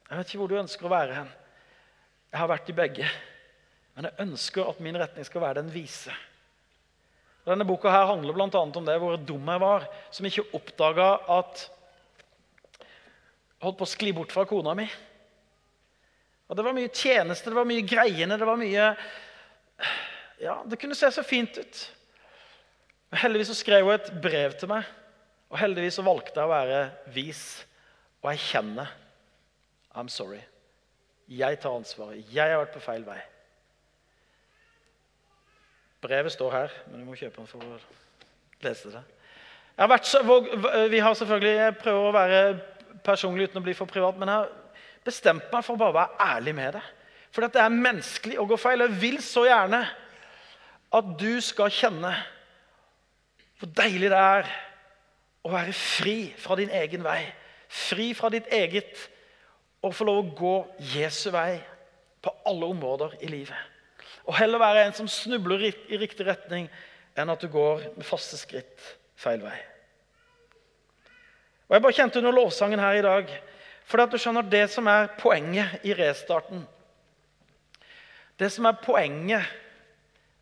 Jeg 0.10 0.18
vet 0.18 0.32
ikke 0.32 0.42
hvor 0.42 0.50
du 0.50 0.58
ønsker 0.64 0.90
å 0.90 0.94
være 0.96 1.20
hen. 1.20 1.30
Jeg 2.32 2.40
har 2.40 2.50
vært 2.52 2.70
i 2.72 2.76
begge. 2.76 3.08
Men 3.96 4.08
jeg 4.08 4.24
ønsker 4.24 4.70
at 4.72 4.80
min 4.84 4.98
retning 5.00 5.28
skal 5.28 5.44
være 5.44 5.60
den 5.60 5.72
vise. 5.74 6.14
Denne 7.46 7.66
boka 7.68 7.92
her 7.92 8.08
handler 8.08 8.36
bl.a. 8.38 8.48
om 8.48 8.88
det 8.88 8.98
hvor 9.02 9.18
dum 9.18 9.50
jeg 9.50 9.62
var, 9.64 9.88
som 10.14 10.28
ikke 10.30 10.48
oppdaga 10.56 11.08
at 11.40 11.66
holdt 13.62 13.80
på 13.80 13.88
å 13.88 13.90
skli 13.90 14.14
bort 14.16 14.34
fra 14.34 14.46
kona 14.50 14.76
mi. 14.78 14.86
Og 16.52 16.58
Det 16.58 16.66
var 16.66 16.76
mye 16.76 16.92
tjeneste, 16.92 17.50
det 17.50 17.58
var 17.58 17.68
mye 17.68 17.88
greiene, 17.88 18.38
det 18.38 18.48
var 18.48 18.60
mye 18.60 18.92
Ja, 20.42 20.56
det 20.66 20.80
kunne 20.82 20.98
se 20.98 21.10
så 21.14 21.24
fint 21.24 21.58
ut. 21.58 21.82
Men 23.12 23.22
heldigvis 23.26 23.52
så 23.52 23.58
skrev 23.60 23.86
hun 23.86 23.94
et 23.94 24.10
brev 24.24 24.56
til 24.58 24.72
meg, 24.72 24.88
og 25.52 25.60
heldigvis 25.62 26.00
så 26.00 26.06
valgte 26.06 26.40
jeg 26.40 26.48
å 26.48 26.54
være 26.54 26.80
vis 27.14 27.44
og 28.22 28.32
erkjenne 28.34 28.88
I'm 29.92 30.10
sorry. 30.10 30.40
Jeg 31.32 31.60
tar 31.64 31.78
ansvaret. 31.78 32.26
Jeg 32.34 32.52
har 32.52 32.60
vært 32.60 32.74
på 32.76 32.84
feil 32.84 33.06
vei. 33.08 33.20
Brevet 36.02 36.34
står 36.34 36.52
her, 36.52 36.74
men 36.90 37.02
du 37.02 37.08
må 37.08 37.16
kjøpe 37.16 37.40
den 37.40 37.48
for 37.48 37.64
å 37.64 37.78
lese 38.66 38.92
det. 38.92 39.04
Har 39.78 40.02
så, 40.04 40.22
vi 40.92 41.00
har 41.00 41.14
selvfølgelig, 41.14 41.54
Jeg 41.56 41.78
prøver 41.78 42.08
å 42.08 42.16
være 42.16 42.42
personlig 43.06 43.48
uten 43.50 43.62
å 43.62 43.64
bli 43.66 43.74
for 43.78 43.90
privat, 43.90 44.18
men 44.18 44.28
jeg 44.28 44.38
har 44.44 44.50
bestemt 45.06 45.48
meg 45.54 45.64
for 45.66 45.78
å 45.78 45.82
bare 45.82 45.98
være 46.00 46.28
ærlig 46.36 46.56
med 46.56 46.74
det. 46.78 46.84
For 47.32 47.48
det 47.48 47.62
er 47.62 47.72
menneskelig 47.72 48.40
å 48.42 48.46
gå 48.50 48.58
feil. 48.60 48.84
Jeg 48.84 49.02
vil 49.02 49.22
så 49.24 49.46
gjerne 49.48 49.86
at 50.92 51.14
du 51.20 51.40
skal 51.42 51.72
kjenne 51.72 52.12
hvor 53.62 53.72
deilig 53.78 54.10
det 54.12 54.20
er 54.20 54.52
å 55.46 55.52
være 55.54 55.74
fri 55.78 56.34
fra 56.38 56.58
din 56.60 56.74
egen 56.82 57.06
vei. 57.06 57.22
Fri 57.72 58.12
fra 58.18 58.30
ditt 58.34 58.50
eget 58.52 58.98
og 59.82 59.96
få 59.98 60.06
lov 60.06 60.22
å 60.22 60.34
gå 60.38 60.56
Jesu 60.94 61.32
vei 61.34 61.58
på 62.22 62.34
alle 62.46 62.70
områder 62.70 63.18
i 63.26 63.32
livet. 63.32 63.58
Og 64.30 64.38
heller 64.38 64.62
være 64.62 64.86
en 64.86 64.96
som 64.96 65.10
snubler 65.10 65.66
i 65.72 65.98
riktig 65.98 66.28
retning, 66.28 66.70
enn 67.18 67.34
at 67.34 67.42
du 67.42 67.50
går 67.52 67.90
med 67.98 68.08
faste 68.08 68.38
skritt 68.40 68.86
feil 69.20 69.42
vei. 69.44 69.58
Og 71.72 71.76
Jeg 71.76 71.84
bare 71.86 71.96
kjente 71.96 72.20
under 72.20 72.36
lovsangen 72.36 72.82
her 72.84 72.98
i 73.00 73.04
dag 73.06 73.30
For 73.88 74.04
at 74.04 74.12
du 74.12 74.20
skjønner 74.20 74.44
det 74.44 74.66
som 74.74 74.90
er 74.92 75.08
poenget 75.20 75.86
i 75.88 75.94
restarten 75.96 76.66
Det 78.40 78.50
som 78.52 78.68
er 78.68 78.80
poenget 78.84 79.48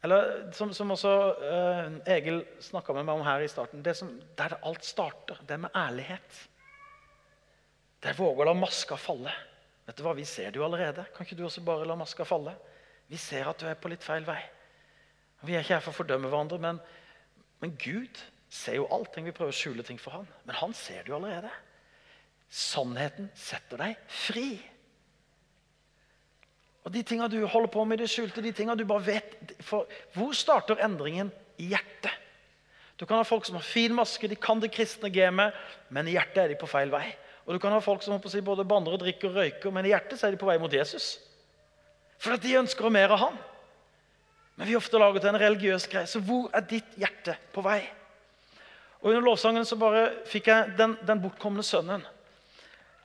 Eller 0.02 0.49
som, 0.58 0.73
som 0.73 0.95
også 0.95 1.13
uh, 1.38 1.99
Egil 2.10 2.41
snakka 2.65 2.95
med 2.97 3.06
meg 3.06 3.19
om 3.19 3.28
her 3.28 3.45
i 3.45 3.52
starten 3.52 3.86
det 3.86 3.93
som, 3.99 4.10
Der 4.38 4.58
alt 4.63 4.88
starter, 4.88 5.38
det 5.45 5.60
med 5.60 5.75
ærlighet. 5.78 6.39
Det 7.99 8.12
er 8.12 8.19
våge 8.19 8.43
å 8.43 8.47
la 8.47 8.55
maska 8.55 8.97
falle. 8.99 9.33
Vet 9.88 9.97
du 9.97 10.03
hva, 10.05 10.15
Vi 10.15 10.25
ser 10.25 10.51
det 10.51 10.59
jo 10.62 10.65
allerede. 10.65 11.05
Kan 11.15 11.25
ikke 11.25 11.38
du 11.39 11.45
også 11.47 11.63
bare 11.65 11.88
la 11.88 11.97
maska 11.99 12.25
falle? 12.27 12.55
Vi 13.09 13.17
ser 13.17 13.49
at 13.49 13.59
du 13.59 13.67
er 13.67 13.79
på 13.79 13.91
litt 13.91 14.05
feil 14.05 14.25
vei. 14.27 14.39
Vi 15.41 15.55
er 15.55 15.63
ikke 15.63 15.77
her 15.77 15.83
for 15.83 15.95
å 15.95 15.99
fordømme 16.01 16.29
hverandre, 16.29 16.59
men, 16.62 16.79
men 17.63 17.75
Gud 17.79 18.19
ser 18.51 18.77
jo 18.79 18.88
alt. 18.93 19.12
Tenk 19.13 19.29
vi 19.29 19.35
prøver 19.35 19.55
å 19.55 19.59
skjule 19.59 19.85
ting 19.88 19.99
for 19.99 20.19
han. 20.19 20.27
Men 20.45 20.59
han 20.59 20.75
ser 20.77 21.03
det 21.03 21.12
jo 21.12 21.17
allerede. 21.17 21.51
Sannheten 22.49 23.29
setter 23.38 23.81
deg 23.81 24.03
fri. 24.09 24.49
Og 26.88 26.93
De 26.95 27.03
tinga 27.05 27.27
du 27.29 27.41
holder 27.45 27.71
på 27.73 27.83
med 27.85 27.99
i 27.99 28.05
det 28.05 28.12
skjulte, 28.13 28.41
de 28.41 28.53
tinga 28.55 28.75
du 28.75 28.85
bare 28.88 29.05
vet 29.05 29.53
for 29.65 29.89
Hvor 30.15 30.33
starter 30.38 30.79
endringen? 30.85 31.31
I 31.59 31.73
hjertet. 31.73 32.13
Du 32.95 33.03
kan 33.03 33.19
ha 33.19 33.25
folk 33.27 33.43
som 33.43 33.57
har 33.57 33.65
fin 33.67 33.91
maske, 33.95 34.27
de 34.31 34.35
kan 34.39 34.62
det 34.63 34.69
kristne 34.71 35.09
gamet, 35.12 35.55
men 35.91 36.07
i 36.07 36.13
hjertet 36.13 36.39
er 36.39 36.53
de 36.53 36.55
på 36.59 36.69
feil 36.71 36.91
vei. 36.91 37.09
Og 37.45 37.56
du 37.56 37.60
kan 37.62 37.73
ha 37.73 37.80
folk 37.82 38.04
som 38.06 38.19
si, 38.30 38.41
både 38.45 38.67
banner 38.67 38.95
og 38.95 39.02
drikker 39.02 39.32
og 39.32 39.39
røyker, 39.39 39.71
men 39.73 39.88
i 39.88 39.93
hjertet 39.93 40.23
er 40.23 40.36
de 40.36 40.41
på 40.41 40.49
vei 40.49 40.58
mot 40.62 40.73
Jesus. 40.73 41.17
For 42.19 42.36
at 42.36 42.43
de 42.43 42.58
ønsker 42.60 42.91
mer 42.93 43.15
av 43.15 43.23
han. 43.23 43.40
Men 44.60 44.67
vi 44.67 44.75
ofte 44.75 45.00
laget 45.00 45.23
en 45.23 45.40
religiøs 45.40 45.87
greie. 45.87 46.08
Så 46.10 46.19
hvor 46.19 46.50
er 46.54 46.65
ditt 46.67 46.98
hjerte 47.00 47.37
på 47.56 47.63
vei? 47.63 47.79
Og 49.00 49.13
Under 49.13 49.23
lovsangen 49.23 49.63
så 49.65 49.77
bare 49.79 50.10
fikk 50.27 50.50
jeg 50.52 50.73
den, 50.75 50.98
den 51.08 51.21
bortkomne 51.23 51.63
sønnen. 51.63 52.04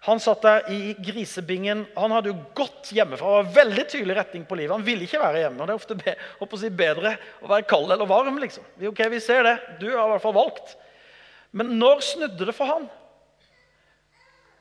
Han 0.04 0.20
satt 0.20 0.42
der 0.44 0.66
i 0.68 0.96
grisebingen. 1.00 1.86
Han 1.96 2.12
hadde 2.12 2.32
jo 2.32 2.40
gått 2.58 2.90
hjemmefra. 2.92 3.24
Han 3.24 3.46
var 3.46 3.54
veldig 3.62 3.84
tydelig 3.88 4.16
retning 4.18 4.42
på 4.44 4.58
livet. 4.58 4.74
Han 4.74 4.84
ville 4.84 5.06
ikke 5.06 5.22
være 5.22 5.44
hjemme. 5.44 5.62
og 5.62 5.70
Det 5.70 5.72
er 5.72 5.80
ofte 5.80 5.96
be, 5.96 6.16
å 6.44 6.58
si 6.60 6.70
bedre 6.74 7.14
å 7.40 7.48
være 7.54 7.68
kald 7.70 7.94
eller 7.94 8.10
varm. 8.10 8.36
liksom. 8.42 8.66
Ok, 8.90 9.00
Vi 9.14 9.20
ser 9.22 9.46
det. 9.46 9.54
Du 9.80 9.86
har 9.94 10.04
i 10.04 10.10
hvert 10.12 10.26
fall 10.26 10.36
valgt. 10.36 10.74
Men 11.52 11.78
når 11.78 12.02
snudde 12.04 12.50
det 12.50 12.56
for 12.58 12.68
han? 12.68 12.90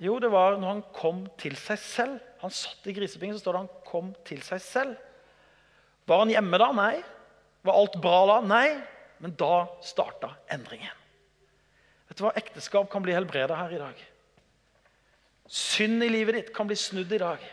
Jo, 0.03 0.17
det 0.19 0.31
var 0.33 0.57
når 0.59 0.67
han 0.67 0.85
kom 0.95 1.23
til 1.39 1.55
seg 1.59 1.79
selv. 1.79 2.23
Han 2.43 2.51
satt 2.51 2.87
i 2.91 2.95
grisebingen, 2.95 3.37
så 3.37 3.45
står 3.45 3.55
det 3.55 3.61
han 3.63 3.83
kom 3.87 4.09
til 4.27 4.41
seg 4.43 4.59
selv. 4.63 4.97
Var 6.09 6.25
han 6.25 6.33
hjemme 6.33 6.59
da? 6.59 6.71
Nei. 6.75 6.97
Var 7.63 7.79
alt 7.79 7.95
bra 8.03 8.17
da? 8.27 8.39
Nei. 8.43 8.67
Men 9.23 9.35
da 9.39 9.63
starta 9.85 10.33
endringen. 10.51 10.91
Vet 12.09 12.19
du 12.19 12.25
hva? 12.25 12.33
Ekteskap 12.35 12.89
kan 12.91 13.05
bli 13.05 13.15
helbreda 13.15 13.55
her 13.61 13.77
i 13.77 13.79
dag. 13.79 14.01
Synd 15.47 16.03
i 16.03 16.11
livet 16.11 16.39
ditt 16.39 16.51
kan 16.55 16.67
bli 16.67 16.75
snudd 16.79 17.11
i 17.15 17.21
dag. 17.21 17.47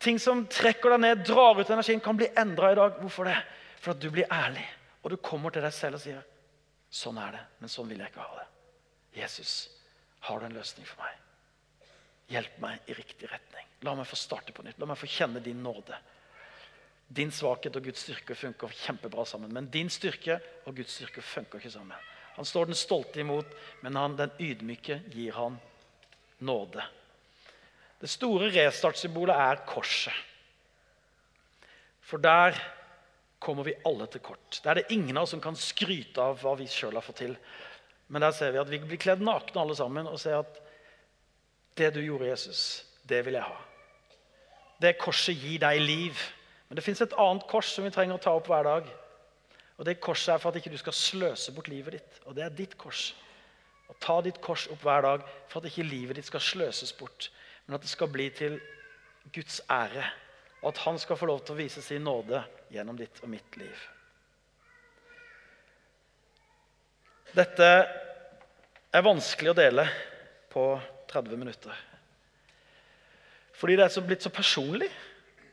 Ting 0.00 0.20
som 0.22 0.44
trekker 0.48 0.94
deg 0.94 1.02
ned, 1.02 1.22
drar 1.28 1.60
ut 1.60 1.70
energien, 1.72 2.00
kan 2.04 2.16
bli 2.16 2.28
endra 2.36 2.72
i 2.72 2.78
dag. 2.78 2.96
Hvorfor 3.02 3.28
det? 3.28 3.36
For 3.80 3.92
at 3.92 4.00
du 4.00 4.08
blir 4.12 4.32
ærlig, 4.32 4.64
og 5.02 5.12
du 5.12 5.20
kommer 5.20 5.52
til 5.52 5.64
deg 5.64 5.76
selv 5.76 6.00
og 6.00 6.04
sier 6.04 6.24
sånn 6.96 7.18
er 7.20 7.36
det, 7.36 7.46
men 7.60 7.70
sånn 7.70 7.88
vil 7.90 8.00
jeg 8.00 8.12
ikke 8.12 8.24
ha 8.24 8.40
det. 8.40 8.46
Jesus, 9.20 9.54
har 10.26 10.40
du 10.40 10.46
en 10.48 10.58
løsning 10.58 10.86
for 10.88 11.04
meg? 11.04 11.22
Hjelp 12.34 12.58
meg 12.62 12.90
i 12.90 12.96
riktig 12.98 13.30
retning. 13.30 13.66
La 13.86 13.94
meg 13.94 14.08
få 14.10 14.18
starte 14.18 14.54
på 14.54 14.64
nytt. 14.66 14.80
La 14.82 14.88
meg 14.90 14.98
få 14.98 15.08
kjenne 15.10 15.42
din 15.42 15.62
nåde. 15.62 15.98
Din 17.06 17.30
svakhet 17.30 17.76
og 17.78 17.86
Guds 17.86 18.02
styrke 18.02 18.34
funker 18.34 18.72
kjempebra 18.82 19.24
sammen. 19.28 19.52
Men 19.54 19.70
din 19.70 19.90
styrke 19.92 20.40
og 20.66 20.74
Guds 20.78 20.96
styrke 20.98 21.22
funker 21.22 21.62
ikke 21.62 21.76
sammen. 21.76 22.12
Han 22.36 22.44
står 22.44 22.68
den 22.68 22.76
stolte 22.76 23.22
imot, 23.22 23.52
men 23.80 23.96
han, 23.96 24.16
den 24.18 24.34
ydmyke 24.42 24.98
gir 25.14 25.38
han 25.38 25.60
nåde. 26.44 26.82
Det 28.02 28.10
store 28.12 28.50
restartsymbolet 28.52 29.38
er 29.40 29.62
korset. 29.68 30.12
For 32.04 32.20
der 32.22 32.58
kommer 33.40 33.64
vi 33.66 33.78
alle 33.86 34.06
til 34.10 34.20
kort. 34.24 34.60
Der 34.64 34.70
er 34.74 34.80
det 34.82 34.92
ingen 34.94 35.16
av 35.16 35.24
oss 35.24 35.32
som 35.34 35.40
kan 35.42 35.56
skryte 35.56 36.22
av 36.22 36.42
hva 36.42 36.56
vi 36.58 36.68
sjøl 36.70 36.98
har 36.98 37.04
fått 37.04 37.22
til. 37.22 37.38
Men 38.08 38.22
der 38.22 38.34
ser 38.36 38.52
vi 38.54 38.60
at 38.62 38.70
vi 38.70 38.78
blir 38.82 39.00
kledd 39.02 39.24
nakne 39.24 39.62
alle 39.62 39.76
sammen 39.76 40.06
og 40.06 40.20
ser 40.22 40.38
at 40.40 40.60
det 41.76 41.92
du 41.94 42.00
gjorde, 42.00 42.28
Jesus, 42.30 42.60
det 43.08 43.24
vil 43.26 43.36
jeg 43.36 43.44
ha. 43.44 43.56
Det 44.80 44.96
korset 45.00 45.36
gir 45.36 45.60
deg 45.60 45.80
liv. 45.82 46.20
Men 46.68 46.78
det 46.78 46.84
fins 46.84 47.02
et 47.04 47.16
annet 47.20 47.46
kors 47.50 47.72
som 47.74 47.84
vi 47.86 47.92
trenger 47.94 48.16
å 48.16 48.22
ta 48.22 48.32
opp 48.36 48.48
hver 48.50 48.66
dag. 48.66 48.88
Og 49.76 49.84
Det 49.84 50.00
korset 50.00 50.34
er 50.34 50.40
for 50.40 50.50
at 50.50 50.58
ikke 50.60 50.72
du 50.72 50.78
skal 50.80 50.96
sløse 50.96 51.52
bort 51.52 51.68
livet 51.68 51.98
ditt. 51.98 52.20
Og 52.24 52.36
det 52.36 52.46
er 52.46 52.54
ditt 52.54 52.76
kors. 52.80 53.10
Å 53.88 53.94
ta 54.00 54.20
ditt 54.24 54.40
kors 54.42 54.66
opp 54.72 54.82
hver 54.82 55.04
dag 55.04 55.26
for 55.50 55.60
at 55.60 55.68
ikke 55.70 55.86
livet 55.86 56.18
ditt 56.18 56.28
skal 56.30 56.42
sløses 56.42 56.94
bort, 56.96 57.28
men 57.66 57.76
at 57.76 57.84
det 57.84 57.90
skal 57.92 58.10
bli 58.10 58.26
til 58.34 58.56
Guds 59.34 59.60
ære. 59.70 60.02
Og 60.62 60.72
at 60.72 60.80
han 60.86 60.98
skal 60.98 61.18
få 61.20 61.28
lov 61.30 61.44
til 61.44 61.54
å 61.54 61.60
vise 61.60 61.84
sin 61.84 62.06
nåde 62.06 62.40
gjennom 62.72 62.98
ditt 62.98 63.20
og 63.22 63.30
mitt 63.30 63.60
liv. 63.60 63.84
Dette 67.36 67.66
er 68.96 69.04
vanskelig 69.04 69.52
å 69.52 69.56
dele 69.58 69.84
på 70.48 70.70
30 71.10 71.36
minutter. 71.36 71.82
Fordi 73.56 73.76
det 73.76 73.84
er 73.86 73.92
så 73.92 74.02
blitt 74.04 74.24
så 74.24 74.32
personlig. 74.32 74.88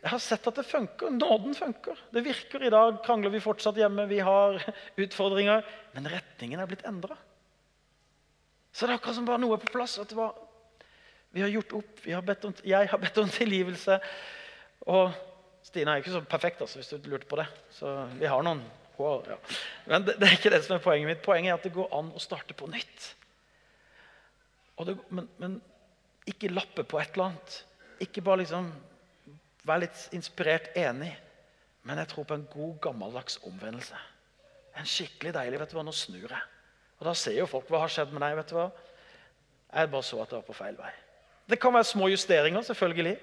Jeg 0.04 0.12
har 0.12 0.22
sett 0.24 0.48
at 0.48 0.60
det 0.60 0.66
funker. 0.68 1.12
Nåden 1.12 1.56
funker. 1.56 2.00
Det 2.12 2.24
virker. 2.24 2.64
I 2.64 2.72
dag 2.72 3.02
krangler 3.04 3.32
vi 3.32 3.44
fortsatt 3.44 3.80
hjemme, 3.80 4.06
vi 4.08 4.20
har 4.24 4.60
utfordringer. 5.00 5.64
Men 5.96 6.08
retningen 6.12 6.60
er 6.60 6.70
blitt 6.72 6.86
endra. 6.88 7.18
Så 8.74 8.86
det 8.88 8.94
er 8.94 9.02
akkurat 9.02 9.18
som 9.20 9.28
bare 9.28 9.42
noe 9.44 9.58
er 9.58 9.64
på 9.64 9.72
plass. 9.76 9.98
at 10.00 10.12
var, 10.16 10.36
Vi 11.32 11.42
har 11.42 11.52
gjort 11.52 11.76
opp. 11.82 12.06
Har 12.06 12.24
om, 12.48 12.56
jeg 12.64 12.90
har 12.92 13.00
bedt 13.00 13.20
om 13.20 13.30
tilgivelse. 13.32 14.00
Og 14.88 15.12
Stina 15.64 15.94
er 15.94 16.04
ikke 16.04 16.16
så 16.16 16.24
perfekt, 16.28 16.62
altså, 16.62 16.80
hvis 16.80 16.92
du 16.96 17.10
lurte 17.10 17.28
på 17.28 17.40
det. 17.40 17.48
Så 17.72 17.92
vi 18.20 18.28
har 18.28 18.44
noen 18.44 18.64
hår. 18.98 19.28
Ja. 19.34 19.38
Men 19.90 20.06
det, 20.08 20.18
det, 20.22 20.30
er 20.30 20.38
ikke 20.38 20.54
det 20.54 20.64
som 20.66 20.78
er 20.78 20.84
poenget 20.84 21.10
mitt. 21.10 21.22
Poenget 21.26 21.52
er 21.52 21.60
at 21.60 21.68
det 21.68 21.74
går 21.76 21.92
an 21.98 22.12
å 22.14 22.22
starte 22.22 22.56
på 22.58 22.70
nytt. 22.72 23.10
Det, 24.84 24.96
men, 25.14 25.28
men 25.40 25.60
ikke 26.30 26.52
lappe 26.54 26.86
på 26.88 27.00
et 27.00 27.14
eller 27.14 27.32
annet. 27.32 27.60
Ikke 28.04 28.24
bare 28.26 28.44
liksom 28.44 28.72
være 29.68 29.86
litt 29.86 30.08
inspirert 30.16 30.74
enig, 30.76 31.12
men 31.88 32.00
jeg 32.02 32.12
tror 32.12 32.28
på 32.28 32.36
en 32.36 32.48
god, 32.52 32.74
gammeldags 32.84 33.38
omvendelse. 33.48 34.00
En 34.80 34.90
skikkelig 34.90 35.34
deilig 35.36 35.62
vet 35.62 35.72
du 35.72 35.78
hva, 35.78 35.86
Nå 35.86 35.94
snur 35.96 36.26
jeg. 36.26 36.50
Og 37.00 37.06
Da 37.08 37.14
ser 37.18 37.38
jo 37.38 37.50
folk 37.50 37.70
hva 37.72 37.84
har 37.84 37.92
skjedd 37.92 38.14
med 38.14 38.24
deg. 38.24 38.36
vet 38.40 38.50
du 38.50 38.58
hva? 38.58 38.70
Jeg 39.74 39.92
bare 39.92 40.08
så 40.08 40.22
at 40.22 40.32
det 40.32 40.40
var 40.40 40.48
på 40.48 40.58
feil 40.58 40.76
vei. 40.78 40.92
Det 41.50 41.60
kan 41.60 41.74
være 41.74 41.90
små 41.90 42.08
justeringer, 42.08 42.64
selvfølgelig. 42.64 43.18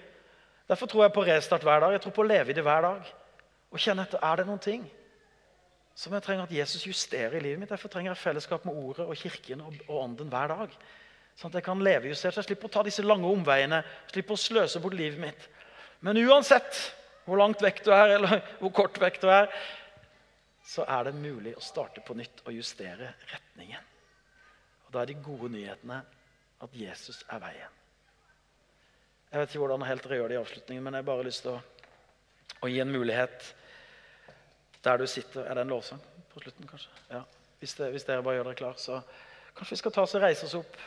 Derfor 0.69 0.87
tror 0.87 1.05
jeg 1.05 1.13
på 1.15 1.25
restart 1.27 1.65
hver 1.67 1.81
dag. 1.81 1.93
Jeg 1.93 2.03
tror 2.05 2.15
på 2.15 2.23
å 2.23 2.29
leve 2.31 2.53
i 2.53 2.57
det 2.57 2.65
hver 2.67 2.85
dag. 2.85 3.13
Og 3.71 3.81
kjenne 3.81 4.05
etter 4.07 4.23
er 4.23 4.41
det 4.41 4.47
noen 4.49 4.63
ting 4.63 4.85
som 6.01 6.15
jeg 6.17 6.25
trenger 6.25 6.47
at 6.47 6.55
Jesus 6.55 6.87
justerer 6.87 7.37
i 7.37 7.43
livet 7.45 7.61
mitt. 7.61 7.73
Derfor 7.73 7.93
trenger 7.93 8.15
jeg 8.15 8.23
fellesskap 8.23 8.65
med 8.65 8.77
Ordet 8.81 9.05
og 9.05 9.19
Kirken 9.21 9.61
og, 9.67 9.75
og 9.87 9.99
Ånden 10.01 10.31
hver 10.33 10.55
dag. 10.55 10.79
Sånn 11.37 11.53
at 11.53 11.59
jeg 11.61 11.67
kan 11.67 11.83
leve 11.85 12.09
justert, 12.09 12.35
så 12.35 12.41
jeg 12.41 12.51
slipper 12.51 12.71
å 12.71 12.73
ta 12.79 12.85
disse 12.87 13.05
lange 13.05 13.29
omveiene, 13.29 13.83
slipper 14.13 14.37
å 14.37 14.41
sløse 14.41 14.81
bort 14.81 14.97
livet 14.97 15.21
mitt. 15.21 15.45
Men 16.05 16.21
uansett 16.23 16.81
hvor 17.27 17.41
langt 17.41 17.61
vekk 17.63 17.85
du 17.85 17.93
er, 17.93 18.17
eller 18.17 18.41
hvor 18.63 18.73
kort 18.81 18.97
vekk 19.01 19.21
du 19.23 19.29
er, 19.33 19.53
så 20.71 20.87
er 20.89 21.09
det 21.09 21.19
mulig 21.19 21.53
å 21.57 21.65
starte 21.65 22.03
på 22.05 22.17
nytt 22.17 22.43
og 22.47 22.55
justere 22.55 23.13
retningen. 23.33 23.85
Og 24.87 24.95
Da 24.95 25.03
er 25.03 25.13
de 25.13 25.21
gode 25.23 25.53
nyhetene 25.53 26.01
at 26.65 26.77
Jesus 26.77 27.23
er 27.29 27.41
veien. 27.43 27.77
Jeg 29.31 29.41
vet 29.41 29.53
ikke 29.53 29.63
hvordan 29.63 29.87
helt 29.87 30.05
dere 30.05 30.19
gjør 30.19 30.31
det 30.31 30.37
i 30.37 30.41
avslutningen, 30.41 30.85
men 30.85 30.97
jeg 30.97 31.05
har 31.05 31.11
bare 31.13 31.27
lyst 31.27 31.45
til 31.45 31.55
å, 31.55 31.61
å, 32.59 32.71
gi 32.71 32.81
en 32.83 32.91
mulighet 32.91 33.51
der 34.85 34.99
du 34.99 35.07
sitter. 35.07 35.45
Er 35.45 35.55
det 35.55 35.67
en 35.67 35.75
lovsang 35.75 36.01
på 36.33 36.41
slutten, 36.41 36.69
kanskje? 36.69 36.91
Ja. 37.11 37.23
Hvis, 37.61 37.75
det, 37.75 37.91
hvis 37.93 38.07
dere 38.09 38.25
bare 38.25 38.39
gjør 38.39 38.51
dere 38.51 38.61
klar, 38.61 38.79
så 38.81 39.01
kanskje 39.57 39.77
vi 39.77 39.81
skal 39.83 39.95
ta 39.95 40.05
oss 40.07 40.17
og 40.17 40.25
reise 40.25 40.47
oss 40.47 40.57
opp. 40.59 40.79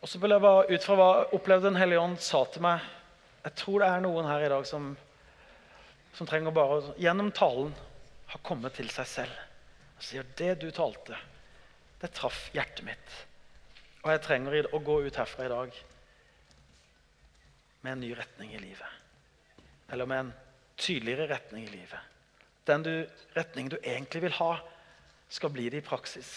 Og 0.00 0.08
så 0.08 0.18
vil 0.18 0.34
jeg 0.34 0.42
bare 0.42 0.64
ut 0.70 0.86
fra 0.86 0.96
hva 0.96 1.10
opplevde 1.36 1.68
Den 1.68 1.76
hellige 1.76 2.00
ånd 2.00 2.16
sa 2.24 2.38
til 2.48 2.64
meg 2.64 2.80
Jeg 3.44 3.52
tror 3.60 3.82
det 3.82 3.88
er 3.92 4.00
noen 4.00 4.28
her 4.30 4.46
i 4.46 4.48
dag 4.48 4.64
som, 4.68 4.94
som 6.16 6.28
trenger 6.28 6.56
bare 6.56 6.94
gjennom 6.96 7.28
talen 7.36 7.74
ha 8.30 8.40
kommet 8.46 8.78
til 8.78 8.88
seg 8.92 9.08
selv 9.10 9.46
og 10.00 10.06
sier 10.06 10.24
det 10.38 10.54
du 10.62 10.70
talte, 10.72 11.16
det 12.00 12.08
traff 12.16 12.46
hjertet 12.54 12.86
mitt. 12.86 13.16
Og 14.00 14.14
jeg 14.14 14.22
trenger 14.24 14.68
å 14.72 14.78
gå 14.80 14.94
ut 15.04 15.18
herfra 15.20 15.44
i 15.44 15.50
dag 15.52 15.74
med 17.84 17.92
en 17.92 18.00
ny 18.00 18.14
retning 18.16 18.54
i 18.56 18.62
livet. 18.62 18.94
Eller 19.92 20.08
med 20.08 20.22
en 20.22 20.30
tydeligere 20.80 21.28
retning 21.30 21.66
i 21.66 21.72
livet. 21.72 21.98
Den 22.66 22.84
du, 22.84 22.92
retningen 23.36 23.70
du 23.72 23.78
egentlig 23.82 24.22
vil 24.24 24.36
ha, 24.38 24.54
skal 25.30 25.52
bli 25.54 25.68
det 25.70 25.82
i 25.82 25.86
praksis. 25.86 26.32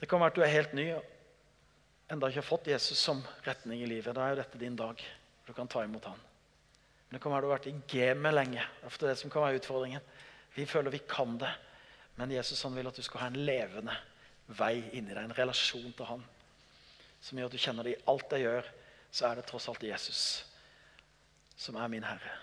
Det 0.00 0.08
kan 0.08 0.20
være 0.20 0.32
at 0.32 0.38
du 0.38 0.44
er 0.44 0.54
helt 0.54 0.74
ny 0.78 0.86
og 0.94 1.04
enda 2.08 2.30
ikke 2.30 2.40
har 2.40 2.48
fått 2.48 2.70
Jesus 2.70 3.00
som 3.02 3.20
retning 3.44 3.82
i 3.82 3.90
livet. 3.90 4.14
Da 4.16 4.24
er 4.24 4.34
jo 4.34 4.40
dette 4.40 4.60
din 4.60 4.76
dag. 4.78 5.02
Du 5.46 5.52
kan 5.52 5.68
ta 5.68 5.82
imot 5.84 6.08
han. 6.08 6.20
Men 7.08 7.16
det 7.16 7.22
kan 7.24 7.32
være 7.32 7.44
du 7.44 7.50
har 7.50 7.58
vært 7.58 7.70
i 7.70 7.76
gamet 7.92 8.36
lenge. 8.36 8.64
Det 8.82 8.94
er 9.02 9.10
det 9.10 9.18
som 9.20 9.32
kan 9.32 9.44
være 9.44 9.60
utfordringen. 9.60 10.04
Vi 10.54 10.66
føler 10.68 10.94
vi 10.94 11.04
kan 11.08 11.38
det. 11.40 11.52
Men 12.16 12.32
Jesus 12.34 12.62
han 12.62 12.76
vil 12.76 12.88
at 12.90 12.96
du 12.96 13.04
skal 13.04 13.24
ha 13.24 13.30
en 13.30 13.40
levende 13.46 13.94
vei 14.58 14.78
inni 14.96 15.12
deg, 15.12 15.22
en 15.22 15.36
relasjon 15.36 15.92
til 15.92 16.08
han. 16.08 16.22
Som 17.20 17.38
gjør 17.38 17.50
at 17.50 17.56
du 17.56 17.62
kjenner 17.62 17.86
det 17.86 17.96
i 17.96 18.02
alt 18.10 18.32
jeg 18.32 18.46
gjør, 18.46 18.70
så 19.12 19.28
er 19.28 19.38
det 19.38 19.48
tross 19.48 19.68
alt 19.70 19.84
Jesus 19.84 20.22
som 21.58 21.76
er 21.76 21.90
min 21.90 22.06
Herre. 22.06 22.36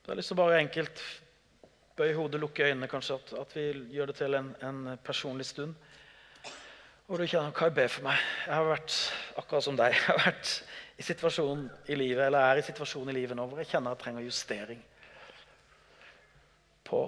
Jeg 0.00 0.14
har 0.14 0.18
lyst 0.18 0.32
til 0.32 0.38
å 0.38 0.42
bare 0.42 0.58
enkelt 0.62 1.02
bøye 1.98 2.14
hodet, 2.16 2.40
lukke 2.40 2.64
øynene, 2.66 2.88
kanskje, 2.90 3.18
at, 3.20 3.32
at, 3.42 3.52
vi 3.54 3.94
gjør 3.94 4.10
det 4.10 4.16
til 4.18 4.34
en, 4.34 4.48
en 4.66 4.78
personlig 5.04 5.46
stund. 5.46 5.74
Og 7.10 7.18
du 7.18 7.26
kjenner 7.26 7.50
hva 7.50 7.68
jeg 7.68 7.76
ber 7.76 7.90
for 7.90 8.06
meg. 8.06 8.22
Jeg 8.46 8.54
har 8.54 8.68
vært 8.68 8.96
akkurat 9.42 9.66
som 9.66 9.78
deg. 9.78 9.94
Jeg 9.94 10.06
har 10.06 10.22
vært 10.24 10.52
i 11.00 11.06
situasjonen 11.06 11.66
i 11.90 11.98
livet, 11.98 12.24
eller 12.26 12.46
er 12.46 12.60
i 12.60 12.66
situasjonen 12.66 13.12
i 13.12 13.18
livet 13.18 13.38
nå 13.38 13.46
hvor 13.50 13.62
jeg 13.62 13.70
kjenner 13.72 13.94
jeg 13.94 14.02
trenger 14.04 14.26
justering. 14.26 14.82
På 16.86 17.04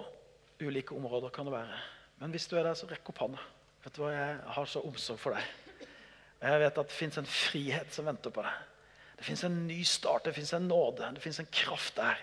ulike 0.62 0.94
områder 0.94 1.34
kan 1.34 1.46
det 1.48 1.54
være. 1.54 1.78
Men 2.22 2.34
hvis 2.34 2.46
du 2.50 2.56
er 2.58 2.66
der, 2.66 2.78
så 2.78 2.90
rekk 2.90 3.10
opp 3.14 3.22
hånda. 3.24 3.46
Vet 3.82 3.96
du 3.96 4.02
hva, 4.04 4.12
Jeg 4.14 4.36
har 4.58 4.70
så 4.70 4.82
omsorg 4.86 5.22
for 5.22 5.38
deg. 5.38 5.88
Jeg 6.42 6.60
vet 6.62 6.78
at 6.82 6.90
det 6.90 6.98
fins 6.98 7.18
en 7.18 7.28
frihet 7.30 7.94
som 7.94 8.06
venter 8.06 8.34
på 8.34 8.42
deg. 8.42 8.71
Det 9.22 9.28
fins 9.28 9.44
en 9.46 9.60
ny 9.68 9.84
start, 9.86 10.24
det 10.26 10.32
fins 10.34 10.50
en 10.56 10.64
nåde, 10.66 11.06
det 11.14 11.22
fins 11.22 11.38
en 11.38 11.50
kraft 11.54 11.94
der 11.94 12.18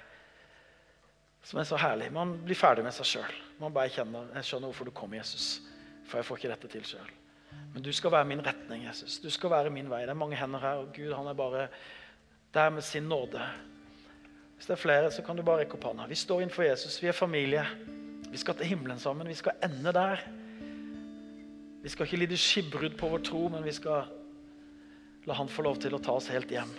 som 1.48 1.62
er 1.62 1.64
så 1.64 1.78
herlig. 1.80 2.10
Man 2.12 2.34
blir 2.44 2.58
ferdig 2.60 2.84
med 2.84 2.92
seg 2.92 3.08
sjøl. 3.08 3.38
Man 3.62 3.72
bare 3.72 3.88
kjenner 3.94 4.28
jeg 4.36 4.50
skjønner 4.50 4.68
hvorfor 4.68 4.90
du 4.90 4.92
kom, 5.00 5.16
Jesus. 5.16 5.62
For 6.10 6.20
jeg 6.20 6.28
får 6.28 6.42
ikke 6.42 6.52
dette 6.52 6.72
til 6.74 6.84
sjøl. 6.92 7.14
Men 7.72 7.86
du 7.86 7.90
skal 7.96 8.12
være 8.12 8.28
min 8.28 8.44
retning, 8.44 8.84
Jesus. 8.84 9.16
Du 9.24 9.30
skal 9.32 9.54
være 9.56 9.72
min 9.72 9.88
vei. 9.88 10.04
Det 10.04 10.12
er 10.12 10.20
mange 10.20 10.36
hender 10.36 10.60
her, 10.60 10.84
og 10.84 10.92
Gud 10.92 11.16
han 11.16 11.32
er 11.32 11.40
bare 11.40 11.70
der 12.54 12.76
med 12.76 12.84
sin 12.84 13.08
nåde. 13.08 13.42
Hvis 14.58 14.68
det 14.68 14.76
er 14.76 14.84
flere, 14.84 15.12
så 15.16 15.24
kan 15.24 15.40
du 15.40 15.46
bare 15.48 15.64
rekke 15.64 15.80
opp 15.80 15.88
hånda. 15.88 16.10
Vi 16.12 16.20
står 16.20 16.44
innenfor 16.44 16.68
Jesus. 16.68 17.00
Vi 17.00 17.08
er 17.08 17.16
familie. 17.16 17.64
Vi 18.30 18.44
skal 18.44 18.60
til 18.60 18.74
himmelen 18.74 19.00
sammen. 19.00 19.32
Vi 19.32 19.40
skal 19.40 19.56
ende 19.64 19.96
der. 19.96 20.22
Vi 21.80 21.90
skal 21.90 22.06
ikke 22.06 22.20
lide 22.26 22.38
skipbrudd 22.38 23.00
på 23.00 23.08
vår 23.08 23.24
tro, 23.24 23.48
men 23.48 23.64
vi 23.64 23.72
skal 23.72 24.12
la 25.26 25.34
Han 25.38 25.50
få 25.50 25.64
lov 25.64 25.78
til 25.80 25.96
å 25.96 26.02
ta 26.02 26.18
oss 26.18 26.28
helt 26.34 26.52
hjem. 26.52 26.72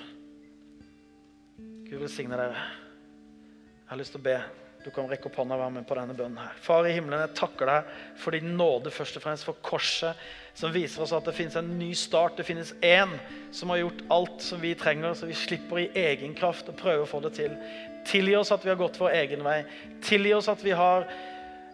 Gud 1.90 2.04
velsigne 2.04 2.36
dere. 2.38 2.54
Jeg 2.54 3.90
har 3.90 3.98
lyst 3.98 4.12
til 4.14 4.20
å 4.20 4.22
be. 4.22 4.36
Du 4.84 4.92
kan 4.94 5.08
rekke 5.10 5.26
opp 5.26 5.40
hånda 5.40 5.56
og 5.56 5.60
være 5.64 5.72
med 5.74 5.86
på 5.88 5.96
denne 5.98 6.14
bønnen. 6.14 6.38
her. 6.38 6.60
Far 6.62 6.86
i 6.86 6.92
himmelen, 6.94 7.18
jeg 7.24 7.34
takker 7.40 7.66
deg 7.66 7.88
for 8.16 8.30
din 8.30 8.52
nåde, 8.54 8.92
først 8.94 9.18
og 9.18 9.24
fremst 9.24 9.44
for 9.48 9.58
korset, 9.66 10.20
som 10.54 10.70
viser 10.70 11.02
oss 11.02 11.12
at 11.12 11.26
det 11.26 11.34
finnes 11.34 11.56
en 11.58 11.72
ny 11.80 11.90
start. 11.98 12.36
Det 12.38 12.46
finnes 12.46 12.70
én 12.86 13.16
som 13.50 13.74
har 13.74 13.82
gjort 13.82 14.06
alt 14.08 14.38
som 14.46 14.62
vi 14.62 14.70
trenger, 14.78 15.18
så 15.18 15.26
vi 15.26 15.34
slipper 15.34 15.82
i 15.82 15.90
egen 16.04 16.38
kraft 16.38 16.70
å 16.70 16.76
prøve 16.78 17.02
å 17.02 17.10
få 17.10 17.24
det 17.26 17.34
til. 17.40 17.58
Tilgi 18.06 18.38
oss 18.38 18.54
at 18.54 18.62
vi 18.62 18.70
har 18.70 18.78
gått 18.78 19.02
vår 19.02 19.18
egen 19.24 19.42
vei. 19.42 19.58
Tilgi 20.06 20.38
oss 20.38 20.48
at 20.48 20.62
vi 20.62 20.70
har 20.70 21.10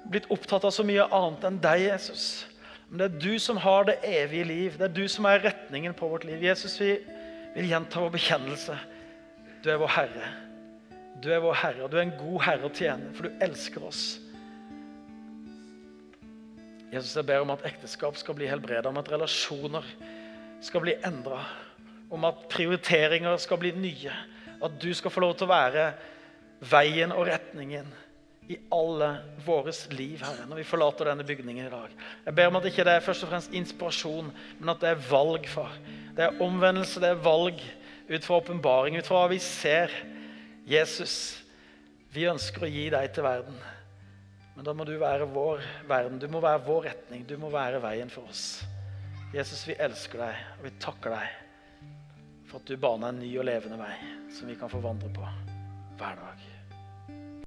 blitt 0.09 0.33
opptatt 0.33 0.65
av 0.65 0.73
så 0.73 0.87
mye 0.87 1.11
annet 1.13 1.45
enn 1.45 1.61
deg, 1.61 1.91
Jesus. 1.91 2.47
Men 2.89 3.05
det 3.05 3.13
er 3.13 3.23
du 3.29 3.39
som 3.39 3.61
har 3.61 3.85
det 3.85 4.01
evige 4.01 4.49
liv. 4.49 4.81
Det 4.81 4.89
er 4.89 4.97
du 4.97 5.05
som 5.13 5.29
er 5.29 5.45
retningen 5.45 5.93
på 5.93 6.09
vårt 6.09 6.25
liv. 6.25 6.41
Jesus, 6.41 6.81
vi 6.81 6.95
vil 7.53 7.69
gjenta 7.69 8.01
vår 8.01 8.17
bekjennelse. 8.17 8.81
Du 9.67 9.73
er 9.73 9.81
vår 9.83 9.91
Herre. 9.91 10.27
Du 11.19 11.27
er 11.35 11.41
vår 11.43 11.57
Herre, 11.59 11.83
og 11.83 11.91
du 11.91 11.97
er 11.99 12.05
en 12.05 12.19
god 12.21 12.43
Herre 12.45 12.69
å 12.69 12.75
tjene, 12.75 13.11
for 13.17 13.27
du 13.27 13.41
elsker 13.43 13.83
oss. 13.83 14.03
Jesus, 16.93 17.17
jeg 17.17 17.27
ber 17.27 17.43
om 17.43 17.51
at 17.51 17.65
ekteskap 17.67 18.15
skal 18.21 18.37
bli 18.39 18.47
helbredet, 18.47 18.87
om 18.87 19.01
at 19.01 19.11
relasjoner 19.11 19.89
skal 20.63 20.85
bli 20.85 20.95
endra, 21.09 21.41
om 22.15 22.29
at 22.29 22.45
prioriteringer 22.53 23.41
skal 23.43 23.59
bli 23.59 23.73
nye. 23.75 24.13
At 24.63 24.77
du 24.79 24.93
skal 24.95 25.11
få 25.11 25.25
lov 25.25 25.35
til 25.35 25.49
å 25.49 25.55
være 25.57 25.89
veien 26.71 27.11
og 27.11 27.27
retningen 27.27 27.89
i 28.47 28.61
alle 28.71 29.09
våres 29.43 29.83
liv, 29.91 30.23
Herre, 30.23 30.47
når 30.47 30.61
vi 30.61 30.69
forlater 30.69 31.11
denne 31.11 31.27
bygningen 31.27 31.67
i 31.67 31.73
dag. 31.73 31.97
Jeg 32.29 32.39
ber 32.39 32.53
om 32.53 32.61
at 32.61 32.71
ikke 32.71 32.87
det 32.87 32.95
er 33.01 33.03
først 33.09 33.27
og 33.27 33.35
fremst 33.35 33.59
inspirasjon, 33.59 34.31
men 34.61 34.73
at 34.77 34.85
det 34.85 34.93
er 34.93 35.03
valg, 35.11 35.51
far. 35.51 35.75
Det 36.15 36.23
er 36.29 36.39
omvendelse, 36.47 37.03
det 37.03 37.11
er 37.11 37.27
valg 37.27 37.67
ut 38.09 38.25
fra 38.25 38.39
åpenbaring, 38.41 38.97
ut 38.97 39.07
fra 39.07 39.23
hva 39.23 39.31
vi 39.33 39.41
ser. 39.43 39.93
Jesus, 40.67 41.17
vi 42.15 42.29
ønsker 42.31 42.67
å 42.67 42.71
gi 42.71 42.87
deg 42.95 43.11
til 43.15 43.27
verden. 43.27 43.59
Men 44.57 44.65
da 44.65 44.73
må 44.73 44.87
du 44.89 44.95
være 44.99 45.29
vår 45.29 45.65
verden. 45.89 46.21
Du 46.23 46.29
må 46.33 46.41
være 46.41 46.65
vår 46.65 46.87
retning. 46.91 47.27
Du 47.29 47.37
må 47.41 47.51
være 47.53 47.83
veien 47.85 48.11
for 48.13 48.29
oss. 48.31 48.63
Jesus, 49.35 49.67
vi 49.69 49.77
elsker 49.83 50.23
deg, 50.23 50.47
og 50.57 50.65
vi 50.65 50.73
takker 50.81 51.13
deg 51.13 51.43
for 52.47 52.61
at 52.61 52.69
du 52.71 52.79
baner 52.81 53.11
en 53.11 53.19
ny 53.21 53.33
og 53.41 53.45
levende 53.49 53.79
vei 53.81 53.95
som 54.33 54.49
vi 54.49 54.55
kan 54.59 54.71
få 54.71 54.79
vandre 54.81 55.11
på 55.13 55.25
hver 55.99 56.21
dag. 56.21 56.36